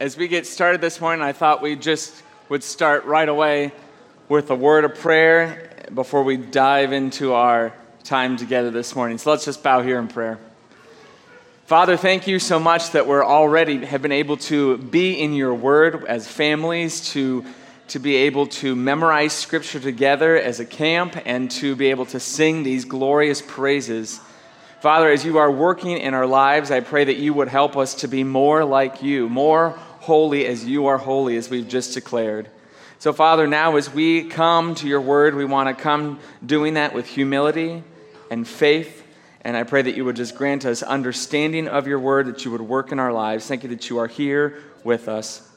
As 0.00 0.16
we 0.16 0.26
get 0.26 0.44
started 0.44 0.80
this 0.80 1.00
morning, 1.00 1.24
I 1.24 1.30
thought 1.30 1.62
we 1.62 1.76
just 1.76 2.12
would 2.48 2.64
start 2.64 3.04
right 3.04 3.28
away 3.28 3.70
with 4.28 4.50
a 4.50 4.54
word 4.56 4.84
of 4.84 4.96
prayer 4.96 5.70
before 5.94 6.24
we 6.24 6.36
dive 6.36 6.92
into 6.92 7.32
our 7.32 7.72
time 8.02 8.36
together 8.36 8.72
this 8.72 8.96
morning. 8.96 9.18
So 9.18 9.30
let's 9.30 9.44
just 9.44 9.62
bow 9.62 9.82
here 9.82 10.00
in 10.00 10.08
prayer. 10.08 10.40
Father, 11.66 11.96
thank 11.96 12.26
you 12.26 12.40
so 12.40 12.58
much 12.58 12.90
that 12.90 13.06
we're 13.06 13.24
already 13.24 13.84
have 13.84 14.02
been 14.02 14.10
able 14.10 14.36
to 14.38 14.78
be 14.78 15.12
in 15.12 15.32
your 15.32 15.54
word 15.54 16.04
as 16.06 16.26
families, 16.26 17.10
to, 17.10 17.44
to 17.86 18.00
be 18.00 18.16
able 18.16 18.48
to 18.48 18.74
memorize 18.74 19.32
scripture 19.32 19.78
together 19.78 20.36
as 20.36 20.58
a 20.58 20.66
camp, 20.66 21.16
and 21.24 21.52
to 21.52 21.76
be 21.76 21.90
able 21.90 22.06
to 22.06 22.18
sing 22.18 22.64
these 22.64 22.84
glorious 22.84 23.40
praises. 23.40 24.20
Father, 24.80 25.08
as 25.08 25.24
you 25.24 25.38
are 25.38 25.50
working 25.50 25.96
in 25.96 26.12
our 26.12 26.26
lives, 26.26 26.70
I 26.70 26.80
pray 26.80 27.04
that 27.04 27.16
you 27.16 27.32
would 27.32 27.48
help 27.48 27.74
us 27.74 27.94
to 27.94 28.08
be 28.08 28.22
more 28.22 28.66
like 28.66 29.02
you, 29.02 29.30
more 29.30 29.78
holy 30.04 30.46
as 30.46 30.64
you 30.64 30.86
are 30.86 30.98
holy, 30.98 31.36
as 31.36 31.50
we've 31.50 31.68
just 31.68 31.94
declared. 31.94 32.48
So, 32.98 33.12
Father, 33.12 33.46
now 33.46 33.76
as 33.76 33.92
we 33.92 34.24
come 34.24 34.74
to 34.76 34.88
your 34.88 35.00
word, 35.00 35.34
we 35.34 35.44
want 35.44 35.68
to 35.68 35.82
come 35.82 36.20
doing 36.44 36.74
that 36.74 36.94
with 36.94 37.06
humility 37.06 37.82
and 38.30 38.46
faith. 38.46 39.02
And 39.42 39.56
I 39.56 39.64
pray 39.64 39.82
that 39.82 39.94
you 39.94 40.04
would 40.04 40.16
just 40.16 40.36
grant 40.36 40.64
us 40.64 40.82
understanding 40.82 41.68
of 41.68 41.86
your 41.86 41.98
word, 41.98 42.26
that 42.26 42.44
you 42.44 42.50
would 42.50 42.62
work 42.62 42.92
in 42.92 42.98
our 42.98 43.12
lives. 43.12 43.46
Thank 43.46 43.62
you 43.62 43.68
that 43.70 43.90
you 43.90 43.98
are 43.98 44.06
here 44.06 44.62
with 44.84 45.08
us. 45.08 45.50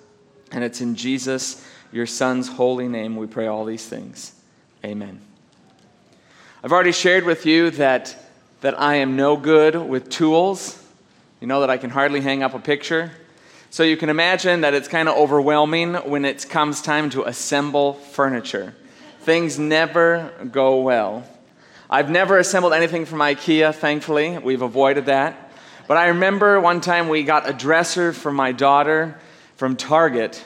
And 0.51 0.63
it's 0.63 0.81
in 0.81 0.95
Jesus, 0.95 1.65
your 1.91 2.05
Son's 2.05 2.47
holy 2.47 2.87
name, 2.87 3.15
we 3.15 3.27
pray 3.27 3.47
all 3.47 3.65
these 3.65 3.85
things. 3.85 4.33
Amen. 4.83 5.21
I've 6.63 6.71
already 6.71 6.91
shared 6.91 7.23
with 7.23 7.45
you 7.45 7.71
that 7.71 8.27
that 8.61 8.79
I 8.79 8.95
am 8.95 9.15
no 9.15 9.37
good 9.37 9.75
with 9.75 10.09
tools. 10.09 10.83
You 11.39 11.47
know 11.47 11.61
that 11.61 11.69
I 11.69 11.77
can 11.77 11.89
hardly 11.89 12.21
hang 12.21 12.41
up 12.41 12.53
a 12.53 12.59
picture. 12.59 13.11
So 13.69 13.83
you 13.83 13.97
can 13.97 14.09
imagine 14.09 14.61
that 14.61 14.73
it's 14.73 14.87
kind 14.87 15.09
of 15.09 15.17
overwhelming 15.17 15.95
when 15.95 16.23
it 16.23 16.47
comes 16.49 16.81
time 16.81 17.09
to 17.09 17.23
assemble 17.23 17.93
furniture. 17.93 18.73
Things 19.21 19.59
never 19.59 20.31
go 20.51 20.79
well. 20.79 21.27
I've 21.89 22.09
never 22.09 22.37
assembled 22.37 22.73
anything 22.73 23.05
from 23.05 23.19
IKEA, 23.19 23.75
thankfully. 23.75 24.37
We've 24.37 24.61
avoided 24.61 25.07
that. 25.07 25.51
But 25.85 25.97
I 25.97 26.07
remember 26.07 26.61
one 26.61 26.79
time 26.79 27.09
we 27.09 27.23
got 27.23 27.49
a 27.49 27.53
dresser 27.53 28.13
for 28.13 28.31
my 28.31 28.53
daughter 28.53 29.19
from 29.57 29.75
Target, 29.75 30.43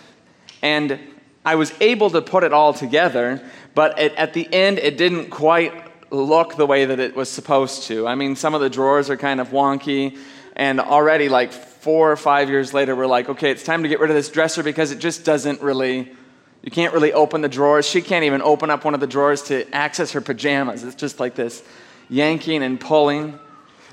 and 0.63 0.99
I 1.45 1.55
was 1.55 1.73
able 1.79 2.09
to 2.11 2.21
put 2.21 2.43
it 2.43 2.53
all 2.53 2.73
together, 2.73 3.43
but 3.75 3.99
it, 3.99 4.15
at 4.15 4.33
the 4.33 4.51
end, 4.51 4.79
it 4.79 4.97
didn't 4.97 5.29
quite 5.29 5.73
look 6.11 6.55
the 6.55 6.65
way 6.65 6.85
that 6.85 6.99
it 6.99 7.15
was 7.15 7.29
supposed 7.29 7.83
to. 7.83 8.07
I 8.07 8.15
mean, 8.15 8.35
some 8.35 8.53
of 8.53 8.61
the 8.61 8.69
drawers 8.69 9.09
are 9.09 9.17
kind 9.17 9.39
of 9.39 9.49
wonky, 9.49 10.17
and 10.61 10.79
already, 10.79 11.27
like 11.27 11.51
four 11.51 12.11
or 12.11 12.15
five 12.15 12.47
years 12.47 12.71
later, 12.71 12.95
we're 12.95 13.07
like, 13.07 13.29
okay, 13.29 13.49
it's 13.49 13.63
time 13.63 13.81
to 13.81 13.89
get 13.89 13.99
rid 13.99 14.11
of 14.11 14.15
this 14.15 14.29
dresser 14.29 14.61
because 14.61 14.91
it 14.91 14.99
just 14.99 15.25
doesn't 15.25 15.59
really, 15.59 16.11
you 16.61 16.69
can't 16.69 16.93
really 16.93 17.11
open 17.13 17.41
the 17.41 17.49
drawers. 17.49 17.89
She 17.89 17.99
can't 17.99 18.25
even 18.25 18.43
open 18.43 18.69
up 18.69 18.85
one 18.85 18.93
of 18.93 18.99
the 18.99 19.07
drawers 19.07 19.41
to 19.45 19.67
access 19.73 20.11
her 20.11 20.21
pajamas. 20.21 20.83
It's 20.83 20.93
just 20.93 21.19
like 21.19 21.33
this 21.33 21.63
yanking 22.09 22.61
and 22.61 22.79
pulling. 22.79 23.39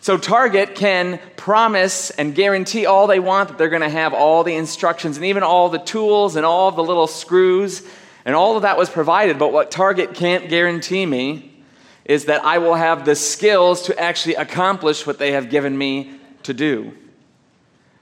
So, 0.03 0.19
Target 0.19 0.75
can 0.75 1.19
promise 1.39 2.11
and 2.11 2.35
guarantee 2.35 2.85
all 2.85 3.07
they 3.07 3.19
want 3.19 3.49
that 3.49 3.57
they're 3.57 3.71
going 3.71 3.81
to 3.81 3.89
have 3.89 4.13
all 4.13 4.45
the 4.45 4.55
instructions 4.55 5.17
and 5.17 5.25
even 5.25 5.43
all 5.43 5.71
the 5.71 5.79
tools 5.79 6.37
and 6.37 6.45
all 6.45 6.71
the 6.71 6.85
little 6.85 7.07
screws, 7.07 7.83
and 8.27 8.35
all 8.35 8.57
of 8.57 8.63
that 8.63 8.77
was 8.77 8.91
provided. 8.91 9.39
But 9.39 9.55
what 9.55 9.71
Target 9.71 10.13
can't 10.13 10.51
guarantee 10.51 11.07
me 11.07 11.63
is 12.05 12.27
that 12.27 12.45
I 12.45 12.59
will 12.59 12.75
have 12.75 13.07
the 13.07 13.17
skills 13.17 13.81
to 13.85 13.99
actually 13.99 14.35
accomplish 14.35 15.07
what 15.07 15.19
they 15.19 15.33
have 15.33 15.49
given 15.49 15.79
me 15.79 16.18
to 16.49 16.55
do. 16.55 16.93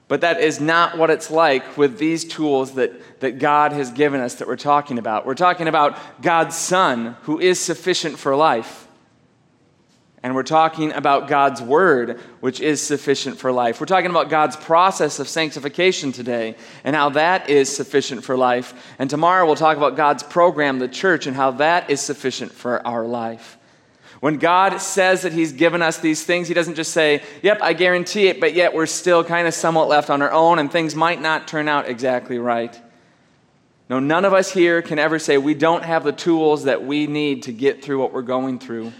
But 0.07 0.21
that 0.21 0.39
is 0.39 0.59
not 0.59 0.97
what 0.97 1.09
it's 1.09 1.29
like 1.29 1.77
with 1.77 1.97
these 1.97 2.23
tools 2.23 2.73
that, 2.75 3.19
that 3.19 3.39
God 3.39 3.73
has 3.73 3.91
given 3.91 4.21
us 4.21 4.35
that 4.35 4.47
we're 4.47 4.55
talking 4.55 4.97
about. 4.97 5.25
We're 5.25 5.35
talking 5.35 5.67
about 5.67 6.21
God's 6.21 6.55
Son, 6.55 7.17
who 7.23 7.39
is 7.39 7.59
sufficient 7.59 8.17
for 8.17 8.35
life. 8.35 8.87
And 10.23 10.33
we're 10.33 10.43
talking 10.43 10.93
about 10.93 11.27
God's 11.27 11.61
Word, 11.61 12.19
which 12.39 12.61
is 12.61 12.81
sufficient 12.81 13.37
for 13.37 13.51
life. 13.51 13.79
We're 13.79 13.85
talking 13.85 14.09
about 14.09 14.29
God's 14.29 14.55
process 14.55 15.19
of 15.19 15.27
sanctification 15.27 16.11
today 16.11 16.55
and 16.83 16.95
how 16.95 17.09
that 17.09 17.49
is 17.49 17.73
sufficient 17.73 18.23
for 18.23 18.37
life. 18.37 18.95
And 18.99 19.09
tomorrow 19.09 19.45
we'll 19.45 19.55
talk 19.55 19.77
about 19.77 19.97
God's 19.97 20.23
program, 20.23 20.79
the 20.79 20.87
church, 20.87 21.27
and 21.27 21.35
how 21.35 21.51
that 21.51 21.89
is 21.89 22.01
sufficient 22.01 22.51
for 22.53 22.85
our 22.87 23.05
life. 23.05 23.56
When 24.19 24.37
God 24.37 24.79
says 24.79 25.21
that 25.21 25.33
He's 25.33 25.53
given 25.53 25.81
us 25.81 25.99
these 25.99 26.23
things, 26.23 26.47
He 26.47 26.53
doesn't 26.53 26.75
just 26.75 26.91
say, 26.91 27.23
Yep, 27.43 27.59
I 27.61 27.73
guarantee 27.73 28.27
it, 28.27 28.39
but 28.39 28.53
yet 28.53 28.73
we're 28.73 28.85
still 28.85 29.23
kind 29.23 29.47
of 29.47 29.53
somewhat 29.53 29.87
left 29.87 30.09
on 30.09 30.21
our 30.21 30.31
own 30.31 30.59
and 30.59 30.71
things 30.71 30.95
might 30.95 31.21
not 31.21 31.47
turn 31.47 31.67
out 31.67 31.87
exactly 31.87 32.39
right. 32.39 32.79
No, 33.89 33.99
none 33.99 34.25
of 34.25 34.33
us 34.33 34.51
here 34.51 34.81
can 34.81 34.99
ever 34.99 35.17
say 35.17 35.37
we 35.37 35.53
don't 35.53 35.83
have 35.83 36.03
the 36.03 36.11
tools 36.11 36.65
that 36.65 36.83
we 36.83 37.07
need 37.07 37.43
to 37.43 37.53
get 37.53 37.83
through 37.83 37.99
what 37.99 38.11
we're 38.11 38.21
going 38.21 38.59
through. 38.59 38.91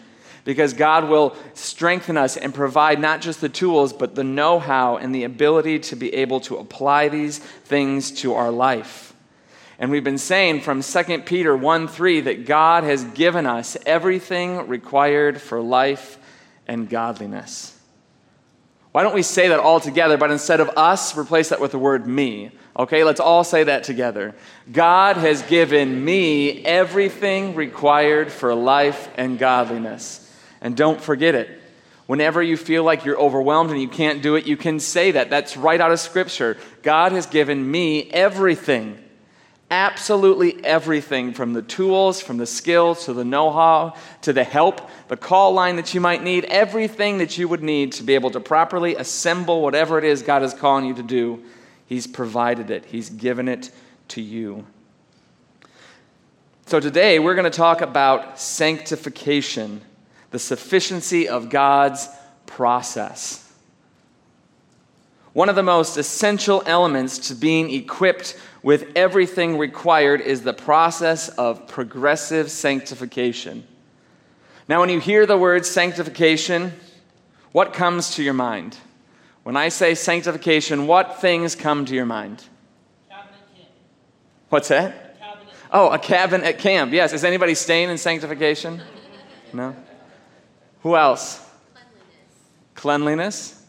Because 0.45 0.71
God 0.71 1.09
will 1.09 1.35
strengthen 1.55 2.15
us 2.15 2.37
and 2.37 2.53
provide 2.53 3.01
not 3.01 3.19
just 3.19 3.41
the 3.41 3.49
tools, 3.49 3.91
but 3.91 4.15
the 4.15 4.23
know 4.23 4.59
how 4.59 4.95
and 4.95 5.13
the 5.13 5.25
ability 5.25 5.79
to 5.79 5.97
be 5.97 6.13
able 6.13 6.39
to 6.41 6.55
apply 6.55 7.09
these 7.09 7.39
things 7.39 8.11
to 8.21 8.33
our 8.33 8.49
life. 8.49 9.06
And 9.79 9.91
we've 9.91 10.03
been 10.03 10.17
saying 10.17 10.61
from 10.61 10.81
2 10.81 11.19
Peter 11.19 11.55
1 11.55 11.87
3 11.87 12.21
that 12.21 12.45
God 12.45 12.83
has 12.83 13.03
given 13.03 13.45
us 13.45 13.77
everything 13.85 14.67
required 14.67 15.39
for 15.39 15.61
life 15.61 16.17
and 16.67 16.89
godliness. 16.89 17.77
Why 18.91 19.03
don't 19.03 19.13
we 19.13 19.21
say 19.21 19.49
that 19.49 19.59
all 19.59 19.79
together, 19.79 20.17
but 20.17 20.31
instead 20.31 20.59
of 20.59 20.69
us, 20.69 21.15
replace 21.15 21.49
that 21.49 21.61
with 21.61 21.71
the 21.71 21.77
word 21.77 22.07
me? 22.07 22.51
Okay, 22.75 23.03
let's 23.03 23.19
all 23.19 23.43
say 23.43 23.63
that 23.65 23.83
together. 23.83 24.33
God 24.71 25.17
has 25.17 25.43
given 25.43 26.03
me 26.03 26.65
everything 26.65 27.53
required 27.53 28.31
for 28.31 28.55
life 28.55 29.09
and 29.15 29.37
godliness. 29.37 30.23
And 30.61 30.75
don't 30.75 30.99
forget 30.99 31.35
it. 31.35 31.61
Whenever 32.07 32.41
you 32.41 32.57
feel 32.57 32.83
like 32.83 33.05
you're 33.05 33.19
overwhelmed 33.19 33.69
and 33.69 33.81
you 33.81 33.87
can't 33.87 34.23
do 34.23 34.35
it, 34.35 34.47
you 34.47 34.57
can 34.57 34.79
say 34.79 35.11
that. 35.11 35.29
That's 35.29 35.57
right 35.57 35.79
out 35.79 35.91
of 35.91 35.99
Scripture. 35.99 36.57
God 36.81 37.11
has 37.11 37.27
given 37.27 37.69
me 37.69 38.09
everything 38.09 38.97
Absolutely 39.69 40.63
everything 40.63 41.33
from 41.33 41.51
the 41.51 41.61
tools, 41.61 42.21
from 42.21 42.37
the 42.37 42.45
skills, 42.45 43.03
to 43.05 43.13
the 43.13 43.25
know 43.25 43.51
how, 43.51 43.95
to 44.21 44.31
the 44.31 44.45
help, 44.45 44.89
the 45.09 45.17
call 45.17 45.51
line 45.51 45.75
that 45.75 45.93
you 45.93 45.99
might 45.99 46.23
need, 46.23 46.45
everything 46.45 47.17
that 47.17 47.37
you 47.37 47.49
would 47.49 47.61
need 47.61 47.91
to 47.91 48.03
be 48.03 48.15
able 48.15 48.31
to 48.31 48.39
properly 48.39 48.95
assemble 48.95 49.61
whatever 49.61 49.97
it 49.97 50.05
is 50.05 50.21
God 50.21 50.41
is 50.41 50.53
calling 50.53 50.85
you 50.85 50.93
to 50.93 51.03
do, 51.03 51.43
He's 51.85 52.07
provided 52.07 52.71
it, 52.71 52.85
He's 52.85 53.09
given 53.09 53.49
it 53.49 53.71
to 54.09 54.21
you. 54.21 54.65
So 56.65 56.79
today 56.79 57.19
we're 57.19 57.35
going 57.35 57.49
to 57.49 57.49
talk 57.49 57.81
about 57.81 58.39
sanctification, 58.39 59.81
the 60.31 60.39
sufficiency 60.39 61.27
of 61.27 61.49
God's 61.49 62.07
process. 62.45 63.43
One 65.33 65.49
of 65.49 65.55
the 65.55 65.63
most 65.63 65.97
essential 65.97 66.63
elements 66.65 67.27
to 67.27 67.35
being 67.35 67.69
equipped 67.71 68.39
with 68.67 68.91
everything 68.97 69.57
required 69.57 70.19
is 70.19 70.41
the 70.41 70.51
process 70.51 71.29
of 71.29 71.69
progressive 71.69 72.51
sanctification. 72.51 73.65
Now, 74.67 74.81
when 74.81 74.89
you 74.89 74.99
hear 74.99 75.25
the 75.25 75.37
word 75.37 75.65
sanctification, 75.65 76.73
what 77.53 77.71
comes 77.71 78.15
to 78.15 78.23
your 78.23 78.33
mind? 78.33 78.77
When 79.43 79.55
I 79.55 79.69
say 79.69 79.95
sanctification, 79.95 80.85
what 80.85 81.21
things 81.21 81.55
come 81.55 81.85
to 81.85 81.95
your 81.95 82.05
mind? 82.05 82.43
What's 84.49 84.67
that? 84.67 85.17
Oh, 85.71 85.89
a 85.89 85.97
cabin 85.97 86.43
at 86.43 86.59
camp. 86.59 86.91
Yes. 86.91 87.13
Is 87.13 87.23
anybody 87.23 87.55
staying 87.55 87.89
in 87.89 87.97
sanctification? 87.97 88.81
No? 89.53 89.77
Who 90.81 90.97
else? 90.97 91.39
Cleanliness. 92.75 93.53
Cleanliness. 93.53 93.63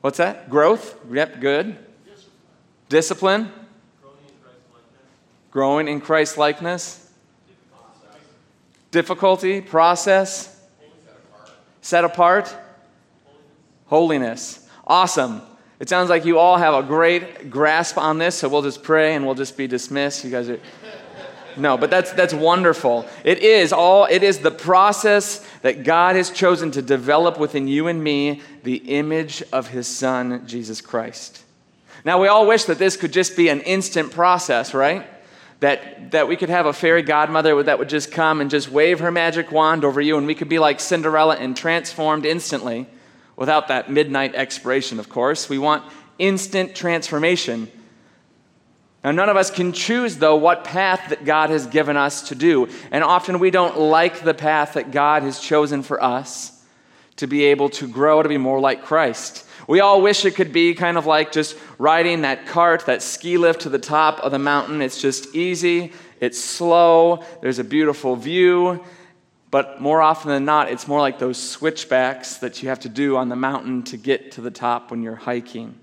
What's 0.00 0.16
that? 0.16 0.48
Growth? 0.48 0.96
Yep, 1.12 1.40
good. 1.40 1.76
Discipline? 2.88 3.52
Growing 5.50 5.88
in 5.88 6.00
Christ 6.00 6.38
likeness? 6.38 7.10
Difficulty? 8.90 9.60
Process? 9.60 10.54
Set 11.80 12.04
apart? 12.04 12.54
Holiness. 13.86 14.66
Awesome. 14.86 15.42
It 15.80 15.88
sounds 15.88 16.10
like 16.10 16.24
you 16.24 16.38
all 16.38 16.56
have 16.56 16.74
a 16.74 16.82
great 16.82 17.50
grasp 17.50 17.98
on 17.98 18.18
this, 18.18 18.34
so 18.34 18.48
we'll 18.48 18.62
just 18.62 18.82
pray 18.82 19.14
and 19.14 19.24
we'll 19.24 19.34
just 19.34 19.56
be 19.56 19.66
dismissed. 19.66 20.24
You 20.24 20.30
guys 20.30 20.48
are. 20.48 20.60
No, 21.56 21.76
but 21.76 21.90
that's, 21.90 22.12
that's 22.12 22.34
wonderful. 22.34 23.06
It 23.24 23.38
is 23.40 23.72
all, 23.72 24.06
it 24.06 24.22
is 24.22 24.38
the 24.38 24.50
process 24.50 25.44
that 25.62 25.82
God 25.82 26.14
has 26.16 26.30
chosen 26.30 26.70
to 26.72 26.82
develop 26.82 27.38
within 27.38 27.66
you 27.66 27.88
and 27.88 28.02
me 28.02 28.42
the 28.62 28.76
image 28.76 29.42
of 29.52 29.68
his 29.68 29.88
son, 29.88 30.46
Jesus 30.46 30.80
Christ. 30.80 31.44
Now, 32.04 32.20
we 32.20 32.28
all 32.28 32.46
wish 32.46 32.64
that 32.64 32.78
this 32.78 32.96
could 32.96 33.12
just 33.12 33.36
be 33.36 33.48
an 33.48 33.60
instant 33.60 34.12
process, 34.12 34.74
right? 34.74 35.06
That, 35.60 36.12
that 36.12 36.28
we 36.28 36.36
could 36.36 36.50
have 36.50 36.66
a 36.66 36.72
fairy 36.72 37.02
godmother 37.02 37.62
that 37.62 37.78
would 37.78 37.88
just 37.88 38.12
come 38.12 38.40
and 38.40 38.50
just 38.50 38.70
wave 38.70 39.00
her 39.00 39.10
magic 39.10 39.50
wand 39.50 39.84
over 39.84 40.00
you, 40.00 40.16
and 40.16 40.26
we 40.26 40.34
could 40.34 40.48
be 40.48 40.58
like 40.58 40.80
Cinderella 40.80 41.36
and 41.36 41.56
transformed 41.56 42.24
instantly 42.24 42.86
without 43.36 43.68
that 43.68 43.90
midnight 43.90 44.34
expiration, 44.34 44.98
of 44.98 45.08
course. 45.08 45.48
We 45.48 45.58
want 45.58 45.84
instant 46.18 46.74
transformation. 46.74 47.70
Now, 49.02 49.12
none 49.12 49.28
of 49.28 49.36
us 49.36 49.50
can 49.50 49.72
choose, 49.72 50.16
though, 50.16 50.36
what 50.36 50.64
path 50.64 51.10
that 51.10 51.24
God 51.24 51.50
has 51.50 51.66
given 51.66 51.96
us 51.96 52.28
to 52.28 52.34
do. 52.34 52.68
And 52.90 53.04
often 53.04 53.38
we 53.38 53.50
don't 53.50 53.78
like 53.78 54.22
the 54.22 54.34
path 54.34 54.74
that 54.74 54.90
God 54.90 55.22
has 55.22 55.38
chosen 55.40 55.82
for 55.82 56.02
us 56.02 56.64
to 57.16 57.26
be 57.26 57.44
able 57.44 57.68
to 57.70 57.88
grow 57.88 58.22
to 58.22 58.28
be 58.28 58.38
more 58.38 58.60
like 58.60 58.84
Christ. 58.84 59.44
We 59.68 59.80
all 59.80 60.00
wish 60.00 60.24
it 60.24 60.34
could 60.34 60.50
be 60.50 60.74
kind 60.74 60.96
of 60.96 61.04
like 61.04 61.30
just 61.30 61.54
riding 61.76 62.22
that 62.22 62.46
cart, 62.46 62.86
that 62.86 63.02
ski 63.02 63.36
lift 63.36 63.60
to 63.60 63.68
the 63.68 63.78
top 63.78 64.18
of 64.20 64.32
the 64.32 64.38
mountain. 64.38 64.80
It's 64.80 65.00
just 65.00 65.36
easy, 65.36 65.92
it's 66.20 66.42
slow, 66.42 67.22
there's 67.42 67.58
a 67.58 67.64
beautiful 67.64 68.16
view. 68.16 68.82
But 69.50 69.80
more 69.80 70.00
often 70.00 70.30
than 70.30 70.46
not, 70.46 70.70
it's 70.70 70.88
more 70.88 71.00
like 71.00 71.18
those 71.18 71.38
switchbacks 71.38 72.38
that 72.38 72.62
you 72.62 72.70
have 72.70 72.80
to 72.80 72.88
do 72.88 73.18
on 73.18 73.28
the 73.28 73.36
mountain 73.36 73.82
to 73.84 73.98
get 73.98 74.32
to 74.32 74.40
the 74.40 74.50
top 74.50 74.90
when 74.90 75.02
you're 75.02 75.14
hiking. 75.14 75.78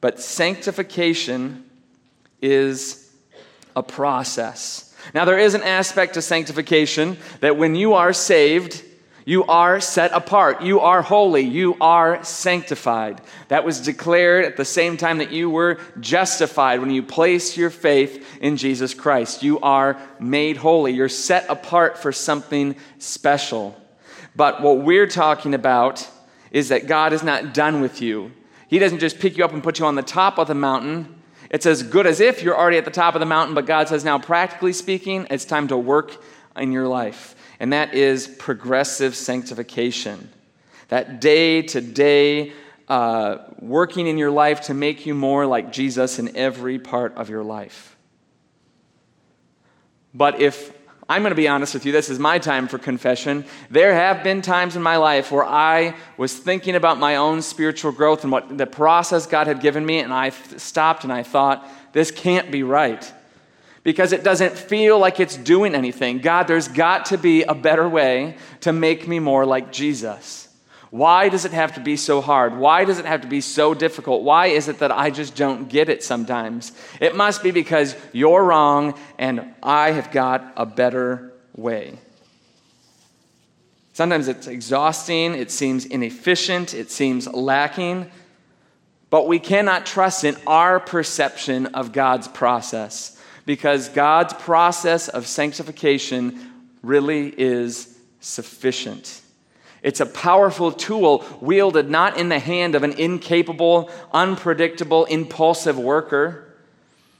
But 0.00 0.20
sanctification 0.20 1.64
is 2.40 3.12
a 3.74 3.82
process. 3.82 4.94
Now, 5.14 5.24
there 5.24 5.38
is 5.38 5.54
an 5.54 5.62
aspect 5.62 6.14
to 6.14 6.22
sanctification 6.22 7.16
that 7.40 7.56
when 7.56 7.74
you 7.74 7.94
are 7.94 8.12
saved, 8.12 8.84
you 9.24 9.44
are 9.44 9.80
set 9.80 10.12
apart. 10.12 10.62
You 10.62 10.80
are 10.80 11.00
holy. 11.00 11.42
You 11.42 11.76
are 11.80 12.22
sanctified. 12.24 13.20
That 13.48 13.64
was 13.64 13.80
declared 13.80 14.44
at 14.44 14.56
the 14.56 14.64
same 14.64 14.96
time 14.96 15.18
that 15.18 15.30
you 15.30 15.48
were 15.48 15.78
justified 16.00 16.80
when 16.80 16.90
you 16.90 17.02
placed 17.02 17.56
your 17.56 17.70
faith 17.70 18.26
in 18.40 18.56
Jesus 18.56 18.94
Christ. 18.94 19.42
You 19.42 19.60
are 19.60 20.00
made 20.18 20.56
holy. 20.56 20.92
You're 20.92 21.08
set 21.08 21.48
apart 21.48 21.98
for 21.98 22.10
something 22.10 22.74
special. 22.98 23.80
But 24.34 24.60
what 24.60 24.78
we're 24.78 25.06
talking 25.06 25.54
about 25.54 26.08
is 26.50 26.70
that 26.70 26.86
God 26.86 27.12
is 27.12 27.22
not 27.22 27.54
done 27.54 27.80
with 27.80 28.02
you. 28.02 28.32
He 28.66 28.78
doesn't 28.78 28.98
just 28.98 29.20
pick 29.20 29.36
you 29.36 29.44
up 29.44 29.52
and 29.52 29.62
put 29.62 29.78
you 29.78 29.86
on 29.86 29.94
the 29.94 30.02
top 30.02 30.38
of 30.38 30.48
the 30.48 30.54
mountain. 30.54 31.22
It's 31.50 31.66
as 31.66 31.82
good 31.82 32.06
as 32.06 32.20
if 32.20 32.42
you're 32.42 32.58
already 32.58 32.78
at 32.78 32.86
the 32.86 32.90
top 32.90 33.14
of 33.14 33.20
the 33.20 33.26
mountain, 33.26 33.54
but 33.54 33.66
God 33.66 33.88
says, 33.88 34.04
now, 34.04 34.18
practically 34.18 34.72
speaking, 34.72 35.26
it's 35.30 35.44
time 35.44 35.68
to 35.68 35.76
work 35.76 36.22
in 36.56 36.72
your 36.72 36.88
life 36.88 37.36
and 37.62 37.72
that 37.72 37.94
is 37.94 38.26
progressive 38.26 39.14
sanctification. 39.14 40.28
That 40.88 41.20
day 41.20 41.62
to 41.62 41.80
day 41.80 42.54
uh, 42.88 43.38
working 43.60 44.08
in 44.08 44.18
your 44.18 44.32
life 44.32 44.62
to 44.62 44.74
make 44.74 45.06
you 45.06 45.14
more 45.14 45.46
like 45.46 45.70
Jesus 45.72 46.18
in 46.18 46.36
every 46.36 46.80
part 46.80 47.14
of 47.14 47.30
your 47.30 47.44
life. 47.44 47.96
But 50.12 50.40
if 50.40 50.76
I'm 51.08 51.22
going 51.22 51.30
to 51.30 51.36
be 51.36 51.46
honest 51.46 51.72
with 51.72 51.86
you, 51.86 51.92
this 51.92 52.10
is 52.10 52.18
my 52.18 52.40
time 52.40 52.66
for 52.66 52.78
confession. 52.78 53.44
There 53.70 53.94
have 53.94 54.24
been 54.24 54.42
times 54.42 54.74
in 54.74 54.82
my 54.82 54.96
life 54.96 55.30
where 55.30 55.44
I 55.44 55.94
was 56.16 56.36
thinking 56.36 56.74
about 56.74 56.98
my 56.98 57.14
own 57.14 57.42
spiritual 57.42 57.92
growth 57.92 58.24
and 58.24 58.32
what 58.32 58.58
the 58.58 58.66
process 58.66 59.24
God 59.24 59.46
had 59.46 59.60
given 59.60 59.86
me, 59.86 60.00
and 60.00 60.12
I 60.12 60.30
stopped 60.30 61.04
and 61.04 61.12
I 61.12 61.22
thought, 61.22 61.64
this 61.92 62.10
can't 62.10 62.50
be 62.50 62.64
right 62.64 63.12
because 63.82 64.12
it 64.12 64.22
doesn't 64.22 64.56
feel 64.56 64.98
like 64.98 65.18
it's 65.18 65.36
doing 65.36 65.74
anything. 65.74 66.18
God, 66.18 66.46
there's 66.46 66.68
got 66.68 67.06
to 67.06 67.18
be 67.18 67.42
a 67.42 67.54
better 67.54 67.88
way 67.88 68.36
to 68.60 68.72
make 68.72 69.08
me 69.08 69.18
more 69.18 69.44
like 69.44 69.72
Jesus. 69.72 70.48
Why 70.90 71.30
does 71.30 71.46
it 71.46 71.52
have 71.52 71.74
to 71.76 71.80
be 71.80 71.96
so 71.96 72.20
hard? 72.20 72.56
Why 72.56 72.84
does 72.84 72.98
it 72.98 73.06
have 73.06 73.22
to 73.22 73.26
be 73.26 73.40
so 73.40 73.72
difficult? 73.72 74.22
Why 74.22 74.48
is 74.48 74.68
it 74.68 74.80
that 74.80 74.92
I 74.92 75.10
just 75.10 75.34
don't 75.34 75.68
get 75.68 75.88
it 75.88 76.04
sometimes? 76.04 76.72
It 77.00 77.16
must 77.16 77.42
be 77.42 77.50
because 77.50 77.96
you're 78.12 78.44
wrong 78.44 78.98
and 79.18 79.54
I 79.62 79.92
have 79.92 80.12
got 80.12 80.52
a 80.54 80.66
better 80.66 81.32
way. 81.56 81.98
Sometimes 83.94 84.28
it's 84.28 84.46
exhausting, 84.46 85.34
it 85.34 85.50
seems 85.50 85.86
inefficient, 85.86 86.72
it 86.72 86.90
seems 86.90 87.26
lacking, 87.26 88.10
but 89.10 89.26
we 89.26 89.38
cannot 89.38 89.86
trust 89.86 90.24
in 90.24 90.36
our 90.46 90.78
perception 90.78 91.66
of 91.66 91.92
God's 91.92 92.28
process 92.28 93.18
because 93.44 93.88
God's 93.88 94.34
process 94.34 95.08
of 95.08 95.26
sanctification 95.26 96.50
really 96.82 97.28
is 97.28 97.98
sufficient. 98.20 99.20
It's 99.82 100.00
a 100.00 100.06
powerful 100.06 100.70
tool 100.70 101.24
wielded 101.40 101.90
not 101.90 102.16
in 102.16 102.28
the 102.28 102.38
hand 102.38 102.74
of 102.74 102.84
an 102.84 102.92
incapable, 102.92 103.90
unpredictable, 104.12 105.06
impulsive 105.06 105.76
worker, 105.76 106.54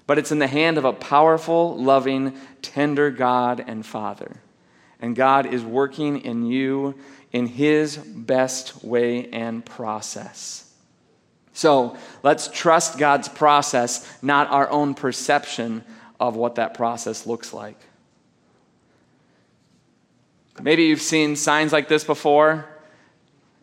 but 0.07 0.19
it's 0.19 0.31
in 0.31 0.39
the 0.39 0.47
hand 0.47 0.79
of 0.79 0.85
a 0.85 0.93
powerful, 0.93 1.77
loving, 1.77 2.37
tender 2.61 3.11
God 3.11 3.65
and 3.67 3.85
Father. 3.85 4.37
And 5.01 5.17
God 5.17 5.47
is 5.47 5.65
working 5.65 6.19
in 6.19 6.47
you 6.47 6.95
in 7.33 7.47
His 7.47 7.97
best 7.97 8.85
way 8.85 9.29
and 9.31 9.65
process. 9.65 10.73
So 11.53 11.97
let's 12.23 12.49
trust 12.49 12.99
God's 12.99 13.29
process, 13.29 14.07
not 14.23 14.49
our 14.51 14.71
own 14.71 14.95
perception 14.95 15.85
of 16.29 16.37
what 16.37 16.55
that 16.55 16.75
process 16.75 17.27
looks 17.27 17.53
like. 17.53 17.77
Maybe 20.61 20.85
you've 20.85 21.03
seen 21.03 21.35
signs 21.35 21.73
like 21.73 21.89
this 21.89 22.05
before. 22.05 22.69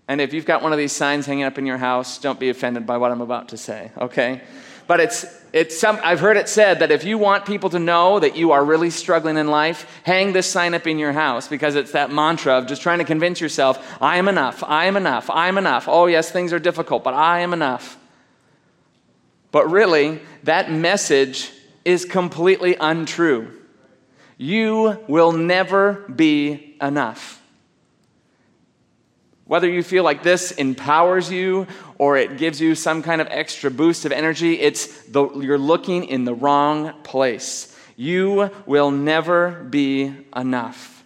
And 0.09 0.19
if 0.19 0.33
you've 0.33 0.45
got 0.45 0.61
one 0.61 0.73
of 0.73 0.77
these 0.77 0.91
signs 0.91 1.25
hanging 1.25 1.45
up 1.45 1.57
in 1.57 1.65
your 1.65 1.77
house, 1.77 2.17
don't 2.17 2.39
be 2.39 2.50
offended 2.50 2.85
by 2.85 2.97
what 2.97 3.11
I'm 3.11 3.21
about 3.21 3.50
to 3.50 3.57
say, 3.57 3.91
okay? 3.97 4.41
But 4.88 5.00
it's, 5.00 5.25
it's 5.53 5.79
some, 5.79 6.00
I've 6.03 6.19
heard 6.19 6.35
it 6.35 6.50
said 6.50 6.79
that 6.79 6.91
if 6.91 7.06
you 7.06 7.17
want 7.17 7.45
people 7.45 7.69
to 7.69 7.79
know 7.79 8.19
that 8.19 8.35
you 8.35 8.51
are 8.51 8.65
really 8.65 8.89
struggling 8.89 9.38
in 9.38 9.47
life, 9.47 10.01
hang 10.03 10.33
this 10.33 10.47
sign 10.47 10.73
up 10.73 10.88
in 10.88 10.97
your 10.97 11.13
house 11.13 11.47
because 11.47 11.75
it's 11.75 11.91
that 11.91 12.11
mantra 12.11 12.57
of 12.57 12.65
just 12.65 12.81
trying 12.81 12.97
to 12.97 13.06
convince 13.06 13.39
yourself, 13.39 13.97
I 14.01 14.17
am 14.17 14.27
enough, 14.27 14.63
I 14.63 14.85
am 14.85 14.97
enough, 14.97 15.29
I 15.29 15.47
am 15.47 15.59
enough. 15.59 15.88
Oh, 15.88 16.07
yes, 16.07 16.31
things 16.31 16.51
are 16.51 16.59
difficult, 16.59 17.03
but 17.03 17.13
I 17.13 17.41
am 17.41 17.53
enough. 17.53 17.97
But 19.51 19.69
really, 19.69 20.19
that 20.44 20.71
message 20.71 21.51
is 21.89 22.06
completely 22.06 22.75
untrue. 22.80 23.51
You 24.38 25.03
will 25.07 25.31
never 25.31 25.94
be 25.94 26.77
enough. 26.80 27.41
Whether 29.45 29.68
you 29.68 29.81
feel 29.81 30.03
like 30.03 30.21
this 30.21 30.51
empowers 30.51 31.31
you 31.31 31.65
or 31.97 32.15
it 32.15 32.38
gives 32.38 32.62
you 32.62 32.75
some 32.75 33.01
kind 33.01 33.21
of 33.21 33.27
extra 33.31 33.71
boost 33.71 34.06
of 34.06 34.12
energy, 34.12 34.59
it's 34.59 34.86
the, 35.06 35.27
you're 35.39 35.57
looking 35.57 36.06
in 36.06 36.25
the 36.25 36.36
wrong 36.36 36.94
place. 37.01 37.75
You 37.95 38.51
will 38.68 38.92
never 38.92 39.50
be 39.50 40.15
enough. 40.35 41.03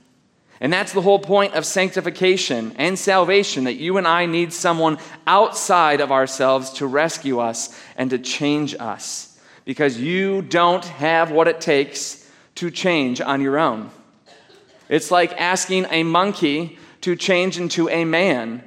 And 0.59 0.71
that's 0.73 0.91
the 0.91 1.01
whole 1.01 1.19
point 1.19 1.53
of 1.53 1.65
sanctification 1.65 2.73
and 2.77 2.99
salvation 2.99 3.63
that 3.63 3.75
you 3.75 3.97
and 3.97 4.05
I 4.05 4.25
need 4.25 4.51
someone 4.51 4.97
outside 5.25 6.01
of 6.01 6.11
ourselves 6.11 6.71
to 6.73 6.87
rescue 6.87 7.39
us 7.39 7.73
and 7.95 8.09
to 8.09 8.19
change 8.19 8.75
us 8.77 9.32
because 9.65 9.99
you 9.99 10.41
don't 10.41 10.85
have 10.85 11.31
what 11.31 11.47
it 11.47 11.61
takes 11.61 12.29
to 12.55 12.69
change 12.69 13.21
on 13.21 13.41
your 13.41 13.57
own. 13.57 13.89
It's 14.89 15.11
like 15.11 15.39
asking 15.39 15.87
a 15.89 16.03
monkey 16.03 16.77
to 17.01 17.15
change 17.15 17.57
into 17.57 17.89
a 17.89 18.05
man. 18.05 18.63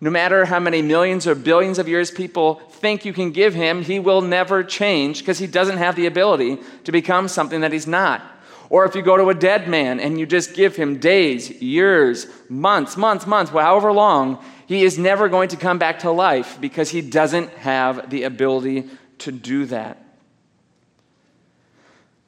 No 0.00 0.10
matter 0.10 0.44
how 0.44 0.60
many 0.60 0.82
millions 0.82 1.26
or 1.26 1.34
billions 1.34 1.78
of 1.78 1.88
years 1.88 2.10
people 2.10 2.56
think 2.70 3.04
you 3.04 3.12
can 3.12 3.30
give 3.30 3.54
him, 3.54 3.82
he 3.82 3.98
will 3.98 4.20
never 4.20 4.62
change 4.62 5.20
because 5.20 5.38
he 5.38 5.46
doesn't 5.46 5.78
have 5.78 5.96
the 5.96 6.06
ability 6.06 6.58
to 6.84 6.92
become 6.92 7.28
something 7.28 7.62
that 7.62 7.72
he's 7.72 7.86
not. 7.86 8.22
Or 8.68 8.84
if 8.84 8.94
you 8.94 9.02
go 9.02 9.16
to 9.16 9.30
a 9.30 9.34
dead 9.34 9.68
man 9.68 10.00
and 10.00 10.18
you 10.18 10.26
just 10.26 10.54
give 10.54 10.76
him 10.76 10.98
days, 10.98 11.50
years, 11.62 12.26
months, 12.48 12.96
months, 12.96 13.26
months, 13.26 13.50
however 13.50 13.92
long, 13.92 14.44
he 14.66 14.82
is 14.82 14.98
never 14.98 15.28
going 15.28 15.48
to 15.50 15.56
come 15.56 15.78
back 15.78 16.00
to 16.00 16.10
life 16.10 16.58
because 16.60 16.90
he 16.90 17.00
doesn't 17.00 17.50
have 17.50 18.10
the 18.10 18.24
ability 18.24 18.90
to 19.18 19.32
do 19.32 19.66
that. 19.66 20.05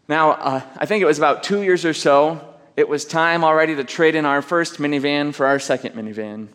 Now, 0.08 0.30
uh, 0.30 0.62
I 0.78 0.86
think 0.86 1.02
it 1.02 1.04
was 1.04 1.18
about 1.18 1.42
two 1.42 1.62
years 1.62 1.84
or 1.84 1.92
so, 1.92 2.40
it 2.76 2.88
was 2.88 3.04
time 3.04 3.44
already 3.44 3.76
to 3.76 3.84
trade 3.84 4.14
in 4.14 4.24
our 4.24 4.40
first 4.40 4.78
minivan 4.78 5.34
for 5.34 5.44
our 5.44 5.58
second 5.58 5.94
minivan. 5.94 6.48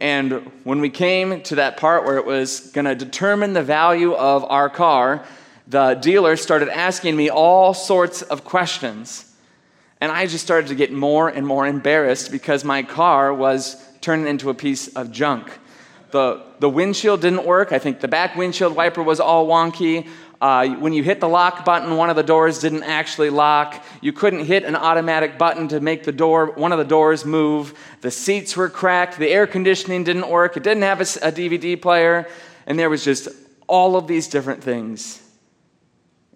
And 0.00 0.50
when 0.64 0.80
we 0.80 0.90
came 0.90 1.40
to 1.42 1.54
that 1.56 1.76
part 1.76 2.04
where 2.04 2.16
it 2.16 2.26
was 2.26 2.72
going 2.72 2.86
to 2.86 2.96
determine 2.96 3.52
the 3.52 3.62
value 3.62 4.14
of 4.14 4.44
our 4.44 4.68
car, 4.68 5.24
the 5.68 5.94
dealer 5.94 6.34
started 6.34 6.68
asking 6.68 7.14
me 7.14 7.30
all 7.30 7.74
sorts 7.74 8.22
of 8.22 8.44
questions. 8.44 9.32
And 10.00 10.10
I 10.10 10.26
just 10.26 10.42
started 10.42 10.68
to 10.68 10.74
get 10.74 10.92
more 10.92 11.28
and 11.28 11.46
more 11.46 11.68
embarrassed 11.68 12.32
because 12.32 12.64
my 12.64 12.82
car 12.82 13.32
was 13.32 13.76
turning 14.00 14.26
into 14.26 14.50
a 14.50 14.54
piece 14.54 14.88
of 14.96 15.12
junk. 15.12 15.52
The, 16.10 16.42
the 16.58 16.68
windshield 16.68 17.20
didn't 17.20 17.44
work. 17.44 17.70
I 17.70 17.78
think 17.78 18.00
the 18.00 18.08
back 18.08 18.34
windshield 18.34 18.74
wiper 18.74 19.02
was 19.02 19.20
all 19.20 19.46
wonky. 19.46 20.08
Uh, 20.40 20.68
when 20.76 20.94
you 20.94 21.02
hit 21.02 21.20
the 21.20 21.28
lock 21.28 21.66
button, 21.66 21.96
one 21.96 22.08
of 22.08 22.16
the 22.16 22.22
doors 22.22 22.60
didn't 22.60 22.82
actually 22.84 23.28
lock. 23.28 23.84
You 24.00 24.12
couldn't 24.12 24.46
hit 24.46 24.64
an 24.64 24.74
automatic 24.74 25.36
button 25.36 25.68
to 25.68 25.80
make 25.80 26.04
the 26.04 26.12
door, 26.12 26.46
one 26.52 26.72
of 26.72 26.78
the 26.78 26.84
doors 26.84 27.26
move. 27.26 27.78
The 28.00 28.10
seats 28.10 28.56
were 28.56 28.70
cracked. 28.70 29.18
The 29.18 29.28
air 29.28 29.46
conditioning 29.46 30.02
didn't 30.04 30.28
work. 30.28 30.56
It 30.56 30.62
didn't 30.62 30.84
have 30.84 31.00
a, 31.00 31.28
a 31.28 31.32
DVD 31.32 31.80
player. 31.80 32.26
And 32.66 32.78
there 32.78 32.88
was 32.88 33.04
just 33.04 33.28
all 33.66 33.96
of 33.96 34.06
these 34.06 34.28
different 34.28 34.64
things. 34.64 35.22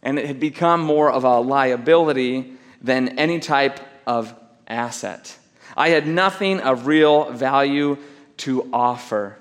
And 0.02 0.18
it 0.18 0.26
had 0.26 0.38
become 0.38 0.80
more 0.82 1.10
of 1.10 1.24
a 1.24 1.40
liability 1.40 2.52
than 2.82 3.18
any 3.18 3.40
type 3.40 3.80
of 4.06 4.34
asset. 4.68 5.34
I 5.76 5.88
had 5.88 6.06
nothing 6.06 6.60
of 6.60 6.86
real 6.86 7.30
value 7.30 7.96
to 8.38 8.68
offer. 8.70 9.38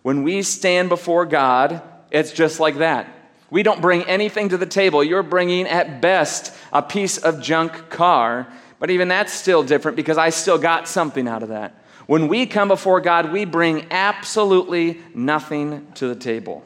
When 0.00 0.22
we 0.22 0.40
stand 0.40 0.88
before 0.88 1.26
God, 1.26 1.82
it's 2.10 2.32
just 2.32 2.58
like 2.58 2.78
that. 2.78 3.17
We 3.50 3.62
don't 3.62 3.80
bring 3.80 4.02
anything 4.04 4.50
to 4.50 4.56
the 4.56 4.66
table. 4.66 5.02
You're 5.02 5.22
bringing, 5.22 5.66
at 5.66 6.00
best, 6.00 6.54
a 6.72 6.82
piece 6.82 7.18
of 7.18 7.40
junk 7.40 7.88
car, 7.88 8.46
but 8.78 8.90
even 8.90 9.08
that's 9.08 9.32
still 9.32 9.62
different 9.62 9.96
because 9.96 10.18
I 10.18 10.30
still 10.30 10.58
got 10.58 10.86
something 10.86 11.26
out 11.26 11.42
of 11.42 11.48
that. 11.48 11.74
When 12.06 12.28
we 12.28 12.46
come 12.46 12.68
before 12.68 13.00
God, 13.00 13.32
we 13.32 13.44
bring 13.44 13.86
absolutely 13.90 15.00
nothing 15.14 15.90
to 15.94 16.08
the 16.08 16.14
table. 16.14 16.64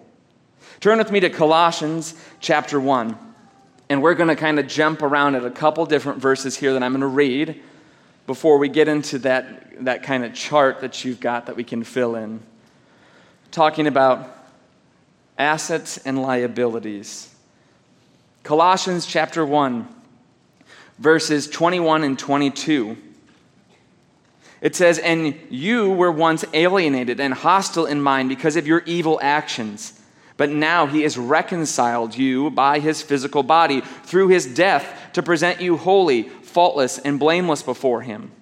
Turn 0.80 0.98
with 0.98 1.10
me 1.12 1.20
to 1.20 1.30
Colossians 1.30 2.14
chapter 2.40 2.80
1. 2.80 3.16
And 3.88 4.02
we're 4.02 4.14
going 4.14 4.28
to 4.28 4.36
kind 4.36 4.58
of 4.58 4.66
jump 4.66 5.02
around 5.02 5.34
at 5.34 5.44
a 5.44 5.50
couple 5.50 5.84
different 5.86 6.20
verses 6.20 6.56
here 6.56 6.72
that 6.72 6.82
I'm 6.82 6.92
going 6.92 7.02
to 7.02 7.06
read 7.06 7.60
before 8.26 8.58
we 8.58 8.68
get 8.68 8.88
into 8.88 9.18
that, 9.20 9.84
that 9.84 10.02
kind 10.02 10.24
of 10.24 10.32
chart 10.34 10.80
that 10.80 11.04
you've 11.04 11.20
got 11.20 11.46
that 11.46 11.56
we 11.56 11.64
can 11.64 11.84
fill 11.84 12.14
in. 12.14 12.40
Talking 13.50 13.86
about 13.86 14.41
assets 15.38 15.98
and 15.98 16.20
liabilities. 16.20 17.34
Colossians 18.42 19.06
chapter 19.06 19.44
1, 19.46 19.88
verses 20.98 21.48
21 21.48 22.04
and 22.04 22.18
22. 22.18 22.96
It 24.60 24.76
says, 24.76 24.98
And 24.98 25.38
you 25.50 25.90
were 25.90 26.12
once 26.12 26.44
alienated 26.52 27.20
and 27.20 27.34
hostile 27.34 27.86
in 27.86 28.00
mind 28.00 28.28
because 28.28 28.56
of 28.56 28.66
your 28.66 28.82
evil 28.86 29.18
actions. 29.22 30.00
But 30.36 30.50
now 30.50 30.86
he 30.86 31.02
has 31.02 31.18
reconciled 31.18 32.16
you 32.16 32.50
by 32.50 32.78
his 32.78 33.02
physical 33.02 33.42
body 33.42 33.80
through 33.80 34.28
his 34.28 34.46
death 34.46 35.10
to 35.12 35.22
present 35.22 35.60
you 35.60 35.76
holy, 35.76 36.22
faultless, 36.22 36.98
and 36.98 37.18
blameless 37.18 37.62
before 37.62 38.02
him. 38.02 38.32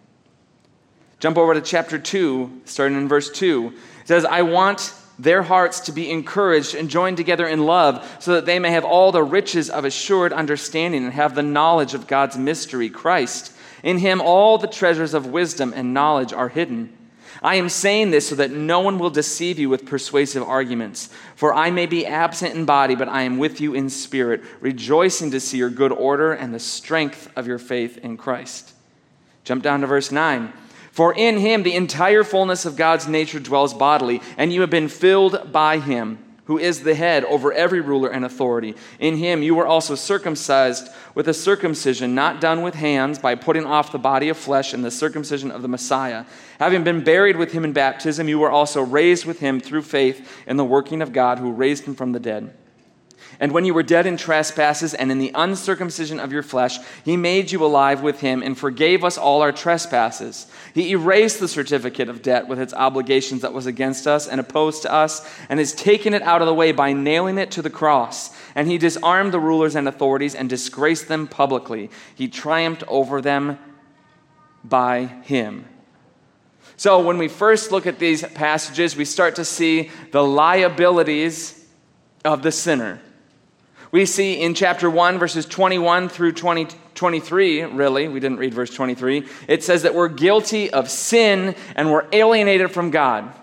Jump 1.19 1.37
over 1.37 1.53
to 1.53 1.61
chapter 1.61 1.99
2, 1.99 2.63
starting 2.65 2.97
in 2.97 3.09
verse 3.09 3.31
2. 3.31 3.75
It 4.03 4.09
says, 4.09 4.25
I 4.25 4.43
want 4.43 4.95
their 5.23 5.43
hearts 5.43 5.81
to 5.81 5.93
be 5.93 6.11
encouraged 6.11 6.75
and 6.75 6.89
joined 6.89 7.17
together 7.17 7.47
in 7.47 7.67
love, 7.67 8.09
so 8.21 8.35
that 8.35 8.47
they 8.47 8.59
may 8.59 8.71
have 8.71 8.85
all 8.85 9.13
the 9.13 9.23
riches 9.23 9.69
of 9.69 9.85
assured 9.85 10.33
understanding 10.33 11.05
and 11.05 11.13
have 11.13 11.35
the 11.35 11.43
knowledge 11.43 11.95
of 11.95 12.07
God's 12.07 12.39
mystery, 12.39 12.89
Christ. 12.89 13.53
In 13.83 13.99
him, 13.99 14.21
all 14.21 14.59
the 14.59 14.67
treasures 14.67 15.15
of 15.15 15.27
wisdom 15.27 15.73
and 15.75 15.95
knowledge 15.95 16.33
are 16.33 16.49
hidden. 16.49 16.97
I 17.43 17.55
am 17.55 17.69
saying 17.69 18.11
this 18.11 18.29
so 18.29 18.35
that 18.35 18.51
no 18.51 18.81
one 18.81 18.99
will 18.99 19.11
deceive 19.11 19.59
you 19.59 19.71
with 19.71 19.87
persuasive 19.87 20.43
arguments. 20.43 21.09
For 21.37 21.55
I 21.55 21.71
may 21.71 21.87
be 21.87 22.07
absent 22.07 22.55
in 22.55 22.67
body, 22.67 22.95
but 22.95 23.09
I 23.09 23.23
am 23.23 23.39
with 23.39 23.61
you 23.61 23.75
in 23.75 23.89
spirit, 23.89 24.43
rejoicing 24.61 25.31
to 25.31 25.41
see 25.41 25.57
your 25.59 25.71
good 25.71 25.93
order 25.93 26.33
and 26.33 26.53
the 26.53 26.59
strength 26.59 27.31
of 27.37 27.47
your 27.47 27.59
faith 27.59 27.99
in 27.99 28.17
Christ. 28.17 28.73
Jump 29.45 29.63
down 29.63 29.81
to 29.81 29.87
verse 29.87 30.13
9. 30.13 30.53
For 30.91 31.15
in 31.15 31.39
him 31.39 31.63
the 31.63 31.75
entire 31.75 32.25
fullness 32.25 32.65
of 32.65 32.77
God's 32.77 33.07
nature 33.07 33.41
dwells 33.41 33.75
bodily, 33.75 34.21
and 34.37 34.53
you 34.53 34.61
have 34.61 34.71
been 34.71 34.89
filled 34.89 35.53
by 35.53 35.79
him 35.79 36.19
who 36.51 36.59
is 36.59 36.83
the 36.83 36.97
head 36.97 37.25
over 37.27 37.53
every 37.53 37.81
ruler 37.81 38.09
and 38.09 38.25
authority. 38.25 38.75
In 38.99 39.17
him 39.17 39.41
you 39.41 39.55
were 39.55 39.69
also 39.69 39.95
circumcised 39.95 40.89
with 41.15 41.29
a 41.29 41.33
circumcision 41.33 42.17
not 42.17 42.41
done 42.41 42.63
with 42.63 42.75
hands 42.75 43.21
by 43.21 43.37
putting 43.37 43.65
off 43.65 43.93
the 43.93 44.01
body 44.01 44.29
of 44.31 44.37
flesh 44.37 44.73
and 44.73 44.85
the 44.85 44.91
circumcision 44.91 45.53
of 45.53 45.63
the 45.63 45.69
Messiah. 45.69 46.25
Having 46.59 46.83
been 46.83 47.05
buried 47.05 47.37
with 47.37 47.53
him 47.53 47.65
in 47.65 47.73
baptism, 47.73 48.29
you 48.29 48.41
were 48.41 48.51
also 48.51 48.83
raised 48.83 49.27
with 49.27 49.39
him 49.39 49.61
through 49.61 49.83
faith 49.83 50.29
in 50.49 50.57
the 50.57 50.65
working 50.65 51.03
of 51.03 51.13
God 51.13 51.39
who 51.39 51.53
raised 51.53 51.85
him 51.85 51.95
from 51.95 52.11
the 52.11 52.19
dead. 52.19 52.53
And 53.39 53.53
when 53.53 53.65
you 53.65 53.73
were 53.73 53.83
dead 53.83 54.07
in 54.07 54.17
trespasses 54.17 54.93
and 54.93 55.11
in 55.13 55.19
the 55.19 55.33
uncircumcision 55.35 56.19
of 56.19 56.33
your 56.33 56.43
flesh, 56.43 56.79
he 57.05 57.17
made 57.17 57.53
you 57.53 57.65
alive 57.65 58.03
with 58.03 58.21
him 58.21 58.43
and 58.43 58.59
forgave 58.59 59.05
us 59.05 59.17
all 59.17 59.41
our 59.41 59.53
trespasses. 59.53 60.47
He 60.75 60.91
erased 60.91 61.41
the 61.41 61.49
certificate 61.49 62.09
of 62.09 62.23
debt 62.23 62.49
with 62.49 62.59
its 62.59 62.75
obligations 62.75 63.43
that 63.43 63.53
was 63.53 63.67
against 63.67 64.07
us 64.07 64.27
and 64.27 64.41
opposed 64.41 64.83
to 64.83 64.93
us, 64.93 65.27
and 65.49 65.59
has 65.59 65.73
taken 65.73 66.15
it 66.15 66.23
out 66.23 66.43
of 66.43 66.47
the 66.47 66.55
way 66.55 66.73
by 66.73 66.93
nailing 66.93 67.39
it 67.39 67.51
to 67.53 67.63
the 67.63 67.71
cross. 67.71 68.37
And 68.55 68.69
he 68.69 68.79
disarmed 68.79 69.33
the 69.33 69.41
rulers 69.41 69.77
and 69.77 69.87
authorities 69.87 70.35
and 70.35 70.49
disgraced 70.49 71.09
them 71.09 71.29
publicly. 71.29 71.91
He 72.15 72.29
triumphed 72.29 72.85
over 72.89 73.21
them 73.21 73.59
by 74.65 75.07
him. 75.23 75.67
So, 76.77 77.01
when 77.01 77.19
we 77.19 77.29
first 77.29 77.73
look 77.73 77.87
at 77.87 77.99
these 77.99 78.23
passages, 78.23 78.97
we 78.97 79.05
start 79.05 79.37
to 79.37 79.45
see 79.45 79.91
the 80.13 80.25
liabilities 80.25 81.67
of 82.25 82.43
the 82.43 82.53
sinner. 82.53 83.01
We 83.93 84.07
see 84.07 84.41
in 84.41 84.55
chapter 84.55 84.89
1, 84.89 85.19
verses 85.19 85.47
21 85.47 86.09
through 86.09 86.33
20, 86.33 86.69
23, 86.95 87.63
really, 87.65 88.07
we 88.07 88.21
didn't 88.21 88.39
read 88.39 88.55
verse 88.55 88.73
23, 88.73 89.27
it 89.49 89.65
says 89.65 89.83
that 89.83 89.95
we're 89.95 90.09
guilty 90.09 90.71
of 90.71 90.89
sin 90.89 91.57
and 91.75 91.91
we're 91.91 92.07
alienated 92.13 92.71
from 92.71 92.91
God. 92.91 93.35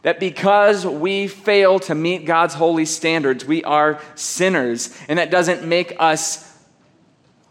That 0.00 0.18
because 0.18 0.86
we 0.86 1.26
fail 1.26 1.78
to 1.80 1.94
meet 1.94 2.24
God's 2.24 2.54
holy 2.54 2.84
standards, 2.84 3.44
we 3.44 3.64
are 3.64 4.00
sinners. 4.14 4.96
And 5.08 5.18
that 5.18 5.30
doesn't 5.30 5.66
make 5.66 5.96
us 5.98 6.56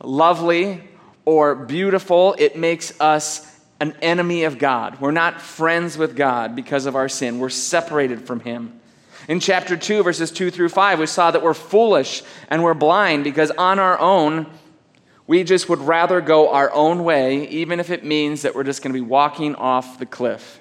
lovely 0.02 0.82
or 1.26 1.54
beautiful, 1.54 2.36
it 2.40 2.56
makes 2.56 3.00
us 3.02 3.60
an 3.80 3.96
enemy 4.02 4.46
of 4.46 4.58
God. 4.58 5.02
We're 5.02 5.12
not 5.12 5.42
friends 5.42 5.98
with 5.98 6.16
God 6.16 6.56
because 6.56 6.86
of 6.86 6.96
our 6.96 7.10
sin, 7.10 7.40
we're 7.40 7.50
separated 7.50 8.22
from 8.22 8.40
Him. 8.40 8.80
In 9.28 9.40
chapter 9.40 9.76
2, 9.76 10.04
verses 10.04 10.32
2 10.32 10.52
through 10.52 10.70
5, 10.70 11.00
we 11.00 11.06
saw 11.08 11.32
that 11.32 11.42
we're 11.42 11.54
foolish 11.54 12.22
and 12.50 12.64
we're 12.64 12.76
blind 12.76 13.24
because 13.24 13.52
on 13.52 13.80
our 13.80 14.00
own, 14.00 14.46
we 15.28 15.44
just 15.44 15.68
would 15.68 15.80
rather 15.80 16.22
go 16.22 16.52
our 16.52 16.72
own 16.72 17.04
way, 17.04 17.48
even 17.48 17.80
if 17.80 17.90
it 17.90 18.04
means 18.04 18.44
that 18.44 18.54
we're 18.54 18.64
just 18.64 18.84
going 18.84 18.94
to 18.94 19.00
be 19.00 19.06
walking 19.06 19.56
off 19.56 19.98
the 19.98 20.06
cliff. 20.06 20.60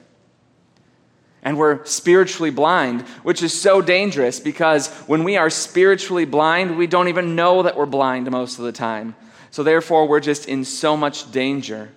And 1.42 1.58
we're 1.58 1.84
spiritually 1.84 2.50
blind, 2.50 3.02
which 3.22 3.42
is 3.42 3.58
so 3.58 3.82
dangerous 3.82 4.40
because 4.40 4.88
when 5.06 5.24
we 5.24 5.36
are 5.36 5.50
spiritually 5.50 6.24
blind, 6.24 6.78
we 6.78 6.86
don't 6.86 7.08
even 7.08 7.36
know 7.36 7.62
that 7.64 7.76
we're 7.76 7.84
blind 7.84 8.30
most 8.30 8.58
of 8.58 8.64
the 8.64 8.72
time. 8.72 9.14
So 9.50 9.62
therefore, 9.62 10.08
we're 10.08 10.20
just 10.20 10.48
in 10.48 10.64
so 10.64 10.96
much 10.96 11.30
danger. 11.30 11.90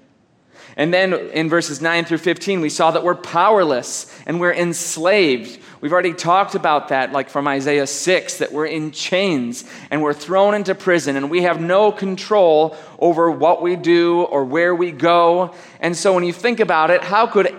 And 0.78 0.94
then 0.94 1.14
in 1.14 1.50
verses 1.50 1.82
9 1.82 2.06
through 2.06 2.20
15, 2.20 2.62
we 2.62 2.70
saw 2.70 2.92
that 2.92 3.04
we're 3.04 3.16
powerless 3.16 4.16
and 4.28 4.40
we're 4.40 4.54
enslaved. 4.54 5.60
We've 5.82 5.92
already 5.92 6.14
talked 6.14 6.54
about 6.54 6.90
that, 6.90 7.12
like 7.12 7.32
from 7.32 7.48
Isaiah 7.48 7.88
6, 7.88 8.38
that 8.38 8.52
we're 8.52 8.68
in 8.68 8.92
chains 8.92 9.66
and 9.90 10.04
we're 10.04 10.14
thrown 10.14 10.54
into 10.54 10.76
prison 10.76 11.16
and 11.16 11.32
we 11.32 11.42
have 11.42 11.60
no 11.60 11.92
control 11.92 12.78
over 13.00 13.32
what 13.32 13.64
we 13.64 13.76
do 13.76 14.22
or 14.22 14.46
where 14.46 14.76
we 14.76 14.92
go. 14.92 15.56
And 15.80 15.98
so 15.98 16.14
when 16.14 16.24
you 16.24 16.34
think 16.34 16.60
about 16.60 16.92
it, 16.92 17.04
how 17.04 17.26
could, 17.26 17.56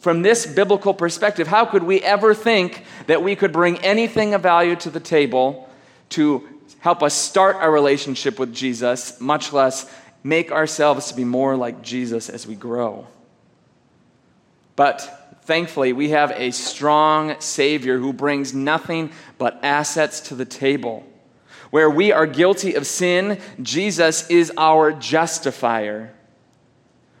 from 0.00 0.22
this 0.22 0.44
biblical 0.44 0.92
perspective, 0.92 1.46
how 1.46 1.64
could 1.64 1.84
we 1.84 2.02
ever 2.02 2.34
think 2.34 2.84
that 3.06 3.22
we 3.22 3.36
could 3.36 3.52
bring 3.52 3.78
anything 3.78 4.34
of 4.34 4.42
value 4.42 4.74
to 4.76 4.90
the 4.90 5.00
table 5.00 5.68
to 6.10 6.48
help 6.80 7.04
us 7.04 7.14
start 7.14 7.54
our 7.56 7.70
relationship 7.70 8.38
with 8.40 8.52
Jesus, 8.52 9.20
much 9.20 9.52
less 9.52 9.92
make 10.22 10.50
ourselves 10.50 11.08
to 11.08 11.14
be 11.14 11.24
more 11.24 11.56
like 11.56 11.82
Jesus 11.82 12.28
as 12.28 12.46
we 12.46 12.54
grow. 12.54 13.06
But 14.76 15.40
thankfully, 15.42 15.92
we 15.92 16.10
have 16.10 16.30
a 16.32 16.50
strong 16.50 17.40
Savior 17.40 17.98
who 17.98 18.12
brings 18.12 18.54
nothing 18.54 19.10
but 19.38 19.58
assets 19.62 20.20
to 20.20 20.34
the 20.34 20.44
table. 20.44 21.04
Where 21.70 21.90
we 21.90 22.12
are 22.12 22.26
guilty 22.26 22.74
of 22.74 22.86
sin, 22.86 23.40
Jesus 23.60 24.28
is 24.30 24.52
our 24.56 24.92
justifier. 24.92 26.14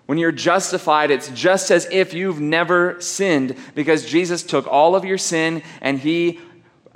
When 0.06 0.18
you're 0.18 0.32
justified, 0.32 1.10
it's 1.10 1.28
just 1.30 1.70
as 1.70 1.86
if 1.90 2.14
you've 2.14 2.40
never 2.40 3.00
sinned 3.00 3.56
because 3.74 4.06
Jesus 4.06 4.42
took 4.42 4.66
all 4.66 4.96
of 4.96 5.04
your 5.04 5.18
sin 5.18 5.62
and 5.82 5.98
he, 5.98 6.40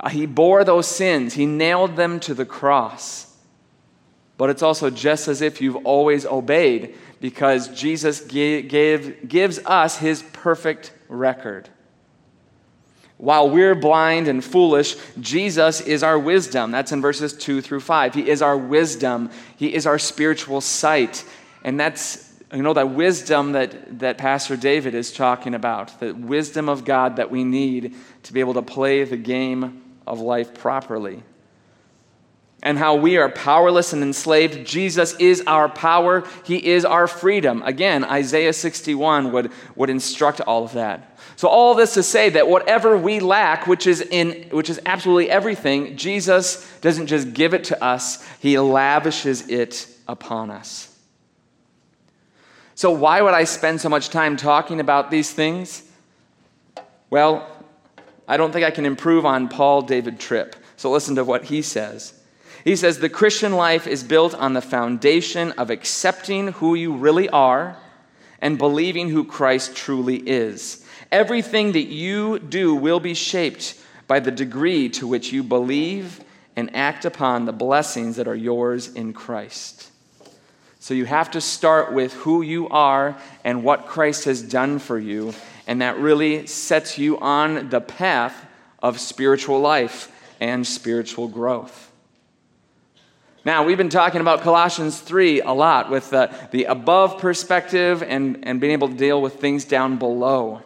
he 0.09 0.25
bore 0.25 0.63
those 0.63 0.87
sins, 0.87 1.35
He 1.35 1.45
nailed 1.45 1.95
them 1.95 2.19
to 2.21 2.33
the 2.33 2.45
cross 2.45 3.32
but 4.37 4.49
it's 4.49 4.63
also 4.63 4.89
just 4.89 5.27
as 5.27 5.41
if 5.41 5.61
you've 5.61 5.85
always 5.85 6.25
obeyed 6.25 6.95
because 7.21 7.69
Jesus 7.69 8.21
gave, 8.21 8.67
gave, 8.67 9.27
gives 9.27 9.59
us 9.59 9.97
his 9.97 10.23
perfect 10.33 10.93
record. 11.07 11.69
While 13.17 13.49
we're 13.49 13.75
blind 13.75 14.27
and 14.27 14.43
foolish, 14.43 14.97
Jesus 15.19 15.79
is 15.79 16.03
our 16.03 16.19
wisdom. 16.19 16.71
That's 16.71 16.91
in 16.91 17.01
verses 17.01 17.31
2 17.31 17.61
through 17.61 17.79
5. 17.79 18.15
He 18.15 18.29
is 18.29 18.41
our 18.41 18.57
wisdom, 18.57 19.29
He 19.55 19.73
is 19.73 19.85
our 19.85 19.99
spiritual 19.99 20.59
sight. 20.59 21.23
And 21.63 21.79
that's, 21.79 22.33
you 22.53 22.61
know, 22.61 22.73
that 22.73 22.89
wisdom 22.89 23.53
that, 23.53 23.99
that 23.99 24.17
Pastor 24.17 24.57
David 24.57 24.93
is 24.93 25.13
talking 25.13 25.55
about, 25.55 25.97
the 26.01 26.13
wisdom 26.13 26.67
of 26.67 26.83
God 26.83 27.15
that 27.15 27.31
we 27.31 27.45
need 27.45 27.95
to 28.23 28.33
be 28.33 28.41
able 28.41 28.55
to 28.55 28.61
play 28.61 29.05
the 29.05 29.15
game 29.15 29.81
of 30.05 30.19
life 30.19 30.53
properly 30.55 31.23
and 32.63 32.79
how 32.79 32.95
we 32.95 33.17
are 33.17 33.29
powerless 33.29 33.93
and 33.93 34.01
enslaved. 34.01 34.65
Jesus 34.65 35.13
is 35.17 35.43
our 35.45 35.69
power, 35.69 36.27
He 36.43 36.65
is 36.65 36.85
our 36.85 37.05
freedom. 37.07 37.61
Again, 37.61 38.03
Isaiah 38.03 38.53
61 38.53 39.31
would, 39.31 39.51
would 39.75 39.91
instruct 39.91 40.41
all 40.41 40.63
of 40.63 40.73
that. 40.73 41.19
So, 41.35 41.47
all 41.47 41.75
this 41.75 41.93
to 41.93 42.03
say 42.03 42.29
that 42.29 42.47
whatever 42.47 42.97
we 42.97 43.19
lack, 43.19 43.67
which 43.67 43.85
is, 43.85 44.01
in, 44.01 44.49
which 44.49 44.69
is 44.69 44.79
absolutely 44.85 45.29
everything, 45.29 45.97
Jesus 45.97 46.67
doesn't 46.81 47.07
just 47.07 47.33
give 47.33 47.53
it 47.53 47.65
to 47.65 47.83
us, 47.83 48.25
He 48.39 48.57
lavishes 48.57 49.47
it 49.49 49.87
upon 50.07 50.49
us. 50.49 50.89
So, 52.75 52.91
why 52.91 53.21
would 53.21 53.33
I 53.33 53.43
spend 53.43 53.81
so 53.81 53.89
much 53.89 54.09
time 54.09 54.37
talking 54.37 54.79
about 54.79 55.11
these 55.11 55.31
things? 55.31 55.83
Well, 57.09 57.47
I 58.27 58.37
don't 58.37 58.51
think 58.51 58.65
I 58.65 58.71
can 58.71 58.85
improve 58.85 59.25
on 59.25 59.49
Paul 59.49 59.81
David 59.81 60.19
Tripp. 60.19 60.55
So 60.77 60.91
listen 60.91 61.15
to 61.15 61.23
what 61.23 61.45
he 61.45 61.61
says. 61.61 62.13
He 62.63 62.75
says, 62.75 62.99
The 62.99 63.09
Christian 63.09 63.53
life 63.53 63.87
is 63.87 64.03
built 64.03 64.33
on 64.33 64.53
the 64.53 64.61
foundation 64.61 65.51
of 65.53 65.69
accepting 65.69 66.53
who 66.53 66.75
you 66.75 66.93
really 66.93 67.29
are 67.29 67.77
and 68.39 68.57
believing 68.57 69.09
who 69.09 69.25
Christ 69.25 69.75
truly 69.75 70.17
is. 70.17 70.85
Everything 71.11 71.73
that 71.73 71.87
you 71.87 72.39
do 72.39 72.73
will 72.73 72.99
be 72.99 73.13
shaped 73.13 73.79
by 74.07 74.19
the 74.19 74.31
degree 74.31 74.89
to 74.89 75.07
which 75.07 75.31
you 75.31 75.43
believe 75.43 76.23
and 76.55 76.75
act 76.75 77.05
upon 77.05 77.45
the 77.45 77.53
blessings 77.53 78.15
that 78.15 78.27
are 78.27 78.35
yours 78.35 78.93
in 78.93 79.13
Christ. 79.13 79.89
So 80.79 80.93
you 80.93 81.05
have 81.05 81.31
to 81.31 81.41
start 81.41 81.93
with 81.93 82.13
who 82.13 82.41
you 82.41 82.67
are 82.69 83.17
and 83.43 83.63
what 83.63 83.87
Christ 83.87 84.25
has 84.25 84.41
done 84.41 84.79
for 84.79 84.99
you, 84.99 85.33
and 85.65 85.81
that 85.81 85.97
really 85.97 86.45
sets 86.45 86.97
you 86.97 87.17
on 87.19 87.69
the 87.69 87.79
path 87.81 88.45
of 88.81 88.99
spiritual 88.99 89.61
life 89.61 90.11
and 90.41 90.67
spiritual 90.67 91.29
growth. 91.29 91.82
Now, 93.45 93.65
we've 93.65 93.77
been 93.77 93.89
talking 93.89 94.21
about 94.21 94.41
Colossians 94.41 94.99
3 95.01 95.41
a 95.41 95.51
lot 95.51 95.89
with 95.89 96.09
the, 96.11 96.33
the 96.51 96.63
above 96.65 97.19
perspective 97.19 98.01
and, 98.01 98.47
and 98.47 98.61
being 98.61 98.71
able 98.71 98.87
to 98.87 98.95
deal 98.95 99.21
with 99.21 99.41
things 99.41 99.65
down 99.65 99.97
below. 99.97 100.61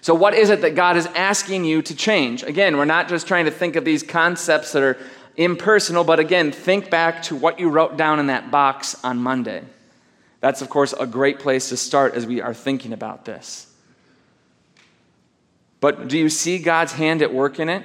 So, 0.00 0.14
what 0.14 0.34
is 0.34 0.50
it 0.50 0.60
that 0.60 0.76
God 0.76 0.96
is 0.96 1.06
asking 1.06 1.64
you 1.64 1.82
to 1.82 1.94
change? 1.94 2.44
Again, 2.44 2.76
we're 2.76 2.84
not 2.84 3.08
just 3.08 3.26
trying 3.26 3.46
to 3.46 3.50
think 3.50 3.74
of 3.74 3.84
these 3.84 4.04
concepts 4.04 4.72
that 4.72 4.82
are 4.82 4.96
impersonal, 5.36 6.04
but 6.04 6.20
again, 6.20 6.52
think 6.52 6.88
back 6.88 7.22
to 7.24 7.36
what 7.36 7.58
you 7.58 7.68
wrote 7.68 7.96
down 7.96 8.20
in 8.20 8.28
that 8.28 8.50
box 8.50 9.02
on 9.04 9.18
Monday. 9.18 9.62
That's, 10.40 10.62
of 10.62 10.68
course, 10.68 10.92
a 10.92 11.06
great 11.06 11.40
place 11.40 11.68
to 11.70 11.76
start 11.76 12.14
as 12.14 12.26
we 12.26 12.40
are 12.40 12.54
thinking 12.54 12.92
about 12.92 13.24
this. 13.24 13.72
But 15.80 16.06
do 16.06 16.16
you 16.16 16.28
see 16.28 16.58
God's 16.58 16.92
hand 16.92 17.22
at 17.22 17.32
work 17.34 17.58
in 17.58 17.68
it? 17.68 17.84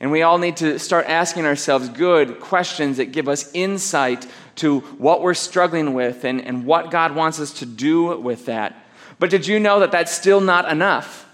And 0.00 0.12
we 0.12 0.22
all 0.22 0.38
need 0.38 0.58
to 0.58 0.78
start 0.78 1.06
asking 1.08 1.44
ourselves 1.44 1.88
good 1.88 2.40
questions 2.40 2.98
that 2.98 3.12
give 3.12 3.28
us 3.28 3.50
insight 3.52 4.26
to 4.56 4.80
what 4.98 5.22
we're 5.22 5.34
struggling 5.34 5.94
with 5.94 6.24
and, 6.24 6.40
and 6.40 6.64
what 6.64 6.90
God 6.90 7.14
wants 7.14 7.40
us 7.40 7.52
to 7.54 7.66
do 7.66 8.18
with 8.18 8.46
that. 8.46 8.76
But 9.18 9.30
did 9.30 9.46
you 9.46 9.58
know 9.58 9.80
that 9.80 9.90
that's 9.90 10.12
still 10.12 10.40
not 10.40 10.70
enough? 10.70 11.26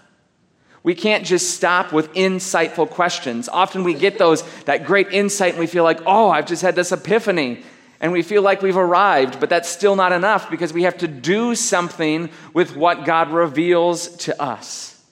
We 0.83 0.95
can't 0.95 1.25
just 1.25 1.55
stop 1.55 1.93
with 1.93 2.13
insightful 2.13 2.89
questions. 2.89 3.49
Often 3.49 3.85
we 3.85 3.95
get 3.95 4.19
those 4.19 4.43
that 4.65 4.85
great 4.85 5.09
insight 5.13 5.53
and 5.53 5.59
we 5.59 5.67
feel 5.67 5.85
like, 5.85 6.01
"Oh, 6.07 6.31
I've 6.31 6.47
just 6.47 6.63
had 6.63 6.77
this 6.77 6.93
epiphany." 6.93 7.65
And 8.01 8.13
we 8.13 8.23
feel 8.23 8.43
like 8.43 8.61
we've 8.61 8.77
arrived, 8.77 9.41
but 9.41 9.49
that's 9.49 9.69
still 9.69 9.97
not 9.97 10.13
enough 10.13 10.51
because 10.51 10.75
we 10.75 10.83
have 10.83 10.99
to 10.99 11.09
do 11.09 11.55
something 11.55 12.29
with 12.53 12.77
what 12.77 13.07
God 13.07 13.31
reveals 13.31 14.09
to 14.17 14.43
us. 14.43 15.03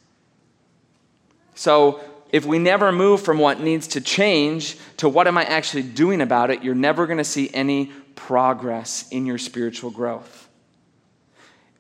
So, 1.55 2.01
if 2.33 2.47
we 2.47 2.59
never 2.59 2.91
move 2.91 3.21
from 3.21 3.39
what 3.39 3.61
needs 3.61 3.87
to 3.89 4.01
change 4.01 4.79
to 4.97 5.09
what 5.09 5.29
am 5.29 5.37
I 5.37 5.45
actually 5.45 5.83
doing 5.83 6.23
about 6.23 6.51
it, 6.51 6.65
you're 6.65 6.75
never 6.75 7.07
going 7.07 7.19
to 7.19 7.25
see 7.25 7.51
any 7.53 7.93
progress 8.15 9.07
in 9.11 9.27
your 9.27 9.37
spiritual 9.39 9.91
growth. 9.91 10.49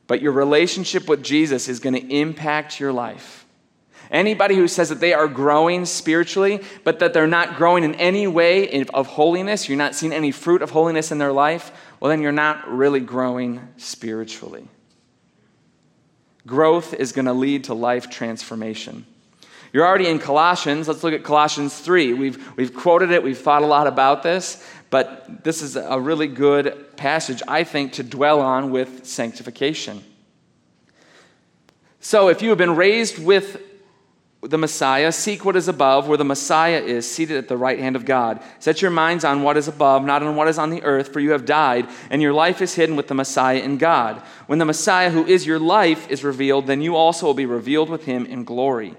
But 0.06 0.20
your 0.20 0.32
relationship 0.32 1.08
with 1.08 1.22
Jesus 1.22 1.68
is 1.68 1.80
going 1.80 1.94
to 1.94 2.14
impact 2.14 2.78
your 2.78 2.92
life. 2.92 3.46
Anybody 4.10 4.54
who 4.54 4.68
says 4.68 4.90
that 4.90 5.00
they 5.00 5.14
are 5.14 5.26
growing 5.26 5.86
spiritually, 5.86 6.60
but 6.84 6.98
that 6.98 7.14
they're 7.14 7.26
not 7.26 7.56
growing 7.56 7.82
in 7.82 7.94
any 7.94 8.26
way 8.26 8.84
of 8.92 9.06
holiness, 9.06 9.70
you're 9.70 9.78
not 9.78 9.94
seeing 9.94 10.12
any 10.12 10.32
fruit 10.32 10.60
of 10.60 10.68
holiness 10.68 11.10
in 11.10 11.16
their 11.16 11.32
life, 11.32 11.72
well, 11.98 12.10
then 12.10 12.20
you're 12.20 12.30
not 12.30 12.68
really 12.70 13.00
growing 13.00 13.66
spiritually. 13.78 14.68
Growth 16.46 16.92
is 16.92 17.12
going 17.12 17.24
to 17.24 17.32
lead 17.32 17.64
to 17.64 17.74
life 17.74 18.10
transformation. 18.10 19.06
You're 19.72 19.86
already 19.86 20.08
in 20.08 20.18
Colossians. 20.18 20.86
Let's 20.86 21.02
look 21.02 21.14
at 21.14 21.24
Colossians 21.24 21.78
3. 21.78 22.12
We've, 22.12 22.56
we've 22.56 22.74
quoted 22.74 23.10
it, 23.10 23.22
we've 23.22 23.38
thought 23.38 23.62
a 23.62 23.66
lot 23.66 23.86
about 23.86 24.22
this, 24.22 24.62
but 24.90 25.44
this 25.44 25.62
is 25.62 25.76
a 25.76 25.98
really 25.98 26.26
good 26.26 26.96
passage, 26.96 27.42
I 27.48 27.64
think, 27.64 27.94
to 27.94 28.02
dwell 28.02 28.40
on 28.40 28.70
with 28.70 29.06
sanctification. 29.06 30.04
So, 32.00 32.28
if 32.28 32.42
you 32.42 32.50
have 32.50 32.58
been 32.58 32.76
raised 32.76 33.18
with 33.18 33.62
the 34.42 34.58
Messiah, 34.58 35.12
seek 35.12 35.44
what 35.44 35.54
is 35.54 35.68
above, 35.68 36.08
where 36.08 36.18
the 36.18 36.24
Messiah 36.24 36.80
is, 36.80 37.08
seated 37.08 37.36
at 37.36 37.48
the 37.48 37.56
right 37.56 37.78
hand 37.78 37.94
of 37.94 38.04
God. 38.04 38.42
Set 38.58 38.82
your 38.82 38.90
minds 38.90 39.24
on 39.24 39.42
what 39.42 39.56
is 39.56 39.68
above, 39.68 40.04
not 40.04 40.20
on 40.22 40.34
what 40.34 40.48
is 40.48 40.58
on 40.58 40.70
the 40.70 40.82
earth, 40.82 41.12
for 41.12 41.20
you 41.20 41.30
have 41.30 41.46
died, 41.46 41.88
and 42.10 42.20
your 42.20 42.32
life 42.32 42.60
is 42.60 42.74
hidden 42.74 42.96
with 42.96 43.06
the 43.06 43.14
Messiah 43.14 43.60
in 43.60 43.78
God. 43.78 44.20
When 44.48 44.58
the 44.58 44.64
Messiah, 44.64 45.10
who 45.10 45.24
is 45.24 45.46
your 45.46 45.60
life, 45.60 46.10
is 46.10 46.24
revealed, 46.24 46.66
then 46.66 46.82
you 46.82 46.96
also 46.96 47.26
will 47.26 47.34
be 47.34 47.46
revealed 47.46 47.88
with 47.88 48.04
him 48.04 48.26
in 48.26 48.42
glory. 48.42 48.96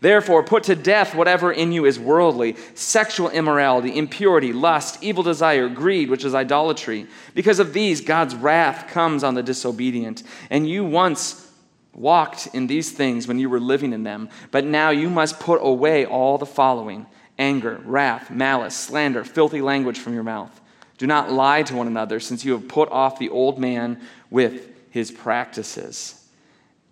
Therefore, 0.00 0.42
put 0.42 0.64
to 0.64 0.74
death 0.74 1.14
whatever 1.14 1.52
in 1.52 1.72
you 1.72 1.84
is 1.84 1.98
worldly 1.98 2.56
sexual 2.74 3.30
immorality, 3.30 3.96
impurity, 3.96 4.52
lust, 4.52 5.02
evil 5.02 5.22
desire, 5.22 5.68
greed, 5.68 6.10
which 6.10 6.24
is 6.24 6.34
idolatry. 6.34 7.06
Because 7.34 7.58
of 7.58 7.72
these, 7.72 8.00
God's 8.00 8.34
wrath 8.34 8.88
comes 8.88 9.24
on 9.24 9.34
the 9.34 9.42
disobedient. 9.42 10.22
And 10.50 10.68
you 10.68 10.84
once 10.84 11.50
walked 11.94 12.48
in 12.52 12.66
these 12.66 12.92
things 12.92 13.26
when 13.26 13.38
you 13.38 13.48
were 13.48 13.60
living 13.60 13.92
in 13.92 14.02
them, 14.02 14.28
but 14.50 14.64
now 14.64 14.90
you 14.90 15.08
must 15.08 15.40
put 15.40 15.56
away 15.62 16.04
all 16.04 16.38
the 16.38 16.46
following 16.46 17.06
anger, 17.38 17.80
wrath, 17.84 18.30
malice, 18.30 18.74
slander, 18.74 19.22
filthy 19.22 19.60
language 19.60 19.98
from 19.98 20.14
your 20.14 20.22
mouth. 20.22 20.60
Do 20.96 21.06
not 21.06 21.30
lie 21.30 21.62
to 21.64 21.76
one 21.76 21.86
another, 21.86 22.18
since 22.20 22.44
you 22.44 22.52
have 22.52 22.68
put 22.68 22.90
off 22.90 23.18
the 23.18 23.28
old 23.28 23.58
man 23.58 24.00
with 24.30 24.70
his 24.90 25.10
practices 25.10 26.25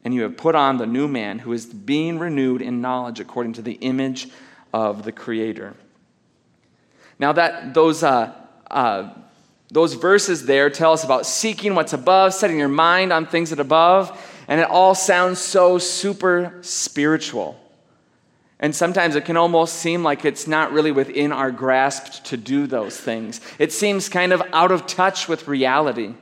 and 0.04 0.14
you 0.14 0.22
have 0.22 0.36
put 0.36 0.54
on 0.54 0.76
the 0.76 0.86
new 0.86 1.08
man 1.08 1.38
who 1.38 1.52
is 1.52 1.64
being 1.64 2.18
renewed 2.18 2.60
in 2.60 2.82
knowledge 2.82 3.20
according 3.20 3.54
to 3.54 3.62
the 3.62 3.72
image 3.72 4.28
of 4.72 5.02
the 5.02 5.12
Creator. 5.12 5.74
Now, 7.18 7.32
that 7.32 7.72
those, 7.72 8.02
uh, 8.02 8.34
uh, 8.70 9.14
those 9.70 9.94
verses 9.94 10.44
there 10.44 10.68
tell 10.68 10.92
us 10.92 11.04
about 11.04 11.24
seeking 11.24 11.74
what's 11.74 11.94
above, 11.94 12.34
setting 12.34 12.58
your 12.58 12.68
mind 12.68 13.12
on 13.12 13.26
things 13.26 13.50
that 13.50 13.58
are 13.58 13.62
above, 13.62 14.20
and 14.46 14.60
it 14.60 14.68
all 14.68 14.94
sounds 14.94 15.38
so 15.38 15.78
super 15.78 16.58
spiritual. 16.60 17.58
And 18.60 18.74
sometimes 18.74 19.16
it 19.16 19.24
can 19.24 19.36
almost 19.36 19.76
seem 19.76 20.02
like 20.02 20.24
it's 20.24 20.46
not 20.46 20.72
really 20.72 20.92
within 20.92 21.32
our 21.32 21.50
grasp 21.50 22.24
to 22.24 22.36
do 22.36 22.66
those 22.66 22.96
things. 22.96 23.40
It 23.58 23.72
seems 23.72 24.08
kind 24.08 24.32
of 24.32 24.42
out 24.52 24.70
of 24.70 24.86
touch 24.86 25.28
with 25.28 25.48
reality. 25.48 26.14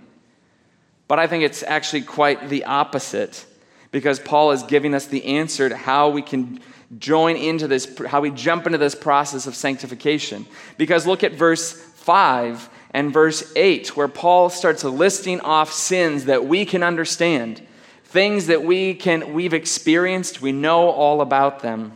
But 1.09 1.19
I 1.19 1.27
think 1.27 1.43
it's 1.43 1.63
actually 1.63 2.03
quite 2.03 2.49
the 2.49 2.65
opposite 2.65 3.45
because 3.93 4.19
Paul 4.19 4.51
is 4.51 4.65
giving 4.65 4.95
us 4.95 5.07
the 5.07 5.25
answer 5.25 5.69
to 5.69 5.77
how 5.77 6.09
we 6.09 6.23
can 6.23 6.59
join 6.99 7.37
into 7.37 7.69
this, 7.69 7.89
how 8.09 8.21
we 8.21 8.31
jump 8.31 8.67
into 8.67 8.79
this 8.79 8.95
process 8.95 9.47
of 9.47 9.55
sanctification. 9.55 10.47
Because 10.77 11.07
look 11.07 11.23
at 11.23 11.33
verse 11.33 11.73
5 11.73 12.69
and 12.95 13.13
verse 13.13 13.53
8, 13.55 13.97
where 13.97 14.09
Paul 14.09 14.51
starts 14.51 14.83
listing 14.83 15.41
off 15.41 15.73
sins 15.73 16.25
that 16.25 16.45
we 16.47 16.65
can 16.65 16.83
understand, 16.83 17.67
things 18.05 18.47
that 18.49 18.65
we 18.65 18.95
can, 18.95 19.35
we've 19.35 19.55
experienced, 19.55 20.43
we 20.43 20.53
know 20.53 20.91
all 20.91 21.21
about 21.21 21.61
them. 21.61 21.93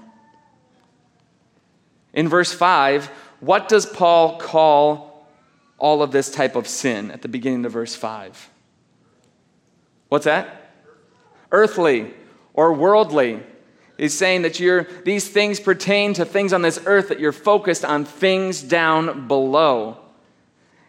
In 2.13 2.29
verse 2.29 2.53
5, 2.53 3.07
what 3.41 3.69
does 3.69 3.85
Paul 3.85 4.39
call 4.39 5.27
all 5.79 6.03
of 6.03 6.13
this 6.13 6.31
type 6.31 6.57
of 6.57 6.67
sin 6.67 7.11
at 7.11 7.21
the 7.21 7.29
beginning 7.29 7.65
of 7.67 7.73
verse 7.73 7.95
5? 7.95 8.51
What's 10.09 10.25
that? 10.25 10.66
Earthly 11.53 12.13
or 12.55 12.73
worldly. 12.73 13.43
He's 13.99 14.17
saying 14.17 14.43
that 14.43 14.61
you're, 14.61 14.85
these 15.05 15.29
things 15.29 15.59
pertain 15.59 16.13
to 16.15 16.25
things 16.25 16.53
on 16.53 16.63
this 16.63 16.81
earth, 16.85 17.09
that 17.09 17.21
you're 17.21 17.33
focused 17.33 17.85
on 17.85 18.05
things 18.05 18.63
down 18.63 19.27
below. 19.27 19.99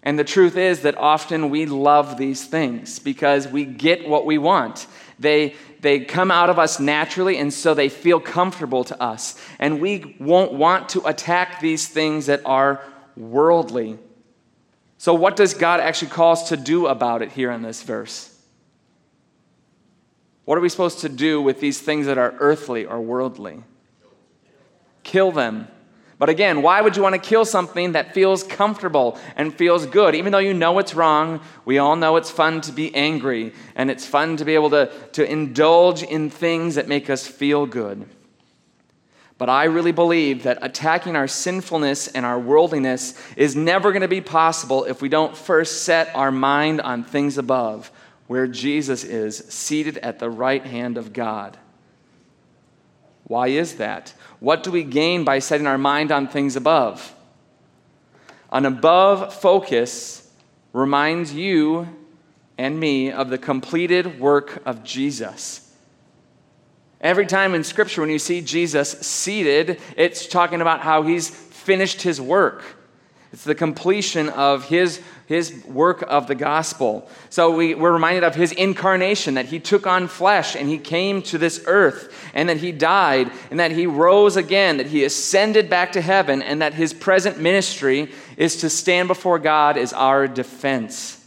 And 0.03 0.17
the 0.17 0.23
truth 0.23 0.57
is 0.57 0.81
that 0.81 0.97
often 0.97 1.49
we 1.49 1.65
love 1.65 2.17
these 2.17 2.45
things 2.45 2.99
because 2.99 3.47
we 3.47 3.65
get 3.65 4.07
what 4.07 4.25
we 4.25 4.37
want. 4.37 4.87
They, 5.19 5.55
they 5.81 6.01
come 6.01 6.31
out 6.31 6.49
of 6.49 6.59
us 6.59 6.79
naturally, 6.79 7.37
and 7.37 7.53
so 7.53 7.73
they 7.73 7.89
feel 7.89 8.19
comfortable 8.19 8.83
to 8.85 9.01
us. 9.01 9.39
And 9.59 9.81
we 9.81 10.15
won't 10.19 10.53
want 10.53 10.89
to 10.89 11.05
attack 11.07 11.59
these 11.59 11.87
things 11.87 12.27
that 12.27 12.41
are 12.45 12.81
worldly. 13.15 13.97
So, 14.97 15.13
what 15.13 15.35
does 15.35 15.53
God 15.53 15.79
actually 15.79 16.09
call 16.09 16.33
us 16.33 16.49
to 16.49 16.57
do 16.57 16.87
about 16.87 17.21
it 17.21 17.31
here 17.31 17.51
in 17.51 17.61
this 17.61 17.83
verse? 17.83 18.26
What 20.47 20.57
are 20.57 20.61
we 20.61 20.69
supposed 20.69 20.99
to 20.99 21.09
do 21.09 21.41
with 21.41 21.59
these 21.59 21.81
things 21.81 22.05
that 22.05 22.17
are 22.17 22.33
earthly 22.39 22.85
or 22.85 23.01
worldly? 23.01 23.65
Kill 25.03 25.33
them. 25.33 25.67
But 26.19 26.29
again, 26.29 26.61
why 26.61 26.79
would 26.79 26.95
you 26.95 27.03
want 27.03 27.15
to 27.15 27.19
kill 27.19 27.43
something 27.43 27.91
that 27.91 28.13
feels 28.13 28.43
comfortable 28.43 29.19
and 29.35 29.53
feels 29.53 29.85
good? 29.85 30.15
Even 30.15 30.31
though 30.31 30.37
you 30.37 30.53
know 30.53 30.79
it's 30.79 30.95
wrong, 30.95 31.41
we 31.65 31.79
all 31.79 31.97
know 31.97 32.15
it's 32.15 32.31
fun 32.31 32.61
to 32.61 32.71
be 32.71 32.95
angry 32.95 33.51
and 33.75 33.91
it's 33.91 34.05
fun 34.05 34.37
to 34.37 34.45
be 34.45 34.55
able 34.55 34.69
to, 34.69 34.89
to 35.11 35.29
indulge 35.29 36.01
in 36.01 36.29
things 36.29 36.75
that 36.75 36.87
make 36.87 37.09
us 37.09 37.27
feel 37.27 37.65
good. 37.65 38.07
But 39.37 39.49
I 39.49 39.65
really 39.65 39.91
believe 39.91 40.43
that 40.43 40.59
attacking 40.61 41.17
our 41.17 41.27
sinfulness 41.27 42.07
and 42.07 42.25
our 42.25 42.39
worldliness 42.39 43.21
is 43.35 43.53
never 43.53 43.91
going 43.91 44.01
to 44.01 44.07
be 44.07 44.21
possible 44.21 44.85
if 44.85 45.01
we 45.01 45.09
don't 45.09 45.35
first 45.35 45.83
set 45.83 46.15
our 46.15 46.31
mind 46.31 46.79
on 46.79 47.03
things 47.03 47.37
above, 47.37 47.91
where 48.27 48.47
Jesus 48.47 49.03
is, 49.03 49.37
seated 49.49 49.97
at 49.99 50.19
the 50.19 50.29
right 50.29 50.65
hand 50.65 50.97
of 50.97 51.13
God. 51.13 51.57
Why 53.23 53.47
is 53.47 53.75
that? 53.75 54.13
What 54.39 54.63
do 54.63 54.71
we 54.71 54.83
gain 54.83 55.23
by 55.23 55.39
setting 55.39 55.67
our 55.67 55.77
mind 55.77 56.11
on 56.11 56.27
things 56.27 56.55
above? 56.55 57.13
An 58.51 58.65
above 58.65 59.33
focus 59.33 60.31
reminds 60.71 61.33
you 61.33 61.87
and 62.57 62.79
me 62.79 63.11
of 63.11 63.29
the 63.29 63.37
completed 63.37 64.19
work 64.19 64.61
of 64.65 64.83
Jesus. 64.83 65.63
Every 67.01 67.25
time 67.25 67.53
in 67.53 67.63
Scripture, 67.63 68.01
when 68.01 68.09
you 68.09 68.19
see 68.19 68.41
Jesus 68.41 68.91
seated, 68.91 69.79
it's 69.95 70.25
talking 70.25 70.61
about 70.61 70.81
how 70.81 71.03
he's 71.03 71.29
finished 71.29 72.01
his 72.01 72.19
work. 72.19 72.63
It's 73.33 73.43
the 73.43 73.55
completion 73.55 74.29
of 74.29 74.65
his, 74.69 75.01
his 75.25 75.63
work 75.65 76.01
of 76.07 76.27
the 76.27 76.35
gospel. 76.35 77.09
So 77.29 77.51
we, 77.51 77.75
we're 77.75 77.91
reminded 77.91 78.23
of 78.23 78.35
his 78.35 78.53
incarnation, 78.53 79.33
that 79.33 79.47
he 79.47 79.59
took 79.59 79.85
on 79.85 80.07
flesh 80.07 80.55
and 80.55 80.69
he 80.69 80.77
came 80.77 81.21
to 81.23 81.37
this 81.37 81.61
earth, 81.67 82.31
and 82.33 82.47
that 82.47 82.57
he 82.57 82.71
died, 82.71 83.29
and 83.51 83.59
that 83.59 83.71
he 83.71 83.85
rose 83.85 84.37
again, 84.37 84.77
that 84.77 84.87
he 84.87 85.03
ascended 85.03 85.69
back 85.69 85.91
to 85.91 86.01
heaven, 86.01 86.41
and 86.41 86.61
that 86.61 86.73
his 86.73 86.93
present 86.93 87.37
ministry 87.37 88.11
is 88.37 88.57
to 88.57 88.69
stand 88.69 89.09
before 89.09 89.39
God 89.39 89.77
as 89.77 89.91
our 89.91 90.27
defense. 90.27 91.25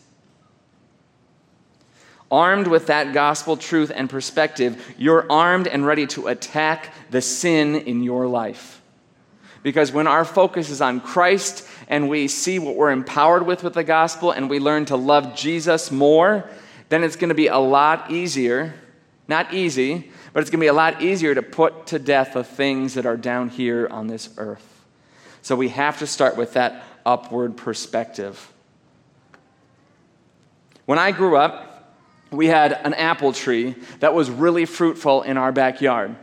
Armed 2.30 2.68
with 2.68 2.86
that 2.86 3.12
gospel 3.12 3.56
truth 3.56 3.90
and 3.94 4.08
perspective, 4.08 4.94
you're 4.96 5.30
armed 5.30 5.66
and 5.66 5.84
ready 5.84 6.06
to 6.06 6.28
attack 6.28 6.94
the 7.10 7.20
sin 7.20 7.74
in 7.74 8.02
your 8.02 8.26
life. 8.26 8.80
Because 9.62 9.92
when 9.92 10.06
our 10.06 10.24
focus 10.24 10.70
is 10.70 10.80
on 10.80 11.00
Christ 11.00 11.66
and 11.88 12.08
we 12.08 12.28
see 12.28 12.58
what 12.58 12.76
we're 12.76 12.90
empowered 12.90 13.46
with 13.46 13.62
with 13.62 13.74
the 13.74 13.84
gospel 13.84 14.30
and 14.30 14.48
we 14.48 14.58
learn 14.58 14.86
to 14.86 14.96
love 14.96 15.36
Jesus 15.36 15.90
more, 15.90 16.48
then 16.88 17.04
it's 17.04 17.16
going 17.16 17.28
to 17.28 17.34
be 17.34 17.48
a 17.48 17.58
lot 17.58 18.10
easier, 18.10 18.74
not 19.28 19.52
easy, 19.52 20.10
but 20.32 20.40
it's 20.40 20.50
going 20.50 20.60
to 20.60 20.64
be 20.64 20.68
a 20.68 20.72
lot 20.72 21.02
easier 21.02 21.34
to 21.34 21.42
put 21.42 21.86
to 21.88 21.98
death 21.98 22.32
the 22.34 22.44
things 22.44 22.94
that 22.94 23.04
are 23.04 23.16
down 23.16 23.48
here 23.48 23.86
on 23.90 24.06
this 24.06 24.30
earth. 24.38 24.84
So 25.42 25.56
we 25.56 25.68
have 25.70 25.98
to 25.98 26.06
start 26.06 26.36
with 26.36 26.54
that 26.54 26.82
upward 27.04 27.56
perspective. 27.56 28.52
When 30.86 30.98
I 30.98 31.12
grew 31.12 31.36
up, 31.36 31.94
we 32.30 32.46
had 32.46 32.72
an 32.72 32.94
apple 32.94 33.32
tree 33.32 33.74
that 34.00 34.14
was 34.14 34.30
really 34.30 34.64
fruitful 34.64 35.22
in 35.22 35.36
our 35.36 35.52
backyard. 35.52 36.16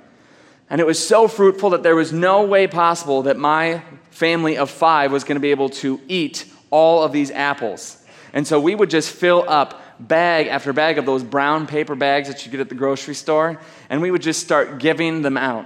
And 0.69 0.81
it 0.81 0.85
was 0.85 1.05
so 1.05 1.27
fruitful 1.27 1.69
that 1.71 1.83
there 1.83 1.95
was 1.95 2.11
no 2.11 2.43
way 2.43 2.67
possible 2.67 3.23
that 3.23 3.37
my 3.37 3.81
family 4.11 4.57
of 4.57 4.69
five 4.69 5.11
was 5.11 5.23
going 5.23 5.35
to 5.35 5.41
be 5.41 5.51
able 5.51 5.69
to 5.69 6.01
eat 6.07 6.45
all 6.69 7.03
of 7.03 7.11
these 7.11 7.31
apples. 7.31 8.03
And 8.33 8.45
so 8.45 8.59
we 8.59 8.75
would 8.75 8.89
just 8.89 9.11
fill 9.11 9.45
up 9.47 9.81
bag 9.99 10.47
after 10.47 10.73
bag 10.73 10.97
of 10.97 11.05
those 11.05 11.23
brown 11.23 11.67
paper 11.67 11.95
bags 11.95 12.27
that 12.27 12.45
you 12.45 12.51
get 12.51 12.59
at 12.59 12.69
the 12.69 12.75
grocery 12.75 13.15
store, 13.15 13.59
and 13.89 14.01
we 14.01 14.11
would 14.11 14.21
just 14.21 14.41
start 14.43 14.79
giving 14.79 15.21
them 15.21 15.37
out. 15.37 15.65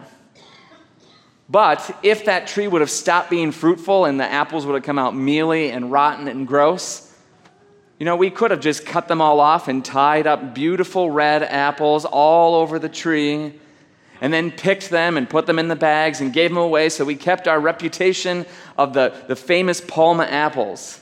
But 1.50 1.98
if 2.02 2.26
that 2.26 2.48
tree 2.48 2.68
would 2.68 2.80
have 2.82 2.90
stopped 2.90 3.30
being 3.30 3.52
fruitful 3.52 4.06
and 4.06 4.18
the 4.18 4.26
apples 4.26 4.66
would 4.66 4.76
have 4.76 4.84
come 4.84 4.98
out 4.98 5.16
mealy 5.16 5.70
and 5.72 5.92
rotten 5.92 6.30
and 6.30 6.48
gross, 6.48 7.14
you 8.00 8.06
know, 8.06 8.16
we 8.16 8.30
could 8.30 8.52
have 8.52 8.62
just 8.62 8.86
cut 8.86 9.10
them 9.10 9.22
all 9.22 9.42
off 9.42 9.68
and 9.68 9.84
tied 9.84 10.28
up 10.28 10.56
beautiful 10.56 11.12
red 11.12 11.44
apples 11.44 12.06
all 12.06 12.56
over 12.56 12.80
the 12.80 12.88
tree 12.90 13.60
and 14.22 14.32
then 14.32 14.52
picked 14.52 14.92
them 14.92 15.18
and 15.18 15.28
put 15.28 15.48
them 15.48 15.58
in 15.58 15.68
the 15.68 15.76
bags 15.76 16.22
and 16.22 16.32
gave 16.32 16.52
them 16.52 16.58
away 16.58 16.90
so 16.90 17.04
we 17.04 17.16
kept 17.16 17.48
our 17.48 17.60
reputation 17.60 18.46
of 18.78 18.94
the, 18.94 19.14
the 19.28 19.36
famous 19.36 19.82
Palma 19.82 20.24
apples. 20.24 21.02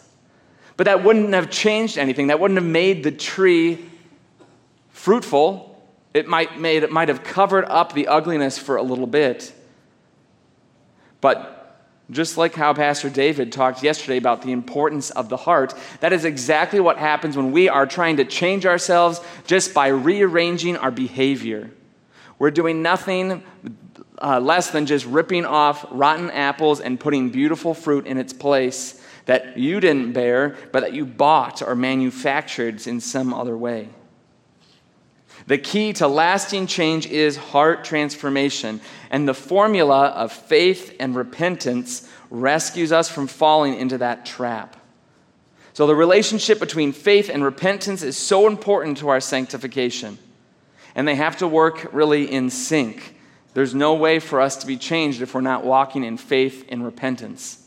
But 0.78 0.86
that 0.86 1.04
wouldn't 1.04 1.34
have 1.34 1.52
changed 1.52 1.98
anything. 1.98 2.28
That 2.28 2.40
wouldn't 2.40 2.58
have 2.58 2.70
made 2.70 3.04
the 3.04 3.12
tree 3.12 3.86
fruitful. 4.92 5.66
It 6.14 6.28
might, 6.28 6.58
made, 6.58 6.84
it 6.84 6.92
might 6.92 7.10
have 7.10 7.24
covered 7.24 7.66
up 7.66 7.94
the 7.94 8.08
ugliness 8.08 8.58
for 8.58 8.78
a 8.78 8.82
little 8.82 9.06
bit. 9.06 9.54
But 11.20 11.58
just 12.10 12.38
like 12.38 12.56
how 12.56 12.74
Pastor 12.74 13.10
David 13.10 13.52
talked 13.52 13.84
yesterday 13.84 14.18
about 14.18 14.42
the 14.42 14.54
importance 14.54 15.10
of 15.12 15.28
the 15.28 15.36
heart, 15.36 15.74
that 16.00 16.14
is 16.14 16.24
exactly 16.24 16.80
what 16.80 16.98
happens 16.98 17.36
when 17.36 17.52
we 17.52 17.68
are 17.68 17.86
trying 17.86 18.16
to 18.18 18.26
change 18.26 18.66
ourselves 18.66 19.20
just 19.46 19.74
by 19.74 19.88
rearranging 19.88 20.78
our 20.78 20.92
behavior. 20.92 21.72
We're 22.40 22.52
doing 22.52 22.82
nothing 22.82 23.44
uh, 24.22 24.40
less 24.40 24.72
than 24.72 24.86
just 24.86 25.06
ripping 25.06 25.46
off 25.46 25.86
rotten 25.92 26.32
apples 26.32 26.80
and 26.80 27.00
putting 27.00 27.30
beautiful 27.30 27.74
fruit 27.74 28.08
in 28.08 28.18
its 28.18 28.34
place 28.34 29.02
that 29.26 29.58
you 29.58 29.80
didn't 29.80 30.14
bear, 30.14 30.58
but 30.72 30.80
that 30.80 30.94
you 30.94 31.06
bought 31.06 31.62
or 31.62 31.76
manufactured 31.76 32.88
in 32.88 33.00
some 33.00 33.34
other 33.34 33.56
way. 33.56 33.90
The 35.48 35.58
key 35.58 35.94
to 35.94 36.08
lasting 36.08 36.68
change 36.68 37.06
is 37.08 37.38
heart 37.38 37.84
transformation, 37.84 38.82
and 39.10 39.28
the 39.28 39.34
formula 39.34 40.08
of 40.08 40.32
faith 40.32 40.96
and 41.00 41.16
repentance 41.16 42.10
rescues 42.30 42.92
us 42.92 43.10
from 43.10 43.28
falling 43.28 43.76
into 43.76 43.98
that 44.00 44.26
trap. 44.26 44.76
So, 45.74 45.88
the 45.88 45.96
relationship 45.96 46.60
between 46.60 46.92
faith 46.92 47.30
and 47.30 47.44
repentance 47.44 48.04
is 48.04 48.18
so 48.18 48.48
important 48.48 48.98
to 48.98 49.10
our 49.10 49.20
sanctification, 49.22 50.18
and 51.00 51.08
they 51.08 51.16
have 51.16 51.38
to 51.38 51.48
work 51.48 51.88
really 51.94 52.30
in 52.30 52.50
sync. 52.50 53.16
There's 53.54 53.74
no 53.74 53.94
way 53.94 54.20
for 54.20 54.42
us 54.42 54.58
to 54.58 54.68
be 54.68 54.76
changed 54.76 55.22
if 55.22 55.34
we're 55.34 55.40
not 55.40 55.64
walking 55.64 56.04
in 56.04 56.18
faith 56.18 56.66
and 56.68 56.84
repentance. 56.84 57.66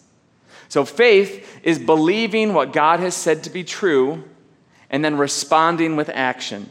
So, 0.68 0.85
faith 0.85 1.61
is 1.62 1.79
believing 1.79 2.53
what 2.53 2.75
God 2.75 3.01
has 3.01 3.16
said 3.16 3.45
to 3.45 3.51
be 3.51 3.64
true 3.64 4.23
and 4.90 5.03
then 5.03 5.16
responding 5.16 5.97
with 5.97 6.11
action. 6.11 6.68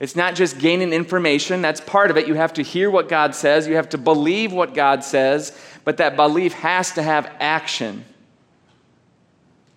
It's 0.00 0.16
not 0.16 0.34
just 0.34 0.58
gaining 0.58 0.92
information, 0.92 1.62
that's 1.62 1.80
part 1.80 2.10
of 2.10 2.16
it. 2.16 2.26
You 2.26 2.34
have 2.34 2.54
to 2.54 2.62
hear 2.62 2.90
what 2.90 3.08
God 3.08 3.32
says, 3.32 3.68
you 3.68 3.76
have 3.76 3.90
to 3.90 3.98
believe 3.98 4.52
what 4.52 4.74
God 4.74 5.04
says, 5.04 5.56
but 5.84 5.98
that 5.98 6.16
belief 6.16 6.52
has 6.54 6.90
to 6.94 7.02
have 7.04 7.32
action. 7.38 8.04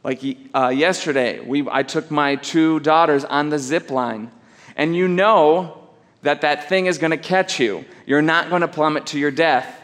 Like 0.03 0.23
uh, 0.55 0.69
yesterday, 0.69 1.39
we, 1.39 1.67
I 1.69 1.83
took 1.83 2.09
my 2.09 2.37
two 2.37 2.79
daughters 2.79 3.23
on 3.23 3.49
the 3.49 3.59
zip 3.59 3.91
line, 3.91 4.31
and 4.75 4.95
you 4.95 5.07
know 5.07 5.77
that 6.21 6.41
that 6.41 6.69
thing 6.69 6.85
is 6.85 6.97
going 6.97 7.11
to 7.11 7.17
catch 7.17 7.59
you. 7.59 7.85
You're 8.05 8.21
not 8.21 8.49
going 8.49 8.61
to 8.61 8.67
plummet 8.67 9.07
to 9.07 9.19
your 9.19 9.31
death, 9.31 9.79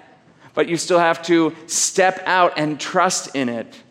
but 0.54 0.68
you 0.68 0.78
still 0.78 1.00
have 1.00 1.22
to 1.24 1.56
step 1.68 2.22
out 2.26 2.54
and 2.58 2.80
trust 2.80 3.36
in 3.36 3.50
it. 3.50 3.84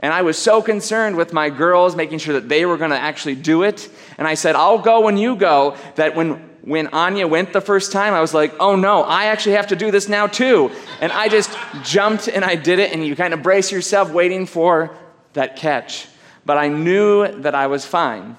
And 0.00 0.12
I 0.12 0.22
was 0.22 0.38
so 0.38 0.62
concerned 0.62 1.16
with 1.16 1.32
my 1.32 1.50
girls, 1.50 1.96
making 1.96 2.18
sure 2.18 2.34
that 2.34 2.48
they 2.48 2.64
were 2.64 2.76
going 2.76 2.92
to 2.92 2.98
actually 2.98 3.34
do 3.34 3.64
it. 3.64 3.88
And 4.16 4.28
I 4.28 4.34
said, 4.34 4.54
I'll 4.54 4.78
go 4.78 5.00
when 5.00 5.16
you 5.16 5.34
go. 5.34 5.76
That 5.96 6.14
when, 6.14 6.34
when 6.62 6.88
Anya 6.88 7.26
went 7.26 7.52
the 7.52 7.60
first 7.60 7.90
time, 7.90 8.14
I 8.14 8.20
was 8.20 8.32
like, 8.32 8.54
oh 8.60 8.76
no, 8.76 9.02
I 9.02 9.24
actually 9.24 9.56
have 9.56 9.68
to 9.68 9.76
do 9.76 9.90
this 9.90 10.08
now 10.08 10.28
too. 10.28 10.70
And 11.00 11.10
I 11.10 11.28
just 11.28 11.50
jumped 11.82 12.28
and 12.28 12.44
I 12.44 12.54
did 12.54 12.78
it. 12.78 12.92
And 12.92 13.04
you 13.04 13.16
kind 13.16 13.34
of 13.34 13.42
brace 13.42 13.72
yourself 13.72 14.12
waiting 14.12 14.46
for 14.46 14.96
that 15.32 15.56
catch. 15.56 16.06
But 16.46 16.58
I 16.58 16.68
knew 16.68 17.26
that 17.42 17.56
I 17.56 17.66
was 17.66 17.84
fine. 17.84 18.36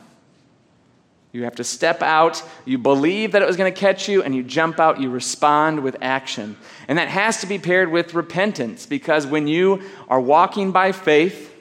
You 1.32 1.44
have 1.44 1.56
to 1.56 1.63
step 1.63 2.02
out, 2.02 2.42
you 2.65 2.80
believe 2.80 3.34
that 3.34 3.44
it 3.44 3.48
was 3.48 3.56
going 3.56 3.72
to 3.72 3.80
catch 3.80 4.10
you, 4.10 4.24
and 4.24 4.34
you 4.34 4.42
jump 4.42 4.80
out, 4.80 5.00
you 5.00 5.12
respond 5.12 5.82
with 5.84 5.96
action. 6.02 6.58
And 6.88 6.98
that 6.98 7.08
has 7.08 7.42
to 7.42 7.48
be 7.48 7.60
paired 7.60 7.92
with 7.92 8.15
repentance 8.15 8.88
because 8.88 9.28
when 9.28 9.48
you 9.48 9.84
are 10.08 10.20
walking 10.20 10.72
by 10.72 10.92
faith, 10.92 11.56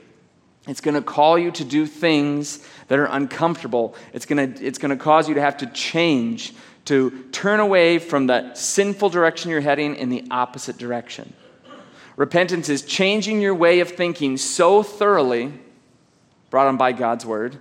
it's 0.67 0.81
going 0.81 0.95
to 0.95 1.03
call 1.03 1.39
you 1.39 1.51
to 1.53 1.65
do 1.65 1.87
things 1.87 2.67
that 2.89 2.99
are 2.99 3.07
uncomfortable. 3.07 3.95
It's 4.15 4.25
going 4.25 4.55
to, 4.55 4.65
it's 4.65 4.79
going 4.79 4.97
to 4.97 5.03
cause 5.03 5.29
you 5.29 5.35
to 5.35 5.41
have 5.41 5.59
to 5.59 5.67
change, 5.67 6.55
to 6.87 7.25
turn 7.33 7.61
away 7.61 7.99
from 7.99 8.27
the 8.27 8.55
sinful 8.55 9.11
direction 9.11 9.51
you're 9.51 9.61
heading 9.61 9.97
in 9.97 10.09
the 10.09 10.25
opposite 10.31 10.79
direction. 10.79 11.35
Repentance 12.17 12.69
is 12.71 12.83
changing 12.83 13.41
your 13.41 13.55
way 13.55 13.81
of 13.81 13.91
thinking 13.91 14.39
so 14.39 14.83
thoroughly, 14.83 15.53
brought 16.51 16.67
on 16.67 16.79
by 16.79 16.93
God's 16.93 17.25
word, 17.25 17.59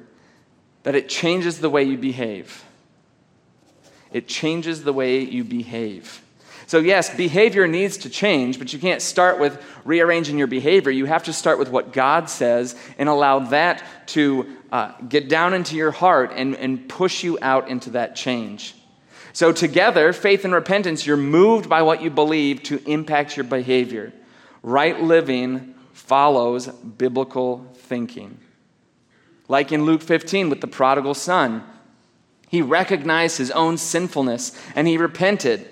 that 0.87 0.95
it 0.95 1.09
changes 1.09 1.59
the 1.59 1.69
way 1.69 1.83
you 1.83 1.97
behave. 1.97 2.63
It 4.13 4.25
changes 4.25 4.85
the 4.85 4.93
way 4.93 5.19
you 5.19 5.43
behave. 5.43 6.21
So, 6.65 6.79
yes, 6.79 7.13
behavior 7.13 7.67
needs 7.67 7.97
to 7.97 8.09
change, 8.09 8.57
but 8.57 8.71
you 8.71 8.79
can't 8.79 9.01
start 9.01 9.37
with 9.37 9.61
rearranging 9.83 10.37
your 10.37 10.47
behavior. 10.47 10.89
You 10.89 11.03
have 11.03 11.23
to 11.23 11.33
start 11.33 11.59
with 11.59 11.69
what 11.69 11.91
God 11.91 12.29
says 12.29 12.73
and 12.97 13.09
allow 13.09 13.39
that 13.39 13.83
to 14.11 14.47
uh, 14.71 14.93
get 15.09 15.27
down 15.27 15.53
into 15.53 15.75
your 15.75 15.91
heart 15.91 16.31
and, 16.33 16.55
and 16.55 16.87
push 16.87 17.21
you 17.21 17.37
out 17.41 17.67
into 17.67 17.89
that 17.89 18.15
change. 18.15 18.73
So, 19.33 19.51
together, 19.51 20.13
faith 20.13 20.45
and 20.45 20.53
repentance, 20.53 21.05
you're 21.05 21.17
moved 21.17 21.67
by 21.67 21.81
what 21.81 22.01
you 22.01 22.09
believe 22.09 22.63
to 22.63 22.81
impact 22.89 23.35
your 23.35 23.43
behavior. 23.43 24.13
Right 24.63 25.03
living 25.03 25.75
follows 25.91 26.67
biblical 26.67 27.69
thinking. 27.75 28.39
Like 29.47 29.71
in 29.71 29.85
Luke 29.85 30.01
15 30.01 30.49
with 30.49 30.61
the 30.61 30.67
prodigal 30.67 31.13
son, 31.13 31.63
he 32.49 32.61
recognized 32.61 33.37
his 33.37 33.51
own 33.51 33.77
sinfulness 33.77 34.57
and 34.75 34.87
he 34.87 34.97
repented. 34.97 35.67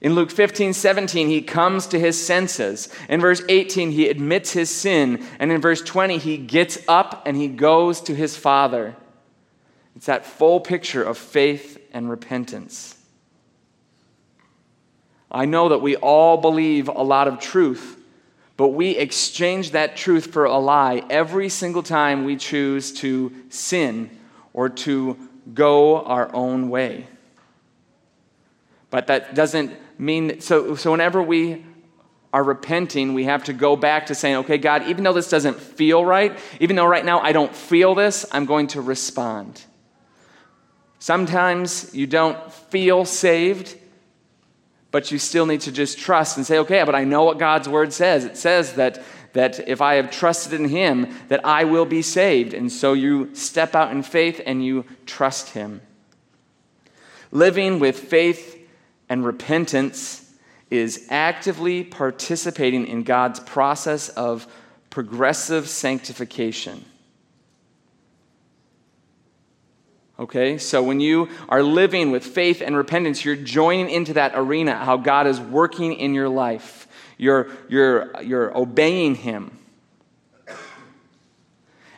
In 0.00 0.14
Luke 0.14 0.30
15, 0.30 0.74
17, 0.74 1.28
he 1.28 1.42
comes 1.42 1.86
to 1.88 1.98
his 1.98 2.24
senses. 2.24 2.88
In 3.08 3.20
verse 3.20 3.42
18, 3.48 3.90
he 3.90 4.08
admits 4.08 4.52
his 4.52 4.70
sin. 4.70 5.26
And 5.40 5.50
in 5.50 5.60
verse 5.60 5.82
20, 5.82 6.18
he 6.18 6.36
gets 6.36 6.78
up 6.86 7.26
and 7.26 7.36
he 7.36 7.48
goes 7.48 8.00
to 8.02 8.14
his 8.14 8.36
father. 8.36 8.94
It's 9.96 10.06
that 10.06 10.24
full 10.24 10.60
picture 10.60 11.02
of 11.02 11.18
faith 11.18 11.78
and 11.92 12.08
repentance. 12.08 12.96
I 15.30 15.44
know 15.44 15.70
that 15.70 15.82
we 15.82 15.96
all 15.96 16.36
believe 16.38 16.88
a 16.88 17.02
lot 17.02 17.28
of 17.28 17.40
truth, 17.40 17.97
but 18.58 18.70
we 18.70 18.90
exchange 18.90 19.70
that 19.70 19.96
truth 19.96 20.32
for 20.32 20.44
a 20.44 20.58
lie 20.58 21.00
every 21.08 21.48
single 21.48 21.82
time 21.82 22.24
we 22.24 22.36
choose 22.36 22.92
to 22.92 23.32
sin 23.50 24.10
or 24.52 24.68
to 24.68 25.16
go 25.54 26.02
our 26.02 26.34
own 26.34 26.68
way. 26.68 27.06
But 28.90 29.06
that 29.06 29.36
doesn't 29.36 29.76
mean, 29.96 30.40
so, 30.40 30.74
so 30.74 30.90
whenever 30.90 31.22
we 31.22 31.64
are 32.32 32.42
repenting, 32.42 33.14
we 33.14 33.24
have 33.24 33.44
to 33.44 33.52
go 33.52 33.76
back 33.76 34.06
to 34.06 34.14
saying, 34.16 34.38
okay, 34.38 34.58
God, 34.58 34.88
even 34.88 35.04
though 35.04 35.12
this 35.12 35.30
doesn't 35.30 35.60
feel 35.60 36.04
right, 36.04 36.36
even 36.58 36.74
though 36.74 36.84
right 36.84 37.04
now 37.04 37.20
I 37.20 37.30
don't 37.30 37.54
feel 37.54 37.94
this, 37.94 38.26
I'm 38.32 38.44
going 38.44 38.66
to 38.68 38.80
respond. 38.80 39.62
Sometimes 40.98 41.94
you 41.94 42.08
don't 42.08 42.52
feel 42.52 43.04
saved, 43.04 43.77
but 44.90 45.10
you 45.10 45.18
still 45.18 45.46
need 45.46 45.60
to 45.62 45.72
just 45.72 45.98
trust 45.98 46.36
and 46.36 46.46
say, 46.46 46.58
okay, 46.58 46.82
but 46.84 46.94
I 46.94 47.04
know 47.04 47.24
what 47.24 47.38
God's 47.38 47.68
word 47.68 47.92
says. 47.92 48.24
It 48.24 48.36
says 48.36 48.74
that, 48.74 49.02
that 49.34 49.68
if 49.68 49.82
I 49.82 49.94
have 49.94 50.10
trusted 50.10 50.58
in 50.58 50.68
Him, 50.68 51.14
that 51.28 51.44
I 51.44 51.64
will 51.64 51.84
be 51.84 52.02
saved. 52.02 52.54
And 52.54 52.72
so 52.72 52.94
you 52.94 53.34
step 53.34 53.74
out 53.74 53.92
in 53.92 54.02
faith 54.02 54.40
and 54.46 54.64
you 54.64 54.84
trust 55.04 55.50
Him. 55.50 55.82
Living 57.30 57.78
with 57.78 57.98
faith 57.98 58.66
and 59.08 59.24
repentance 59.24 60.32
is 60.70 61.06
actively 61.10 61.84
participating 61.84 62.86
in 62.86 63.02
God's 63.02 63.40
process 63.40 64.08
of 64.10 64.46
progressive 64.90 65.68
sanctification. 65.68 66.84
Okay, 70.20 70.58
so 70.58 70.82
when 70.82 70.98
you 70.98 71.28
are 71.48 71.62
living 71.62 72.10
with 72.10 72.24
faith 72.24 72.60
and 72.60 72.76
repentance, 72.76 73.24
you're 73.24 73.36
joining 73.36 73.88
into 73.88 74.14
that 74.14 74.32
arena, 74.34 74.74
how 74.74 74.96
God 74.96 75.28
is 75.28 75.38
working 75.38 75.92
in 75.92 76.12
your 76.12 76.28
life. 76.28 76.88
You're, 77.18 77.48
you're, 77.68 78.20
you're 78.22 78.56
obeying 78.56 79.14
Him. 79.14 79.56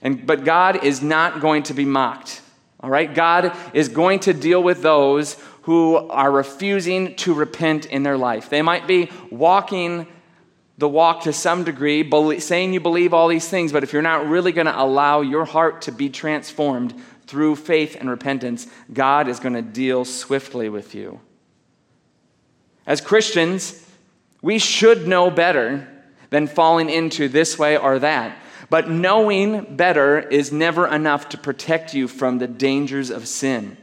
And, 0.02 0.26
but 0.26 0.44
God 0.44 0.84
is 0.84 1.02
not 1.02 1.40
going 1.40 1.62
to 1.64 1.74
be 1.74 1.86
mocked. 1.86 2.42
All 2.80 2.90
right? 2.90 3.12
God 3.12 3.56
is 3.72 3.88
going 3.88 4.20
to 4.20 4.34
deal 4.34 4.62
with 4.62 4.82
those 4.82 5.36
who 5.62 5.96
are 5.96 6.30
refusing 6.30 7.14
to 7.16 7.32
repent 7.32 7.86
in 7.86 8.02
their 8.02 8.18
life. 8.18 8.50
They 8.50 8.62
might 8.62 8.86
be 8.86 9.10
walking 9.30 10.06
the 10.76 10.88
walk 10.88 11.24
to 11.24 11.32
some 11.32 11.64
degree, 11.64 12.08
saying 12.40 12.72
you 12.72 12.80
believe 12.80 13.12
all 13.12 13.28
these 13.28 13.46
things, 13.46 13.70
but 13.70 13.82
if 13.82 13.92
you're 13.92 14.00
not 14.00 14.26
really 14.26 14.52
going 14.52 14.66
to 14.66 14.78
allow 14.78 15.20
your 15.20 15.44
heart 15.44 15.82
to 15.82 15.92
be 15.92 16.08
transformed 16.08 16.94
through 17.30 17.54
faith 17.54 17.96
and 17.98 18.10
repentance, 18.10 18.66
God 18.92 19.28
is 19.28 19.38
going 19.38 19.54
to 19.54 19.62
deal 19.62 20.04
swiftly 20.04 20.68
with 20.68 20.96
you. 20.96 21.20
As 22.86 23.00
Christians, 23.00 23.88
we 24.42 24.58
should 24.58 25.06
know 25.06 25.30
better 25.30 25.86
than 26.30 26.48
falling 26.48 26.90
into 26.90 27.28
this 27.28 27.56
way 27.56 27.76
or 27.76 28.00
that. 28.00 28.36
But 28.68 28.90
knowing 28.90 29.76
better 29.76 30.18
is 30.18 30.50
never 30.50 30.88
enough 30.88 31.28
to 31.28 31.38
protect 31.38 31.94
you 31.94 32.08
from 32.08 32.38
the 32.38 32.48
dangers 32.48 33.10
of 33.10 33.28
sin. 33.28 33.76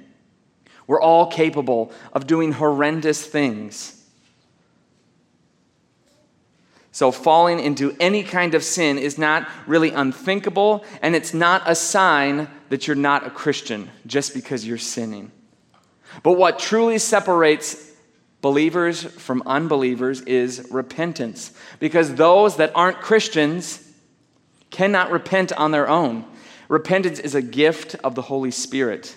We're 0.86 1.01
all 1.01 1.27
capable 1.27 1.91
of 2.12 2.27
doing 2.27 2.51
horrendous 2.51 3.25
things. 3.25 3.93
So, 6.91 7.12
falling 7.12 7.60
into 7.60 7.95
any 7.99 8.23
kind 8.23 8.55
of 8.55 8.63
sin 8.63 8.97
is 8.97 9.17
not 9.17 9.47
really 9.67 9.91
unthinkable, 9.91 10.83
and 11.01 11.15
it's 11.15 11.33
not 11.33 11.62
a 11.65 11.75
sign 11.75 12.49
that 12.69 12.88
you're 12.88 12.95
not 12.95 13.25
a 13.25 13.30
Christian 13.30 13.89
just 14.06 14.34
because 14.34 14.65
you're 14.65 14.77
sinning. 14.77 15.32
But 16.23 16.34
what 16.34 16.60
truly 16.60 16.97
separates 16.97 17.91
believers 18.41 19.03
from 19.03 19.43
unbelievers 19.45 20.21
is 20.21 20.67
repentance, 20.71 21.51
because 21.80 22.15
those 22.15 22.58
that 22.58 22.71
aren't 22.75 23.01
Christians 23.01 23.84
cannot 24.69 25.12
repent 25.12 25.51
on 25.53 25.71
their 25.71 25.88
own. 25.88 26.25
Repentance 26.69 27.19
is 27.19 27.36
a 27.36 27.41
gift 27.41 27.95
of 28.03 28.15
the 28.15 28.21
Holy 28.23 28.51
Spirit. 28.51 29.15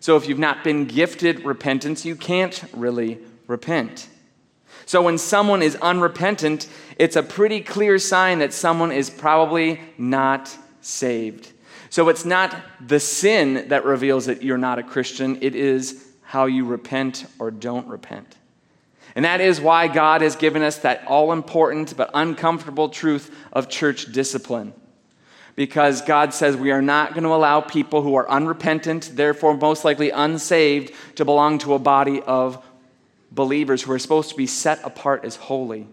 So 0.00 0.16
if 0.16 0.28
you've 0.28 0.38
not 0.38 0.64
been 0.64 0.86
gifted 0.86 1.44
repentance, 1.44 2.04
you 2.04 2.16
can't 2.16 2.64
really 2.72 3.18
repent. 3.46 4.08
So 4.84 5.02
when 5.02 5.18
someone 5.18 5.62
is 5.62 5.76
unrepentant, 5.76 6.68
it's 6.98 7.16
a 7.16 7.22
pretty 7.22 7.60
clear 7.60 7.98
sign 7.98 8.38
that 8.38 8.52
someone 8.52 8.92
is 8.92 9.10
probably 9.10 9.80
not 9.98 10.56
saved. 10.80 11.52
So 11.96 12.10
it's 12.10 12.26
not 12.26 12.54
the 12.86 13.00
sin 13.00 13.68
that 13.68 13.86
reveals 13.86 14.26
that 14.26 14.42
you're 14.42 14.58
not 14.58 14.78
a 14.78 14.82
Christian, 14.82 15.38
it 15.40 15.54
is 15.54 16.06
how 16.20 16.44
you 16.44 16.66
repent 16.66 17.24
or 17.38 17.50
don't 17.50 17.88
repent. 17.88 18.36
And 19.14 19.24
that 19.24 19.40
is 19.40 19.62
why 19.62 19.88
God 19.88 20.20
has 20.20 20.36
given 20.36 20.60
us 20.60 20.76
that 20.80 21.06
all 21.06 21.32
important 21.32 21.96
but 21.96 22.10
uncomfortable 22.12 22.90
truth 22.90 23.34
of 23.50 23.70
church 23.70 24.12
discipline 24.12 24.74
because 25.54 26.02
God 26.02 26.34
says 26.34 26.54
we 26.54 26.70
are 26.70 26.82
not 26.82 27.14
going 27.14 27.24
to 27.24 27.30
allow 27.30 27.62
people 27.62 28.02
who 28.02 28.14
are 28.16 28.28
unrepentant, 28.28 29.12
therefore 29.14 29.56
most 29.56 29.82
likely 29.82 30.10
unsaved, 30.10 30.92
to 31.14 31.24
belong 31.24 31.56
to 31.60 31.72
a 31.72 31.78
body 31.78 32.20
of 32.20 32.62
believers 33.32 33.80
who 33.80 33.92
are 33.92 33.98
supposed 33.98 34.28
to 34.28 34.36
be 34.36 34.46
set 34.46 34.84
apart 34.84 35.24
as 35.24 35.36
holy. 35.36 35.86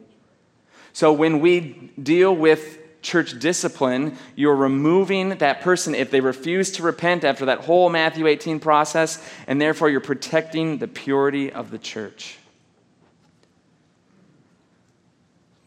So 0.91 1.13
when 1.13 1.39
we 1.39 1.93
deal 1.97 2.35
with 2.35 2.82
church 3.03 3.37
discipline, 3.37 4.17
you're 4.35 4.55
removing 4.55 5.29
that 5.37 5.61
person 5.61 5.93
if 5.93 6.09
they 6.09 6.21
refuse 6.21 6.71
to 6.71 6.83
repent 6.83 7.23
after 7.23 7.45
that 7.45 7.59
whole 7.59 7.89
Matthew 7.89 8.25
18 8.25 8.59
process, 8.59 9.23
and 9.45 9.61
therefore 9.61 9.89
you're 9.89 9.99
protecting 9.99 10.79
the 10.79 10.87
purity 10.87 11.51
of 11.51 11.69
the 11.69 11.77
church. 11.77 12.37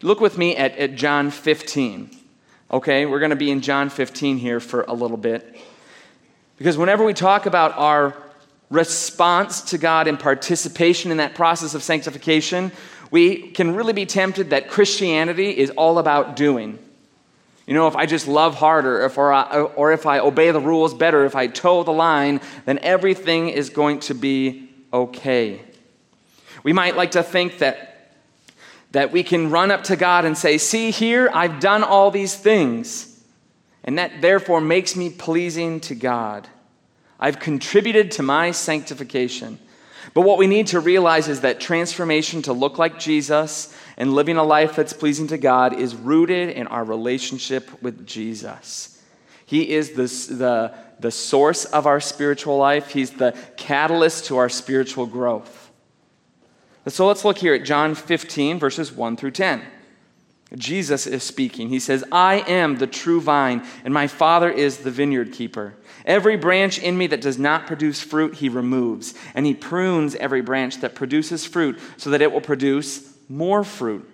Look 0.02 0.20
with 0.20 0.36
me 0.36 0.56
at, 0.56 0.76
at 0.76 0.94
John 0.94 1.30
15. 1.30 2.10
Okay, 2.70 3.06
we're 3.06 3.20
going 3.20 3.30
to 3.30 3.36
be 3.36 3.50
in 3.50 3.60
John 3.60 3.88
15 3.88 4.38
here 4.38 4.60
for 4.60 4.82
a 4.82 4.92
little 4.92 5.16
bit. 5.16 5.56
Because 6.58 6.76
whenever 6.76 7.04
we 7.04 7.14
talk 7.14 7.46
about 7.46 7.76
our 7.78 8.16
response 8.70 9.60
to 9.70 9.78
God 9.78 10.08
and 10.08 10.18
participation 10.18 11.10
in 11.10 11.18
that 11.18 11.34
process 11.34 11.74
of 11.74 11.82
sanctification, 11.82 12.72
we 13.10 13.50
can 13.50 13.74
really 13.74 13.92
be 13.92 14.06
tempted 14.06 14.50
that 14.50 14.68
Christianity 14.68 15.56
is 15.56 15.70
all 15.70 15.98
about 15.98 16.36
doing. 16.36 16.78
You 17.66 17.74
know, 17.74 17.88
if 17.88 17.96
I 17.96 18.06
just 18.06 18.28
love 18.28 18.54
harder, 18.54 19.04
if 19.04 19.18
or, 19.18 19.32
I, 19.32 19.60
or 19.60 19.92
if 19.92 20.06
I 20.06 20.20
obey 20.20 20.52
the 20.52 20.60
rules 20.60 20.94
better, 20.94 21.24
if 21.24 21.34
I 21.34 21.48
toe 21.48 21.82
the 21.82 21.92
line, 21.92 22.40
then 22.64 22.78
everything 22.78 23.48
is 23.48 23.70
going 23.70 24.00
to 24.00 24.14
be 24.14 24.70
okay. 24.92 25.60
We 26.62 26.72
might 26.72 26.96
like 26.96 27.12
to 27.12 27.22
think 27.22 27.58
that 27.58 27.96
that 28.92 29.12
we 29.12 29.22
can 29.22 29.50
run 29.50 29.70
up 29.70 29.84
to 29.84 29.96
God 29.96 30.24
and 30.24 30.38
say, 30.38 30.56
See, 30.56 30.90
here, 30.90 31.30
I've 31.34 31.60
done 31.60 31.84
all 31.84 32.10
these 32.10 32.34
things. 32.34 33.12
And 33.84 33.98
that 33.98 34.22
therefore 34.22 34.60
makes 34.60 34.96
me 34.96 35.10
pleasing 35.10 35.80
to 35.80 35.94
God. 35.94 36.48
I've 37.20 37.38
contributed 37.38 38.10
to 38.12 38.22
my 38.22 38.50
sanctification. 38.50 39.58
But 40.14 40.22
what 40.22 40.38
we 40.38 40.46
need 40.46 40.68
to 40.68 40.80
realize 40.80 41.28
is 41.28 41.40
that 41.40 41.60
transformation 41.60 42.42
to 42.42 42.52
look 42.52 42.78
like 42.78 42.98
Jesus 42.98 43.74
and 43.96 44.12
living 44.12 44.36
a 44.36 44.42
life 44.42 44.76
that's 44.76 44.92
pleasing 44.92 45.26
to 45.28 45.38
God 45.38 45.72
is 45.74 45.94
rooted 45.94 46.50
in 46.50 46.66
our 46.66 46.84
relationship 46.84 47.82
with 47.82 48.06
Jesus. 48.06 49.00
He 49.44 49.70
is 49.70 49.90
the, 49.90 50.34
the, 50.34 50.74
the 51.00 51.10
source 51.10 51.64
of 51.64 51.86
our 51.86 52.00
spiritual 52.00 52.58
life, 52.58 52.90
He's 52.90 53.12
the 53.12 53.36
catalyst 53.56 54.26
to 54.26 54.36
our 54.36 54.48
spiritual 54.48 55.06
growth. 55.06 55.70
So 56.88 57.06
let's 57.06 57.24
look 57.24 57.38
here 57.38 57.54
at 57.54 57.64
John 57.64 57.94
15, 57.94 58.58
verses 58.58 58.92
1 58.92 59.16
through 59.16 59.32
10. 59.32 59.62
Jesus 60.54 61.06
is 61.06 61.24
speaking. 61.24 61.68
He 61.68 61.80
says, 61.80 62.04
I 62.12 62.36
am 62.46 62.76
the 62.76 62.86
true 62.86 63.20
vine, 63.20 63.66
and 63.84 63.92
my 63.92 64.06
Father 64.06 64.48
is 64.48 64.78
the 64.78 64.92
vineyard 64.92 65.32
keeper. 65.32 65.74
Every 66.04 66.36
branch 66.36 66.78
in 66.78 66.96
me 66.96 67.08
that 67.08 67.20
does 67.20 67.38
not 67.38 67.66
produce 67.66 68.00
fruit, 68.00 68.36
he 68.36 68.48
removes, 68.48 69.14
and 69.34 69.44
he 69.44 69.54
prunes 69.54 70.14
every 70.14 70.42
branch 70.42 70.80
that 70.80 70.94
produces 70.94 71.44
fruit 71.44 71.78
so 71.96 72.10
that 72.10 72.22
it 72.22 72.30
will 72.30 72.40
produce 72.40 73.12
more 73.28 73.64
fruit. 73.64 74.08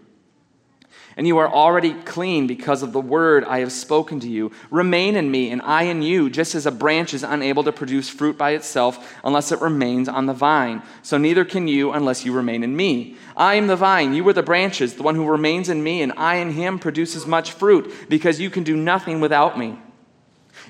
And 1.17 1.27
you 1.27 1.39
are 1.39 1.49
already 1.49 1.95
clean 1.95 2.47
because 2.47 2.83
of 2.83 2.93
the 2.93 3.01
word 3.01 3.45
I 3.45 3.61
have 3.61 3.73
spoken 3.73 4.21
to 4.21 4.29
you. 4.29 4.53
Remain 4.71 5.17
in 5.17 5.31
me, 5.31 5.51
and 5.51 5.61
I 5.63 5.85
in 5.85 6.03
you, 6.03 6.31
just 6.31 6.55
as 6.55 6.65
a 6.65 6.71
branch 6.71 7.13
is 7.13 7.23
unable 7.23 7.65
to 7.65 7.73
produce 7.73 8.09
fruit 8.09 8.39
by 8.39 8.53
itself 8.53 9.15
unless 9.23 9.53
it 9.53 9.61
remains 9.61 10.09
on 10.09 10.27
the 10.27 10.33
vine. 10.33 10.83
So 11.03 11.19
neither 11.19 11.45
can 11.45 11.69
you 11.69 11.93
unless 11.93 12.25
you 12.25 12.33
remain 12.33 12.65
in 12.65 12.75
me. 12.75 13.17
I 13.37 13.57
am 13.57 13.67
the 13.67 13.77
vine, 13.77 14.15
you 14.15 14.27
are 14.29 14.33
the 14.33 14.43
branches. 14.43 14.95
The 14.95 15.03
one 15.03 15.15
who 15.15 15.29
remains 15.29 15.69
in 15.69 15.83
me, 15.83 16.03
and 16.03 16.13
I 16.17 16.37
in 16.37 16.53
him, 16.53 16.79
produces 16.79 17.27
much 17.27 17.53
fruit, 17.53 17.93
because 18.09 18.41
you 18.41 18.51
can 18.51 18.63
do 18.63 18.77
nothing 18.77 19.21
without 19.21 19.59
me. 19.59 19.79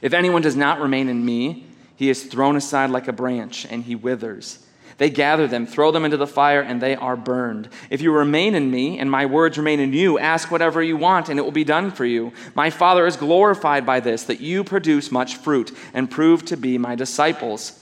If 0.00 0.12
anyone 0.12 0.42
does 0.42 0.56
not 0.56 0.80
remain 0.80 1.08
in 1.08 1.24
me, 1.24 1.66
he 1.94 2.10
is 2.10 2.24
thrown 2.24 2.56
aside 2.56 2.90
like 2.90 3.06
a 3.06 3.12
branch, 3.12 3.66
and 3.66 3.84
he 3.84 3.94
withers. 3.94 4.66
They 4.98 5.10
gather 5.10 5.46
them, 5.46 5.66
throw 5.66 5.90
them 5.90 6.04
into 6.04 6.16
the 6.16 6.26
fire, 6.26 6.60
and 6.60 6.80
they 6.80 6.94
are 6.94 7.16
burned. 7.16 7.68
If 7.90 8.02
you 8.02 8.12
remain 8.12 8.54
in 8.54 8.70
me, 8.70 8.98
and 8.98 9.10
my 9.10 9.26
words 9.26 9.58
remain 9.58 9.80
in 9.80 9.92
you, 9.92 10.18
ask 10.18 10.50
whatever 10.50 10.82
you 10.82 10.96
want, 10.96 11.28
and 11.28 11.38
it 11.38 11.42
will 11.42 11.52
be 11.52 11.64
done 11.64 11.90
for 11.90 12.04
you. 12.04 12.32
My 12.54 12.70
Father 12.70 13.06
is 13.06 13.16
glorified 13.16 13.86
by 13.86 14.00
this, 14.00 14.24
that 14.24 14.40
you 14.40 14.64
produce 14.64 15.10
much 15.10 15.36
fruit, 15.36 15.76
and 15.94 16.10
prove 16.10 16.44
to 16.46 16.56
be 16.56 16.78
my 16.78 16.94
disciples. 16.94 17.78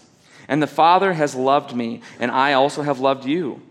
And 0.48 0.62
the 0.62 0.66
Father 0.66 1.12
has 1.12 1.34
loved 1.34 1.74
me, 1.74 2.02
and 2.18 2.30
I 2.30 2.54
also 2.54 2.82
have 2.82 3.00
loved 3.00 3.24
you. 3.24 3.62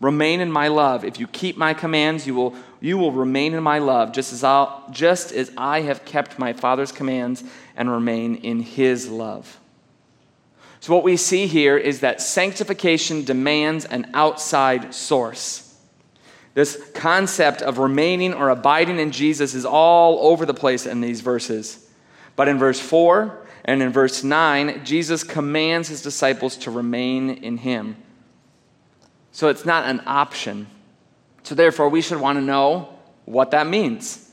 Remain 0.00 0.40
in 0.40 0.50
my 0.50 0.68
love. 0.68 1.04
If 1.04 1.18
you 1.20 1.26
keep 1.26 1.56
my 1.56 1.72
commands, 1.72 2.26
you 2.26 2.34
will, 2.34 2.54
you 2.80 2.98
will 2.98 3.12
remain 3.12 3.54
in 3.54 3.62
my 3.62 3.78
love, 3.78 4.12
just 4.12 4.32
as, 4.32 4.44
I'll, 4.44 4.84
just 4.90 5.32
as 5.32 5.50
I 5.56 5.82
have 5.82 6.04
kept 6.04 6.38
my 6.38 6.52
Father's 6.52 6.92
commands 6.92 7.44
and 7.76 7.90
remain 7.90 8.36
in 8.36 8.60
his 8.60 9.08
love. 9.08 9.60
So, 10.84 10.92
what 10.92 11.02
we 11.02 11.16
see 11.16 11.46
here 11.46 11.78
is 11.78 12.00
that 12.00 12.20
sanctification 12.20 13.24
demands 13.24 13.86
an 13.86 14.10
outside 14.12 14.94
source. 14.94 15.74
This 16.52 16.90
concept 16.92 17.62
of 17.62 17.78
remaining 17.78 18.34
or 18.34 18.50
abiding 18.50 18.98
in 18.98 19.10
Jesus 19.10 19.54
is 19.54 19.64
all 19.64 20.18
over 20.30 20.44
the 20.44 20.52
place 20.52 20.84
in 20.84 21.00
these 21.00 21.22
verses. 21.22 21.88
But 22.36 22.48
in 22.48 22.58
verse 22.58 22.78
4 22.78 23.46
and 23.64 23.80
in 23.80 23.92
verse 23.92 24.22
9, 24.22 24.84
Jesus 24.84 25.24
commands 25.24 25.88
his 25.88 26.02
disciples 26.02 26.54
to 26.58 26.70
remain 26.70 27.30
in 27.30 27.56
him. 27.56 27.96
So 29.32 29.48
it's 29.48 29.64
not 29.64 29.88
an 29.88 30.02
option. 30.04 30.66
So 31.44 31.54
therefore, 31.54 31.88
we 31.88 32.02
should 32.02 32.20
want 32.20 32.36
to 32.36 32.44
know 32.44 32.90
what 33.24 33.52
that 33.52 33.66
means. 33.66 34.23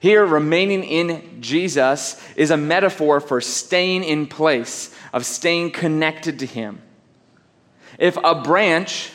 Here, 0.00 0.24
remaining 0.24 0.84
in 0.84 1.40
Jesus 1.40 2.22
is 2.36 2.50
a 2.50 2.56
metaphor 2.56 3.20
for 3.20 3.40
staying 3.40 4.04
in 4.04 4.26
place, 4.26 4.94
of 5.12 5.26
staying 5.26 5.72
connected 5.72 6.38
to 6.38 6.46
Him. 6.46 6.80
If 7.98 8.16
a 8.22 8.36
branch 8.36 9.10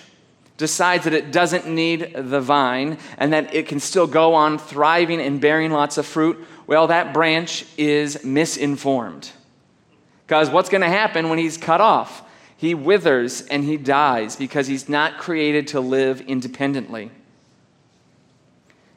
decides 0.57 1.05
that 1.05 1.13
it 1.13 1.31
doesn't 1.31 1.67
need 1.67 2.13
the 2.15 2.41
vine 2.41 2.97
and 3.17 3.31
that 3.33 3.53
it 3.55 3.67
can 3.67 3.79
still 3.79 4.07
go 4.07 4.33
on 4.33 4.57
thriving 4.57 5.21
and 5.21 5.39
bearing 5.39 5.71
lots 5.71 5.97
of 5.97 6.05
fruit, 6.05 6.45
well, 6.67 6.87
that 6.87 7.13
branch 7.13 7.65
is 7.77 8.23
misinformed. 8.23 9.31
Because 10.25 10.49
what's 10.49 10.69
going 10.69 10.81
to 10.81 10.89
happen 10.89 11.29
when 11.29 11.39
he's 11.39 11.57
cut 11.57 11.81
off? 11.81 12.23
He 12.55 12.73
withers 12.73 13.41
and 13.47 13.63
he 13.63 13.77
dies 13.77 14.35
because 14.35 14.67
he's 14.67 14.87
not 14.87 15.17
created 15.17 15.67
to 15.67 15.79
live 15.79 16.21
independently. 16.21 17.11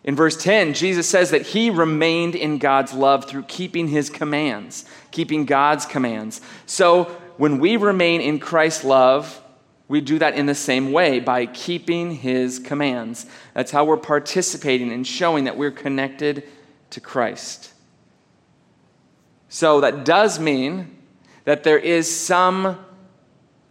In 0.07 0.15
verse 0.15 0.37
10, 0.37 0.75
Jesus 0.75 1.09
says 1.09 1.33
that 1.33 1.43
he 1.43 1.69
remained 1.69 2.37
in 2.37 2.59
God's 2.59 2.93
love 2.93 3.25
through 3.25 3.43
keeping 3.43 3.89
his 3.89 4.09
commands, 4.09 4.85
keeping 5.11 5.45
God's 5.45 5.85
commands. 5.85 6.41
So 6.65 7.05
when 7.37 7.59
we 7.59 7.77
remain 7.77 8.21
in 8.21 8.39
Christ's 8.39 8.85
love, 8.85 9.43
we 9.89 10.01
do 10.01 10.21
that 10.21 10.35
in 10.35 10.47
the 10.47 10.55
same 10.55 10.93
way 10.93 11.19
by 11.19 11.47
keeping 11.47 12.13
his 12.13 12.61
commands. 12.61 13.27
That's 13.53 13.73
how 13.73 13.85
we're 13.85 13.97
participating 13.97 14.93
and 14.93 15.05
showing 15.05 15.45
that 15.45 15.57
we're 15.57 15.73
connected 15.73 16.45
to 16.91 17.01
Christ. 17.01 17.73
So 19.49 19.81
that 19.81 20.05
does 20.05 20.39
mean 20.39 20.97
that 21.45 21.65
there 21.65 21.79
is 21.79 22.15
some 22.15 22.79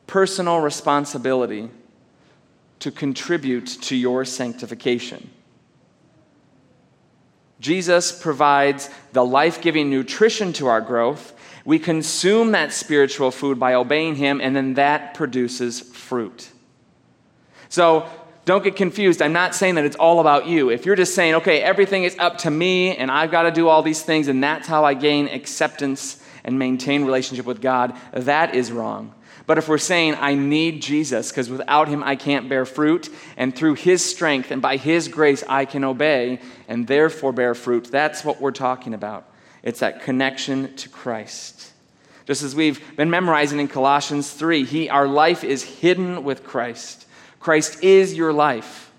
personal 0.05 0.59
responsibility 0.59 1.69
to 2.79 2.91
contribute 2.91 3.67
to 3.67 3.95
your 3.95 4.25
sanctification. 4.25 5.29
Jesus 7.65 8.11
provides 8.11 8.91
the 9.11 9.25
life 9.25 9.59
giving 9.59 9.89
nutrition 9.89 10.53
to 10.53 10.67
our 10.67 10.81
growth. 10.81 11.33
We 11.65 11.79
consume 11.79 12.51
that 12.51 12.71
spiritual 12.71 13.31
food 13.31 13.59
by 13.59 13.73
obeying 13.73 14.17
Him, 14.17 14.39
and 14.39 14.55
then 14.55 14.75
that 14.75 15.15
produces 15.15 15.79
fruit. 15.81 16.51
So 17.69 18.07
don't 18.45 18.63
get 18.63 18.75
confused. 18.75 19.19
I'm 19.19 19.33
not 19.33 19.55
saying 19.55 19.73
that 19.75 19.83
it's 19.83 19.95
all 19.95 20.19
about 20.19 20.45
you. 20.45 20.69
If 20.69 20.85
you're 20.85 20.95
just 20.95 21.15
saying, 21.15 21.33
okay, 21.33 21.59
everything 21.63 22.03
is 22.03 22.15
up 22.19 22.37
to 22.39 22.51
me, 22.51 22.95
and 22.95 23.09
I've 23.09 23.31
got 23.31 23.43
to 23.43 23.51
do 23.51 23.67
all 23.67 23.81
these 23.81 24.03
things, 24.03 24.27
and 24.27 24.43
that's 24.43 24.67
how 24.67 24.85
I 24.85 24.93
gain 24.93 25.27
acceptance 25.27 26.23
and 26.43 26.59
maintain 26.59 27.03
relationship 27.03 27.47
with 27.47 27.61
God, 27.61 27.97
that 28.13 28.53
is 28.53 28.71
wrong. 28.71 29.15
But 29.47 29.57
if 29.57 29.67
we're 29.67 29.77
saying, 29.77 30.15
I 30.15 30.33
need 30.33 30.81
Jesus, 30.81 31.29
because 31.29 31.49
without 31.49 31.87
him 31.87 32.03
I 32.03 32.15
can't 32.15 32.49
bear 32.49 32.65
fruit, 32.65 33.09
and 33.37 33.55
through 33.55 33.75
his 33.75 34.03
strength 34.03 34.49
and 34.51 34.61
by 34.61 34.77
his 34.77 35.07
grace 35.07 35.43
I 35.47 35.65
can 35.65 35.83
obey 35.83 36.39
and 36.67 36.87
therefore 36.87 37.31
bear 37.31 37.53
fruit, 37.53 37.85
that's 37.85 38.25
what 38.25 38.41
we're 38.41 38.51
talking 38.51 38.93
about. 38.93 39.29
It's 39.61 39.79
that 39.79 40.01
connection 40.01 40.75
to 40.75 40.89
Christ. 40.89 41.71
Just 42.25 42.41
as 42.41 42.55
we've 42.55 42.95
been 42.95 43.11
memorizing 43.11 43.59
in 43.59 43.67
Colossians 43.67 44.31
3, 44.31 44.65
he, 44.65 44.89
our 44.89 45.07
life 45.07 45.43
is 45.43 45.63
hidden 45.63 46.23
with 46.23 46.43
Christ. 46.43 47.05
Christ 47.39 47.83
is 47.83 48.15
your 48.15 48.33
life. 48.33 48.91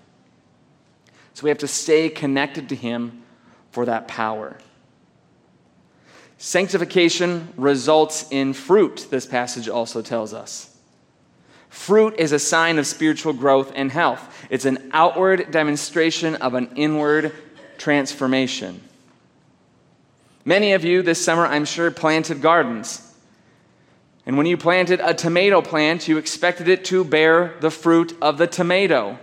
So 1.33 1.43
we 1.43 1.49
have 1.49 1.57
to 1.59 1.67
stay 1.67 2.09
connected 2.09 2.69
to 2.69 2.75
him 2.75 3.23
for 3.71 3.85
that 3.85 4.07
power. 4.07 4.57
Sanctification 6.37 7.51
results 7.57 8.27
in 8.29 8.53
fruit, 8.53 9.07
this 9.09 9.25
passage 9.25 9.67
also 9.67 10.01
tells 10.01 10.33
us. 10.33 10.75
Fruit 11.69 12.15
is 12.17 12.31
a 12.31 12.39
sign 12.39 12.79
of 12.79 12.87
spiritual 12.87 13.33
growth 13.33 13.71
and 13.75 13.91
health, 13.91 14.45
it's 14.49 14.65
an 14.65 14.89
outward 14.93 15.51
demonstration 15.51 16.35
of 16.35 16.53
an 16.53 16.69
inward 16.75 17.33
transformation. 17.77 18.81
Many 20.45 20.73
of 20.73 20.85
you 20.85 21.01
this 21.01 21.23
summer, 21.23 21.45
I'm 21.45 21.65
sure, 21.65 21.91
planted 21.91 22.41
gardens. 22.41 23.03
And 24.25 24.37
when 24.37 24.45
you 24.45 24.57
planted 24.57 25.01
a 25.01 25.13
tomato 25.13 25.61
plant, 25.61 26.07
you 26.07 26.17
expected 26.17 26.67
it 26.67 26.85
to 26.85 27.03
bear 27.03 27.55
the 27.59 27.71
fruit 27.71 28.17
of 28.21 28.37
the 28.37 28.47
tomato. 28.47 29.17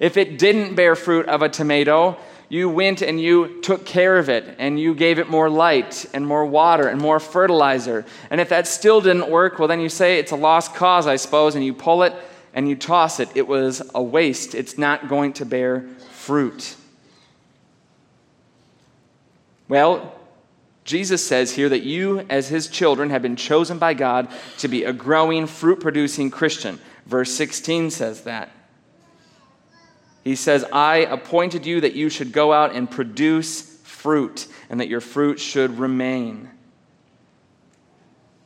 If 0.00 0.16
it 0.16 0.38
didn't 0.38 0.74
bear 0.74 0.94
fruit 0.94 1.26
of 1.26 1.42
a 1.42 1.48
tomato, 1.48 2.18
you 2.52 2.68
went 2.68 3.00
and 3.00 3.18
you 3.18 3.62
took 3.62 3.86
care 3.86 4.18
of 4.18 4.28
it 4.28 4.56
and 4.58 4.78
you 4.78 4.94
gave 4.94 5.18
it 5.18 5.26
more 5.26 5.48
light 5.48 6.04
and 6.12 6.26
more 6.26 6.44
water 6.44 6.86
and 6.86 7.00
more 7.00 7.18
fertilizer. 7.18 8.04
And 8.28 8.42
if 8.42 8.50
that 8.50 8.66
still 8.66 9.00
didn't 9.00 9.30
work, 9.30 9.58
well, 9.58 9.68
then 9.68 9.80
you 9.80 9.88
say 9.88 10.18
it's 10.18 10.32
a 10.32 10.36
lost 10.36 10.74
cause, 10.74 11.06
I 11.06 11.16
suppose, 11.16 11.54
and 11.54 11.64
you 11.64 11.72
pull 11.72 12.02
it 12.02 12.12
and 12.52 12.68
you 12.68 12.76
toss 12.76 13.20
it. 13.20 13.30
It 13.34 13.48
was 13.48 13.80
a 13.94 14.02
waste. 14.02 14.54
It's 14.54 14.76
not 14.76 15.08
going 15.08 15.32
to 15.34 15.46
bear 15.46 15.86
fruit. 16.10 16.76
Well, 19.66 20.14
Jesus 20.84 21.26
says 21.26 21.52
here 21.52 21.70
that 21.70 21.84
you, 21.84 22.18
as 22.28 22.48
his 22.48 22.68
children, 22.68 23.08
have 23.08 23.22
been 23.22 23.36
chosen 23.36 23.78
by 23.78 23.94
God 23.94 24.28
to 24.58 24.68
be 24.68 24.84
a 24.84 24.92
growing, 24.92 25.46
fruit 25.46 25.80
producing 25.80 26.30
Christian. 26.30 26.78
Verse 27.06 27.32
16 27.32 27.90
says 27.92 28.24
that. 28.24 28.50
He 30.22 30.36
says, 30.36 30.64
I 30.72 30.98
appointed 30.98 31.66
you 31.66 31.80
that 31.80 31.94
you 31.94 32.08
should 32.08 32.32
go 32.32 32.52
out 32.52 32.74
and 32.74 32.90
produce 32.90 33.62
fruit, 33.82 34.46
and 34.70 34.80
that 34.80 34.88
your 34.88 35.00
fruit 35.00 35.38
should 35.38 35.78
remain. 35.78 36.50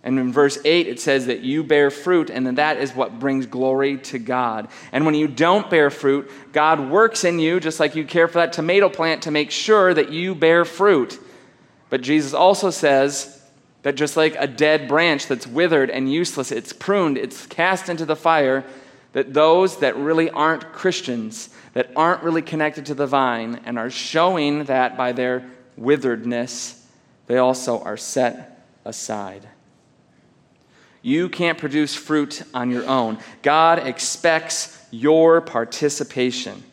And 0.03 0.21
in 0.21 0.33
verse 0.33 0.59
8, 0.65 0.87
it 0.87 1.01
says 1.01 1.27
that 1.27 1.41
you 1.41 1.65
bear 1.65 1.91
fruit, 1.91 2.31
and 2.31 2.47
that 2.47 2.57
that 2.57 2.77
is 2.77 2.95
what 2.95 3.19
brings 3.19 3.47
glory 3.47 3.99
to 3.99 4.19
God. 4.19 4.69
And 4.93 5.05
when 5.05 5.17
you 5.17 5.27
don't 5.27 5.69
bear 5.69 5.91
fruit, 5.91 6.31
God 6.53 6.91
works 6.91 7.25
in 7.25 7.41
you, 7.41 7.59
just 7.59 7.81
like 7.81 7.97
you 7.97 8.05
care 8.05 8.29
for 8.29 8.39
that 8.39 8.53
tomato 8.53 8.89
plant, 8.89 9.23
to 9.23 9.31
make 9.31 9.51
sure 9.51 9.93
that 9.93 10.12
you 10.12 10.35
bear 10.35 10.65
fruit. 10.65 11.19
But 11.91 12.03
Jesus 12.03 12.35
also 12.35 12.71
says 12.71 13.43
that 13.83 13.97
just 13.97 14.17
like 14.17 14.37
a 14.39 14.47
dead 14.47 14.87
branch 14.87 15.27
that's 15.27 15.47
withered 15.47 15.91
and 15.91 16.12
useless, 16.12 16.53
it's 16.53 16.73
pruned, 16.73 17.19
it's 17.19 17.47
cast 17.47 17.89
into 17.89 18.05
the 18.05 18.17
fire, 18.17 18.65
that 19.12 19.35
those 19.35 19.79
that 19.79 19.97
really 19.97 20.31
aren't 20.31 20.73
Christians, 20.73 21.49
that 21.77 21.91
aren't 21.95 22.23
really 22.23 22.41
connected 22.41 22.87
to 22.87 22.95
the 22.95 23.07
vine 23.07 23.61
and 23.67 23.79
are 23.79 23.91
showing 23.91 24.65
that 24.65 24.97
by 24.97 25.12
their 25.12 25.45
witheredness, 25.79 26.83
they 27.27 27.37
also 27.37 27.83
are 27.83 27.99
set 27.99 28.65
aside. 28.87 29.47
You 31.03 31.29
can't 31.29 31.59
produce 31.59 31.95
fruit 31.95 32.43
on 32.55 32.71
your 32.71 32.87
own. 32.87 33.19
God 33.43 33.87
expects 33.87 34.83
your 34.91 35.43
participation. 35.43 36.65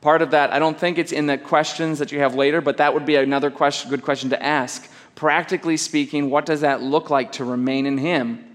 Part 0.00 0.22
of 0.22 0.32
that, 0.32 0.52
I 0.52 0.58
don't 0.58 0.76
think 0.76 0.98
it's 0.98 1.12
in 1.12 1.28
the 1.28 1.38
questions 1.38 2.00
that 2.00 2.10
you 2.10 2.18
have 2.18 2.34
later, 2.34 2.60
but 2.60 2.78
that 2.78 2.94
would 2.94 3.06
be 3.06 3.14
another 3.14 3.48
question, 3.48 3.90
good 3.90 4.02
question 4.02 4.30
to 4.30 4.42
ask. 4.42 4.90
Practically 5.14 5.76
speaking, 5.76 6.30
what 6.30 6.46
does 6.46 6.62
that 6.62 6.82
look 6.82 7.10
like 7.10 7.30
to 7.32 7.44
remain 7.44 7.86
in 7.86 7.96
Him? 7.96 8.51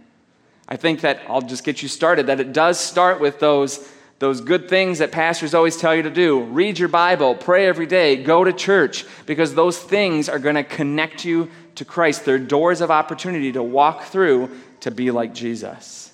I 0.67 0.75
think 0.75 1.01
that 1.01 1.21
I'll 1.27 1.41
just 1.41 1.63
get 1.63 1.81
you 1.81 1.87
started, 1.87 2.27
that 2.27 2.39
it 2.39 2.51
does 2.53 2.79
start 2.79 3.21
with 3.21 3.39
those, 3.39 3.87
those 4.19 4.41
good 4.41 4.69
things 4.69 4.99
that 4.99 5.11
pastors 5.11 5.53
always 5.53 5.77
tell 5.77 5.95
you 5.95 6.03
to 6.03 6.09
do. 6.09 6.41
Read 6.41 6.77
your 6.77 6.89
Bible, 6.89 7.35
pray 7.35 7.67
every 7.67 7.85
day, 7.85 8.21
go 8.21 8.43
to 8.43 8.51
church, 8.51 9.05
because 9.25 9.55
those 9.55 9.77
things 9.77 10.27
are 10.27 10.39
going 10.39 10.55
to 10.55 10.63
connect 10.63 11.23
you 11.23 11.49
to 11.75 11.85
Christ. 11.85 12.25
They're 12.25 12.39
doors 12.39 12.81
of 12.81 12.91
opportunity 12.91 13.51
to 13.53 13.63
walk 13.63 14.05
through 14.05 14.49
to 14.81 14.91
be 14.91 15.11
like 15.11 15.33
Jesus. 15.33 16.13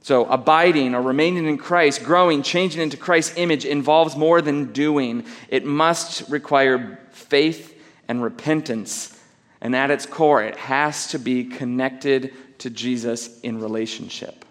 So, 0.00 0.24
abiding 0.24 0.94
or 0.94 1.02
remaining 1.02 1.46
in 1.46 1.58
Christ, 1.58 2.02
growing, 2.02 2.42
changing 2.42 2.80
into 2.80 2.96
Christ's 2.96 3.36
image 3.36 3.66
involves 3.66 4.16
more 4.16 4.40
than 4.40 4.72
doing. 4.72 5.26
It 5.50 5.66
must 5.66 6.30
require 6.30 6.98
faith 7.10 7.78
and 8.08 8.22
repentance. 8.22 9.14
And 9.60 9.76
at 9.76 9.90
its 9.90 10.06
core, 10.06 10.42
it 10.42 10.56
has 10.56 11.08
to 11.08 11.18
be 11.18 11.44
connected 11.44 12.32
to 12.58 12.70
Jesus 12.70 13.40
in 13.40 13.60
relationship. 13.60 14.44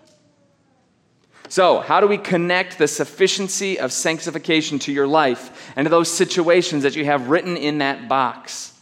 So, 1.49 1.79
how 1.79 2.01
do 2.01 2.07
we 2.07 2.17
connect 2.17 2.77
the 2.77 2.87
sufficiency 2.87 3.79
of 3.79 3.93
sanctification 3.93 4.79
to 4.79 4.91
your 4.91 5.07
life 5.07 5.71
and 5.75 5.85
to 5.85 5.89
those 5.89 6.11
situations 6.11 6.83
that 6.83 6.95
you 6.95 7.05
have 7.05 7.29
written 7.29 7.55
in 7.55 7.77
that 7.77 8.09
box? 8.09 8.73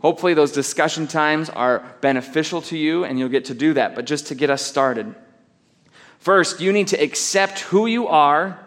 Hopefully, 0.00 0.34
those 0.34 0.52
discussion 0.52 1.06
times 1.06 1.48
are 1.48 1.82
beneficial 2.00 2.60
to 2.62 2.76
you 2.76 3.04
and 3.04 3.18
you'll 3.18 3.30
get 3.30 3.46
to 3.46 3.54
do 3.54 3.74
that. 3.74 3.94
But 3.94 4.04
just 4.04 4.26
to 4.26 4.34
get 4.34 4.50
us 4.50 4.62
started, 4.64 5.14
First, 6.18 6.60
you 6.60 6.72
need 6.72 6.88
to 6.88 7.02
accept 7.02 7.60
who 7.60 7.86
you 7.86 8.08
are 8.08 8.58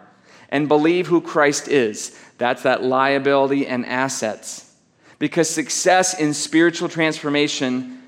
and 0.48 0.68
believe 0.68 1.06
who 1.06 1.20
Christ 1.20 1.68
is. 1.68 2.18
That's 2.38 2.62
that 2.62 2.82
liability 2.82 3.66
and 3.66 3.86
assets. 3.86 4.74
Because 5.18 5.48
success 5.48 6.18
in 6.18 6.34
spiritual 6.34 6.88
transformation 6.88 8.01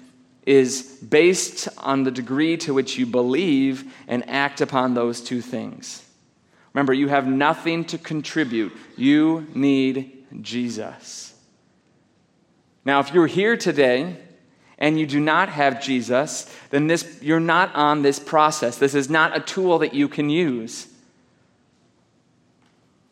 is 0.47 0.83
based 0.83 1.69
on 1.79 2.05
the 2.05 2.11
degree 2.11 2.57
to 2.59 2.75
which 2.75 2.99
you 2.99 3.07
believe 3.07 3.93
and 4.07 4.29
act 4.29 4.61
upon 4.61 4.95
those 4.95 5.21
two 5.21 5.41
things. 5.41 6.03
Remember, 6.73 6.93
you 6.93 7.09
have 7.09 7.27
nothing 7.27 7.85
to 7.87 7.99
contribute, 7.99 8.73
you 8.97 9.47
need 9.55 10.27
Jesus. 10.43 11.35
Now, 12.85 13.01
if 13.01 13.15
you're 13.15 13.27
here 13.27 13.57
today 13.57 14.17
and 14.77 14.99
you 14.99 15.07
do 15.07 15.21
not 15.21 15.49
have 15.49 15.83
Jesus, 15.83 16.53
then 16.71 16.89
this, 16.89 17.19
you're 17.23 17.41
not 17.41 17.75
on 17.75 18.03
this 18.03 18.19
process. 18.19 18.77
This 18.77 18.95
is 18.95 19.09
not 19.09 19.37
a 19.37 19.41
tool 19.41 19.79
that 19.79 19.95
you 19.95 20.09
can 20.09 20.29
use. 20.29 20.89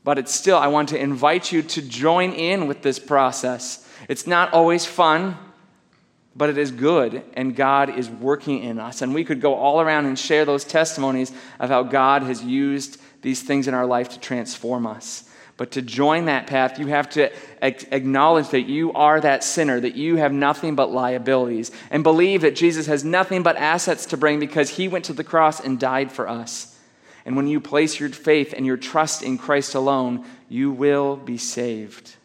But 0.04 0.18
it's 0.18 0.34
still, 0.34 0.58
I 0.58 0.66
want 0.66 0.88
to 0.90 1.00
invite 1.00 1.52
you 1.52 1.62
to 1.62 1.80
join 1.80 2.32
in 2.32 2.66
with 2.66 2.82
this 2.82 2.98
process. 2.98 3.88
It's 4.08 4.26
not 4.26 4.52
always 4.52 4.84
fun 4.84 5.38
but 6.34 6.48
it 6.48 6.56
is 6.56 6.70
good, 6.70 7.22
and 7.34 7.54
God 7.54 7.90
is 7.98 8.08
working 8.08 8.62
in 8.62 8.78
us. 8.78 9.02
And 9.02 9.14
we 9.14 9.24
could 9.24 9.40
go 9.40 9.54
all 9.54 9.80
around 9.80 10.06
and 10.06 10.18
share 10.18 10.44
those 10.44 10.64
testimonies 10.64 11.32
of 11.60 11.68
how 11.68 11.82
God 11.82 12.22
has 12.22 12.42
used 12.42 13.00
these 13.20 13.42
things 13.42 13.68
in 13.68 13.74
our 13.74 13.86
life 13.86 14.10
to 14.10 14.20
transform 14.20 14.86
us. 14.86 15.28
But 15.58 15.72
to 15.72 15.82
join 15.82 16.24
that 16.24 16.46
path, 16.46 16.78
you 16.78 16.86
have 16.86 17.10
to 17.10 17.30
acknowledge 17.60 18.48
that 18.48 18.62
you 18.62 18.92
are 18.94 19.20
that 19.20 19.44
sinner, 19.44 19.78
that 19.78 19.94
you 19.94 20.16
have 20.16 20.32
nothing 20.32 20.74
but 20.74 20.90
liabilities, 20.90 21.70
and 21.90 22.02
believe 22.02 22.40
that 22.40 22.56
Jesus 22.56 22.86
has 22.86 23.04
nothing 23.04 23.42
but 23.42 23.56
assets 23.56 24.06
to 24.06 24.16
bring 24.16 24.40
because 24.40 24.70
he 24.70 24.88
went 24.88 25.04
to 25.04 25.12
the 25.12 25.22
cross 25.22 25.60
and 25.60 25.78
died 25.78 26.10
for 26.10 26.28
us. 26.28 26.78
And 27.24 27.36
when 27.36 27.46
you 27.46 27.60
place 27.60 28.00
your 28.00 28.08
faith 28.08 28.54
and 28.56 28.66
your 28.66 28.78
trust 28.78 29.22
in 29.22 29.38
Christ 29.38 29.74
alone, 29.74 30.24
you 30.48 30.72
will 30.72 31.16
be 31.16 31.36
saved. 31.36 32.16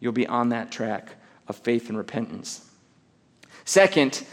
You'll 0.00 0.12
be 0.12 0.26
on 0.26 0.50
that 0.50 0.72
track 0.72 1.16
of 1.48 1.56
faith 1.56 1.88
and 1.88 1.98
repentance. 1.98 2.66
Second, 3.64 4.24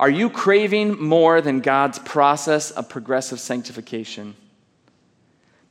are 0.00 0.10
you 0.10 0.30
craving 0.30 1.02
more 1.02 1.40
than 1.40 1.60
God's 1.60 1.98
process 1.98 2.70
of 2.70 2.88
progressive 2.88 3.40
sanctification? 3.40 4.36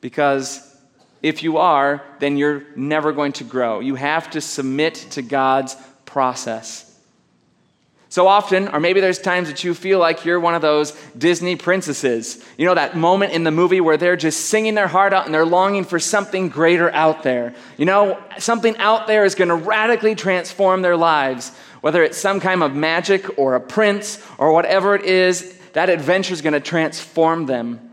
Because 0.01 0.75
if 1.23 1.43
you 1.43 1.57
are, 1.57 2.03
then 2.19 2.37
you're 2.37 2.63
never 2.75 3.11
going 3.11 3.33
to 3.33 3.43
grow. 3.43 3.79
You 3.79 3.95
have 3.95 4.29
to 4.31 4.41
submit 4.41 4.95
to 5.11 5.21
God's 5.21 5.75
process. 6.05 6.83
So 8.09 8.27
often, 8.27 8.69
or 8.69 8.79
maybe 8.79 9.01
there's 9.01 9.19
times 9.19 9.49
that 9.49 9.63
you 9.63 9.73
feel 9.73 9.99
like 9.99 10.23
you're 10.23 10.39
one 10.39 10.55
of 10.55 10.61
those 10.61 10.91
Disney 11.17 11.57
princesses. 11.57 12.43
You 12.57 12.65
know, 12.65 12.75
that 12.75 12.95
moment 12.95 13.33
in 13.33 13.43
the 13.43 13.51
movie 13.51 13.81
where 13.81 13.97
they're 13.97 14.15
just 14.15 14.45
singing 14.45 14.75
their 14.75 14.87
heart 14.87 15.11
out 15.11 15.25
and 15.25 15.33
they're 15.33 15.45
longing 15.45 15.83
for 15.83 15.99
something 15.99 16.47
greater 16.47 16.89
out 16.93 17.23
there. 17.23 17.53
You 17.77 17.85
know, 17.85 18.21
something 18.39 18.77
out 18.77 19.07
there 19.07 19.25
is 19.25 19.35
going 19.35 19.49
to 19.49 19.55
radically 19.55 20.15
transform 20.15 20.81
their 20.81 20.95
lives. 20.95 21.51
Whether 21.81 22.03
it's 22.03 22.17
some 22.17 22.39
kind 22.39 22.63
of 22.63 22.75
magic 22.75 23.37
or 23.37 23.55
a 23.55 23.59
prince 23.59 24.25
or 24.37 24.51
whatever 24.51 24.95
it 24.95 25.05
is, 25.05 25.57
that 25.73 25.89
adventure 25.89 26.33
is 26.33 26.41
going 26.41 26.53
to 26.53 26.59
transform 26.59 27.45
them. 27.45 27.91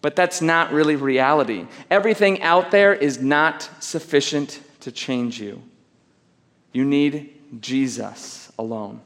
But 0.00 0.16
that's 0.16 0.40
not 0.40 0.72
really 0.72 0.96
reality. 0.96 1.66
Everything 1.90 2.42
out 2.42 2.70
there 2.70 2.94
is 2.94 3.20
not 3.20 3.68
sufficient 3.80 4.60
to 4.80 4.92
change 4.92 5.40
you. 5.40 5.62
You 6.72 6.84
need 6.84 7.60
Jesus 7.60 8.52
alone. 8.58 9.00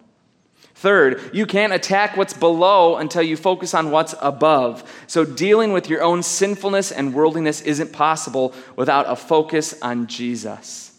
Third, 0.75 1.31
you 1.33 1.47
can't 1.47 1.73
attack 1.73 2.17
what's 2.17 2.35
below 2.35 2.97
until 2.97 3.23
you 3.23 3.37
focus 3.37 3.73
on 3.73 3.93
what's 3.93 4.17
above. 4.21 4.83
So, 5.07 5.25
dealing 5.25 5.73
with 5.73 5.89
your 5.89 6.03
own 6.03 6.25
sinfulness 6.25 6.91
and 6.91 7.15
worldliness 7.15 7.61
isn't 7.61 7.93
possible 7.93 8.53
without 8.75 9.09
a 9.09 9.15
focus 9.15 9.81
on 9.81 10.09
Jesus. 10.09 10.92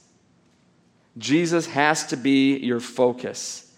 Jesus 1.18 1.68
has 1.68 2.08
to 2.08 2.18
be 2.18 2.58
your 2.58 2.80
focus. 2.80 3.72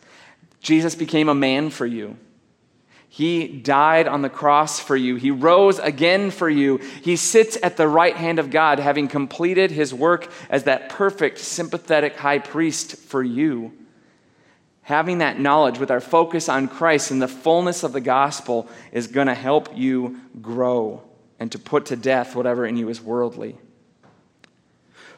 Jesus 0.61 0.95
became 0.95 1.29
a 1.29 1.35
man 1.35 1.69
for 1.69 1.85
you. 1.85 2.17
He 3.07 3.47
died 3.47 4.09
on 4.09 4.23
the 4.23 4.29
cross 4.29 4.79
for 4.79 4.95
you. 4.95 5.15
He 5.15 5.31
rose 5.31 5.79
again 5.79 6.31
for 6.31 6.49
you. 6.49 6.79
He 7.01 7.15
sits 7.15 7.57
at 7.63 7.77
the 7.77 7.87
right 7.87 8.15
hand 8.15 8.39
of 8.39 8.49
God, 8.49 8.79
having 8.79 9.07
completed 9.07 9.71
his 9.71 9.93
work 9.93 10.29
as 10.49 10.63
that 10.63 10.89
perfect, 10.89 11.37
sympathetic 11.37 12.17
high 12.17 12.39
priest 12.39 12.97
for 12.97 13.23
you. 13.23 13.71
Having 14.81 15.19
that 15.19 15.39
knowledge 15.39 15.79
with 15.79 15.91
our 15.91 16.01
focus 16.01 16.49
on 16.49 16.67
Christ 16.67 17.09
and 17.09 17.21
the 17.21 17.27
fullness 17.29 17.83
of 17.83 17.93
the 17.93 18.01
gospel 18.01 18.67
is 18.91 19.07
going 19.07 19.27
to 19.27 19.33
help 19.33 19.77
you 19.77 20.19
grow 20.41 21.01
and 21.39 21.51
to 21.53 21.59
put 21.59 21.85
to 21.85 21.95
death 21.95 22.35
whatever 22.35 22.65
in 22.65 22.75
you 22.75 22.89
is 22.89 23.01
worldly. 23.01 23.57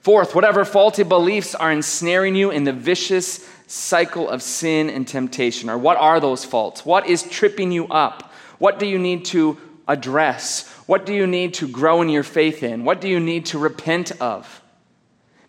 Fourth, 0.08 0.34
whatever 0.34 0.64
faulty 0.64 1.03
beliefs 1.03 1.53
are 1.53 1.70
ensnaring 1.70 2.34
you 2.34 2.49
in 2.49 2.64
the 2.64 2.72
vicious 2.72 3.45
cycle 3.68 4.30
of 4.30 4.41
sin 4.41 4.89
and 4.89 5.05
temptation, 5.05 5.70
or 5.70 5.78
what 5.78 5.97
are 5.97 6.22
those 6.22 6.45
faults? 6.45 6.86
What 6.86 7.08
is 7.08 7.24
tripping 7.24 7.74
you 7.74 7.89
up? 7.89 8.32
What 8.58 8.80
do 8.80 8.88
you 8.88 8.99
need 8.99 9.26
to 9.26 9.58
address? 9.86 10.66
What 10.86 11.05
do 11.05 11.14
you 11.14 11.28
need 11.28 11.55
to 11.55 11.68
grow 11.68 12.01
in 12.01 12.08
your 12.08 12.24
faith 12.24 12.64
in? 12.64 12.86
What 12.86 13.01
do 13.01 13.10
you 13.10 13.20
need 13.20 13.47
to 13.47 13.60
repent 13.60 14.14
of? 14.22 14.62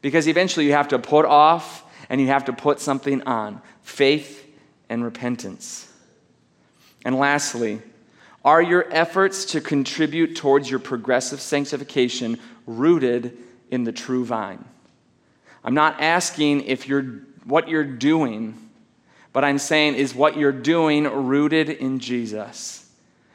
Because 0.03 0.27
eventually 0.27 0.67
you 0.67 0.73
have 0.73 0.89
to 0.89 0.99
put 0.99 1.25
off 1.25 1.85
and 2.09 2.21
you 2.21 2.27
have 2.27 2.47
to 2.47 2.53
put 2.53 2.81
something 2.81 3.23
on 3.29 3.63
faith 3.83 4.45
and 4.89 5.05
repentance. 5.05 5.89
And 7.05 7.15
lastly, 7.17 7.81
are 8.45 8.61
your 8.61 8.93
efforts 8.93 9.45
to 9.53 9.61
contribute 9.61 10.35
towards 10.35 10.69
your 10.69 10.81
progressive 10.81 11.41
sanctification 11.41 12.41
rooted 12.67 13.39
in 13.71 13.85
the 13.85 13.93
true 13.93 14.25
vine. 14.25 14.65
I'm 15.65 15.75
not 15.75 16.01
asking 16.01 16.65
if 16.65 16.89
you're 16.89 17.21
what 17.45 17.69
you're 17.69 17.85
doing, 17.85 18.55
but 19.33 19.45
I'm 19.45 19.59
saying 19.59 19.95
is 19.95 20.15
what 20.15 20.37
you're 20.37 20.53
doing 20.53 21.05
rooted 21.05 21.71
in 21.71 21.99
Jesus? 21.99 22.91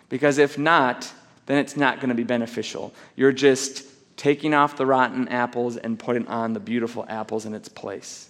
Because 0.09 0.37
if 0.37 0.57
not, 0.57 1.11
then 1.47 1.57
it's 1.57 1.75
not 1.75 1.97
going 1.97 2.09
to 2.09 2.15
be 2.15 2.23
beneficial. 2.23 2.93
You're 3.15 3.31
just 3.31 3.83
taking 4.15 4.53
off 4.53 4.77
the 4.77 4.85
rotten 4.85 5.27
apples 5.27 5.77
and 5.77 5.97
putting 5.97 6.27
on 6.27 6.53
the 6.53 6.59
beautiful 6.59 7.05
apples 7.09 7.45
in 7.45 7.53
its 7.53 7.67
place. 7.67 8.29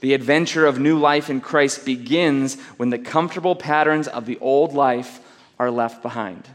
The 0.00 0.12
adventure 0.12 0.66
of 0.66 0.78
new 0.78 0.98
life 0.98 1.30
in 1.30 1.40
Christ 1.40 1.86
begins 1.86 2.60
when 2.76 2.90
the 2.90 2.98
comfortable 2.98 3.56
patterns 3.56 4.06
of 4.06 4.26
the 4.26 4.38
old 4.40 4.74
life 4.74 5.20
are 5.58 5.70
left 5.70 6.02
behind. 6.02 6.46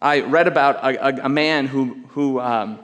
I 0.00 0.20
read 0.20 0.46
about 0.46 0.76
a, 0.76 1.20
a, 1.20 1.24
a 1.24 1.28
man 1.28 1.66
who, 1.66 1.94
who 2.10 2.40
um, 2.40 2.78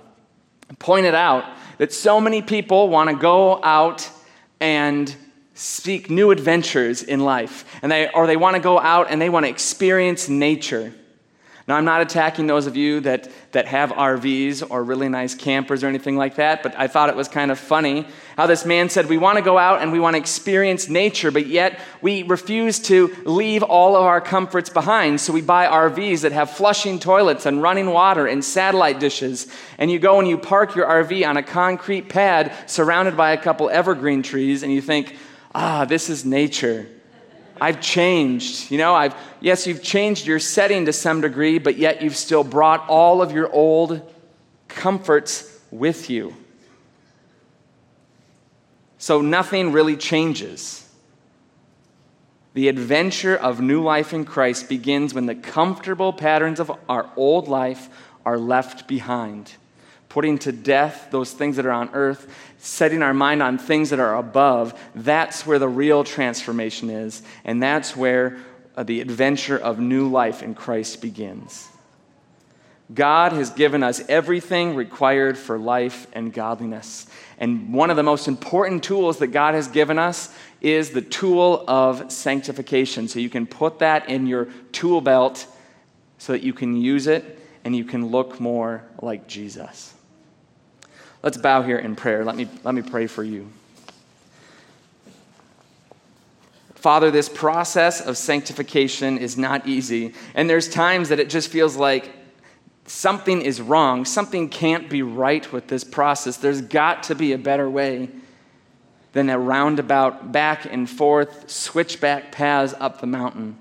pointed 0.78 1.14
out 1.14 1.44
that 1.78 1.92
so 1.92 2.20
many 2.20 2.42
people 2.42 2.88
want 2.88 3.10
to 3.10 3.16
go 3.16 3.62
out 3.62 4.10
and 4.60 5.14
seek 5.54 6.10
new 6.10 6.30
adventures 6.32 7.02
in 7.02 7.20
life, 7.20 7.64
and 7.82 7.90
they, 7.90 8.10
or 8.10 8.26
they 8.26 8.36
want 8.36 8.56
to 8.56 8.62
go 8.62 8.78
out 8.78 9.06
and 9.10 9.20
they 9.20 9.28
want 9.28 9.46
to 9.46 9.50
experience 9.50 10.28
nature. 10.28 10.92
Now, 11.66 11.76
I'm 11.76 11.86
not 11.86 12.02
attacking 12.02 12.46
those 12.46 12.66
of 12.66 12.76
you 12.76 13.00
that, 13.00 13.30
that 13.52 13.66
have 13.66 13.90
RVs 13.90 14.70
or 14.70 14.84
really 14.84 15.08
nice 15.08 15.34
campers 15.34 15.82
or 15.82 15.86
anything 15.86 16.14
like 16.14 16.34
that, 16.34 16.62
but 16.62 16.78
I 16.78 16.88
thought 16.88 17.08
it 17.08 17.16
was 17.16 17.26
kind 17.26 17.50
of 17.50 17.58
funny 17.58 18.06
how 18.36 18.46
this 18.46 18.66
man 18.66 18.90
said, 18.90 19.08
We 19.08 19.16
want 19.16 19.38
to 19.38 19.44
go 19.44 19.56
out 19.56 19.80
and 19.80 19.90
we 19.90 19.98
want 19.98 20.14
to 20.14 20.20
experience 20.20 20.90
nature, 20.90 21.30
but 21.30 21.46
yet 21.46 21.80
we 22.02 22.22
refuse 22.22 22.78
to 22.80 23.16
leave 23.24 23.62
all 23.62 23.96
of 23.96 24.02
our 24.02 24.20
comforts 24.20 24.68
behind. 24.68 25.22
So 25.22 25.32
we 25.32 25.40
buy 25.40 25.66
RVs 25.66 26.20
that 26.20 26.32
have 26.32 26.50
flushing 26.50 26.98
toilets 26.98 27.46
and 27.46 27.62
running 27.62 27.86
water 27.86 28.26
and 28.26 28.44
satellite 28.44 29.00
dishes. 29.00 29.46
And 29.78 29.90
you 29.90 29.98
go 29.98 30.18
and 30.18 30.28
you 30.28 30.36
park 30.36 30.74
your 30.74 30.86
RV 30.86 31.26
on 31.26 31.38
a 31.38 31.42
concrete 31.42 32.10
pad 32.10 32.52
surrounded 32.66 33.16
by 33.16 33.32
a 33.32 33.38
couple 33.38 33.70
evergreen 33.70 34.22
trees, 34.22 34.62
and 34.62 34.70
you 34.70 34.82
think, 34.82 35.16
Ah, 35.54 35.86
this 35.86 36.10
is 36.10 36.26
nature. 36.26 36.86
I've 37.60 37.80
changed. 37.80 38.70
You 38.70 38.78
know, 38.78 38.94
I've, 38.94 39.14
yes, 39.40 39.66
you've 39.66 39.82
changed 39.82 40.26
your 40.26 40.38
setting 40.38 40.86
to 40.86 40.92
some 40.92 41.20
degree, 41.20 41.58
but 41.58 41.76
yet 41.76 42.02
you've 42.02 42.16
still 42.16 42.44
brought 42.44 42.88
all 42.88 43.22
of 43.22 43.32
your 43.32 43.52
old 43.52 44.00
comforts 44.68 45.60
with 45.70 46.10
you. 46.10 46.34
So 48.98 49.20
nothing 49.20 49.72
really 49.72 49.96
changes. 49.96 50.88
The 52.54 52.68
adventure 52.68 53.36
of 53.36 53.60
new 53.60 53.82
life 53.82 54.12
in 54.12 54.24
Christ 54.24 54.68
begins 54.68 55.12
when 55.12 55.26
the 55.26 55.34
comfortable 55.34 56.12
patterns 56.12 56.60
of 56.60 56.72
our 56.88 57.10
old 57.16 57.48
life 57.48 57.88
are 58.24 58.38
left 58.38 58.88
behind 58.88 59.52
putting 60.14 60.38
to 60.38 60.52
death 60.52 61.08
those 61.10 61.32
things 61.32 61.56
that 61.56 61.66
are 61.66 61.72
on 61.72 61.90
earth, 61.92 62.32
setting 62.64 63.02
our 63.02 63.12
mind 63.12 63.42
on 63.42 63.58
things 63.58 63.90
that 63.90 64.00
are 64.00 64.16
above, 64.16 64.78
that's 64.94 65.46
where 65.46 65.58
the 65.58 65.68
real 65.68 66.02
transformation 66.02 66.88
is. 66.88 67.22
And 67.44 67.62
that's 67.62 67.94
where 67.94 68.38
uh, 68.74 68.82
the 68.82 69.00
adventure 69.00 69.58
of 69.58 69.78
new 69.78 70.08
life 70.08 70.42
in 70.42 70.54
Christ 70.54 71.02
begins. 71.02 71.68
God 72.92 73.32
has 73.32 73.50
given 73.50 73.82
us 73.82 74.02
everything 74.08 74.74
required 74.74 75.38
for 75.38 75.58
life 75.58 76.06
and 76.12 76.32
godliness. 76.32 77.06
And 77.38 77.72
one 77.72 77.90
of 77.90 77.96
the 77.96 78.02
most 78.02 78.28
important 78.28 78.82
tools 78.82 79.18
that 79.18 79.28
God 79.28 79.54
has 79.54 79.68
given 79.68 79.98
us 79.98 80.34
is 80.60 80.90
the 80.90 81.02
tool 81.02 81.64
of 81.68 82.10
sanctification. 82.10 83.08
So 83.08 83.18
you 83.18 83.30
can 83.30 83.46
put 83.46 83.78
that 83.80 84.08
in 84.08 84.26
your 84.26 84.46
tool 84.72 85.00
belt 85.00 85.46
so 86.18 86.32
that 86.32 86.42
you 86.42 86.52
can 86.52 86.76
use 86.76 87.06
it 87.06 87.38
and 87.64 87.74
you 87.74 87.84
can 87.84 88.08
look 88.08 88.40
more 88.40 88.84
like 89.00 89.26
Jesus. 89.26 89.93
Let's 91.24 91.38
bow 91.38 91.62
here 91.62 91.78
in 91.78 91.96
prayer. 91.96 92.22
Let 92.22 92.36
me, 92.36 92.46
let 92.64 92.74
me 92.74 92.82
pray 92.82 93.06
for 93.06 93.24
you. 93.24 93.48
Father, 96.74 97.10
this 97.10 97.30
process 97.30 98.02
of 98.02 98.18
sanctification 98.18 99.16
is 99.16 99.38
not 99.38 99.66
easy. 99.66 100.12
And 100.34 100.50
there's 100.50 100.68
times 100.68 101.08
that 101.08 101.18
it 101.18 101.30
just 101.30 101.48
feels 101.48 101.76
like 101.76 102.12
something 102.84 103.40
is 103.40 103.62
wrong. 103.62 104.04
Something 104.04 104.50
can't 104.50 104.90
be 104.90 105.00
right 105.00 105.50
with 105.50 105.68
this 105.68 105.82
process. 105.82 106.36
There's 106.36 106.60
got 106.60 107.04
to 107.04 107.14
be 107.14 107.32
a 107.32 107.38
better 107.38 107.70
way 107.70 108.10
than 109.14 109.30
a 109.30 109.38
roundabout, 109.38 110.30
back 110.30 110.66
and 110.70 110.90
forth, 110.90 111.48
switchback 111.48 112.32
paths 112.32 112.74
up 112.78 113.00
the 113.00 113.06
mountain. 113.06 113.56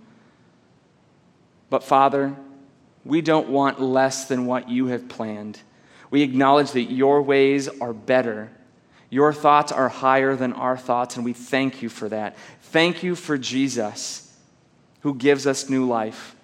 But 1.70 1.86
Father, 1.86 2.36
we 3.06 3.22
don't 3.22 3.48
want 3.48 3.80
less 3.80 4.26
than 4.26 4.48
what 4.48 4.68
you 4.68 4.88
have 4.88 5.08
planned. 5.08 5.60
We 6.14 6.22
acknowledge 6.22 6.74
that 6.74 6.92
your 6.92 7.24
ways 7.24 7.68
are 7.68 7.92
better. 7.92 8.52
Your 9.10 9.34
thoughts 9.34 9.72
are 9.72 9.90
higher 9.90 10.36
than 10.36 10.54
our 10.54 10.78
thoughts, 10.78 11.16
and 11.16 11.26
we 11.26 11.34
thank 11.34 11.82
you 11.82 11.90
for 11.90 12.08
that. 12.08 12.38
Thank 12.62 13.02
you 13.02 13.16
for 13.16 13.36
Jesus, 13.36 14.32
who 15.00 15.16
gives 15.16 15.48
us 15.48 15.72
new 15.72 15.88
life. 15.88 16.36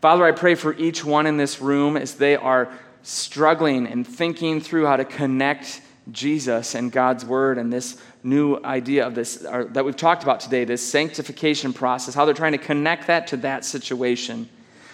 Father, 0.00 0.24
I 0.24 0.32
pray 0.32 0.54
for 0.54 0.72
each 0.78 1.04
one 1.04 1.26
in 1.26 1.36
this 1.36 1.60
room 1.60 1.98
as 1.98 2.14
they 2.14 2.36
are 2.36 2.72
struggling 3.02 3.86
and 3.86 4.06
thinking 4.06 4.62
through 4.62 4.86
how 4.86 4.96
to 4.96 5.04
connect 5.04 5.82
Jesus 6.10 6.74
and 6.74 6.90
God's 6.90 7.26
Word 7.26 7.58
and 7.58 7.70
this 7.70 8.00
new 8.22 8.64
idea 8.64 9.06
of 9.06 9.14
this 9.14 9.44
or, 9.44 9.64
that 9.64 9.84
we've 9.84 9.94
talked 9.94 10.22
about 10.22 10.40
today, 10.40 10.64
this 10.64 10.80
sanctification 10.82 11.74
process, 11.74 12.14
how 12.14 12.24
they're 12.24 12.32
trying 12.32 12.52
to 12.52 12.58
connect 12.58 13.08
that 13.08 13.26
to 13.26 13.36
that 13.36 13.66
situation. 13.66 14.48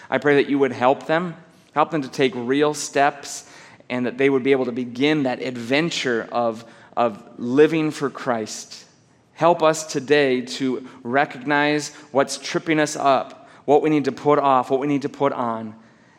I 0.09 0.17
pray 0.17 0.43
that 0.43 0.49
you 0.49 0.59
would 0.59 0.73
help 0.73 1.07
them, 1.07 1.37
help 1.73 1.91
them 1.91 2.01
to 2.01 2.09
take 2.09 2.33
real 2.35 2.73
steps, 2.73 3.48
and 3.89 4.05
that 4.05 4.17
they 4.17 4.29
would 4.29 4.43
be 4.43 4.51
able 4.51 4.65
to 4.65 4.71
begin 4.71 5.23
that 5.23 5.41
adventure 5.41 6.27
of, 6.31 6.65
of 6.95 7.23
living 7.37 7.91
for 7.91 8.09
Christ. 8.09 8.85
Help 9.33 9.63
us 9.63 9.85
today 9.85 10.41
to 10.41 10.87
recognize 11.01 11.89
what's 12.11 12.37
tripping 12.37 12.79
us 12.79 12.95
up, 12.95 13.49
what 13.65 13.81
we 13.81 13.89
need 13.89 14.05
to 14.05 14.11
put 14.11 14.37
off, 14.37 14.69
what 14.69 14.79
we 14.79 14.87
need 14.87 15.03
to 15.03 15.09
put 15.09 15.31
on. 15.31 15.75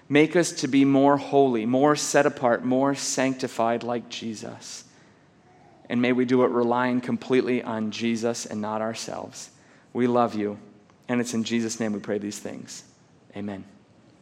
Make 0.09 0.35
us 0.35 0.53
to 0.53 0.69
be 0.69 0.85
more 0.85 1.17
holy, 1.17 1.67
more 1.67 1.95
set 1.95 2.27
apart, 2.27 2.65
more 2.65 2.95
sanctified 2.95 3.83
like 3.83 4.09
Jesus. 4.09 4.85
And 5.89 6.01
may 6.01 6.13
we 6.13 6.25
do 6.25 6.45
it 6.45 6.51
relying 6.51 7.01
completely 7.01 7.63
on 7.63 7.91
Jesus 7.91 8.47
and 8.47 8.61
not 8.61 8.81
ourselves. 8.81 9.51
We 9.93 10.07
love 10.07 10.35
you. 10.35 10.59
And 11.09 11.21
it's 11.21 11.35
in 11.35 11.45
Jesus' 11.45 11.81
name 11.81 11.93
we 11.93 11.99
pray 11.99 12.19
these 12.19 12.39
things. 12.39 12.85
Amen. 13.37 13.65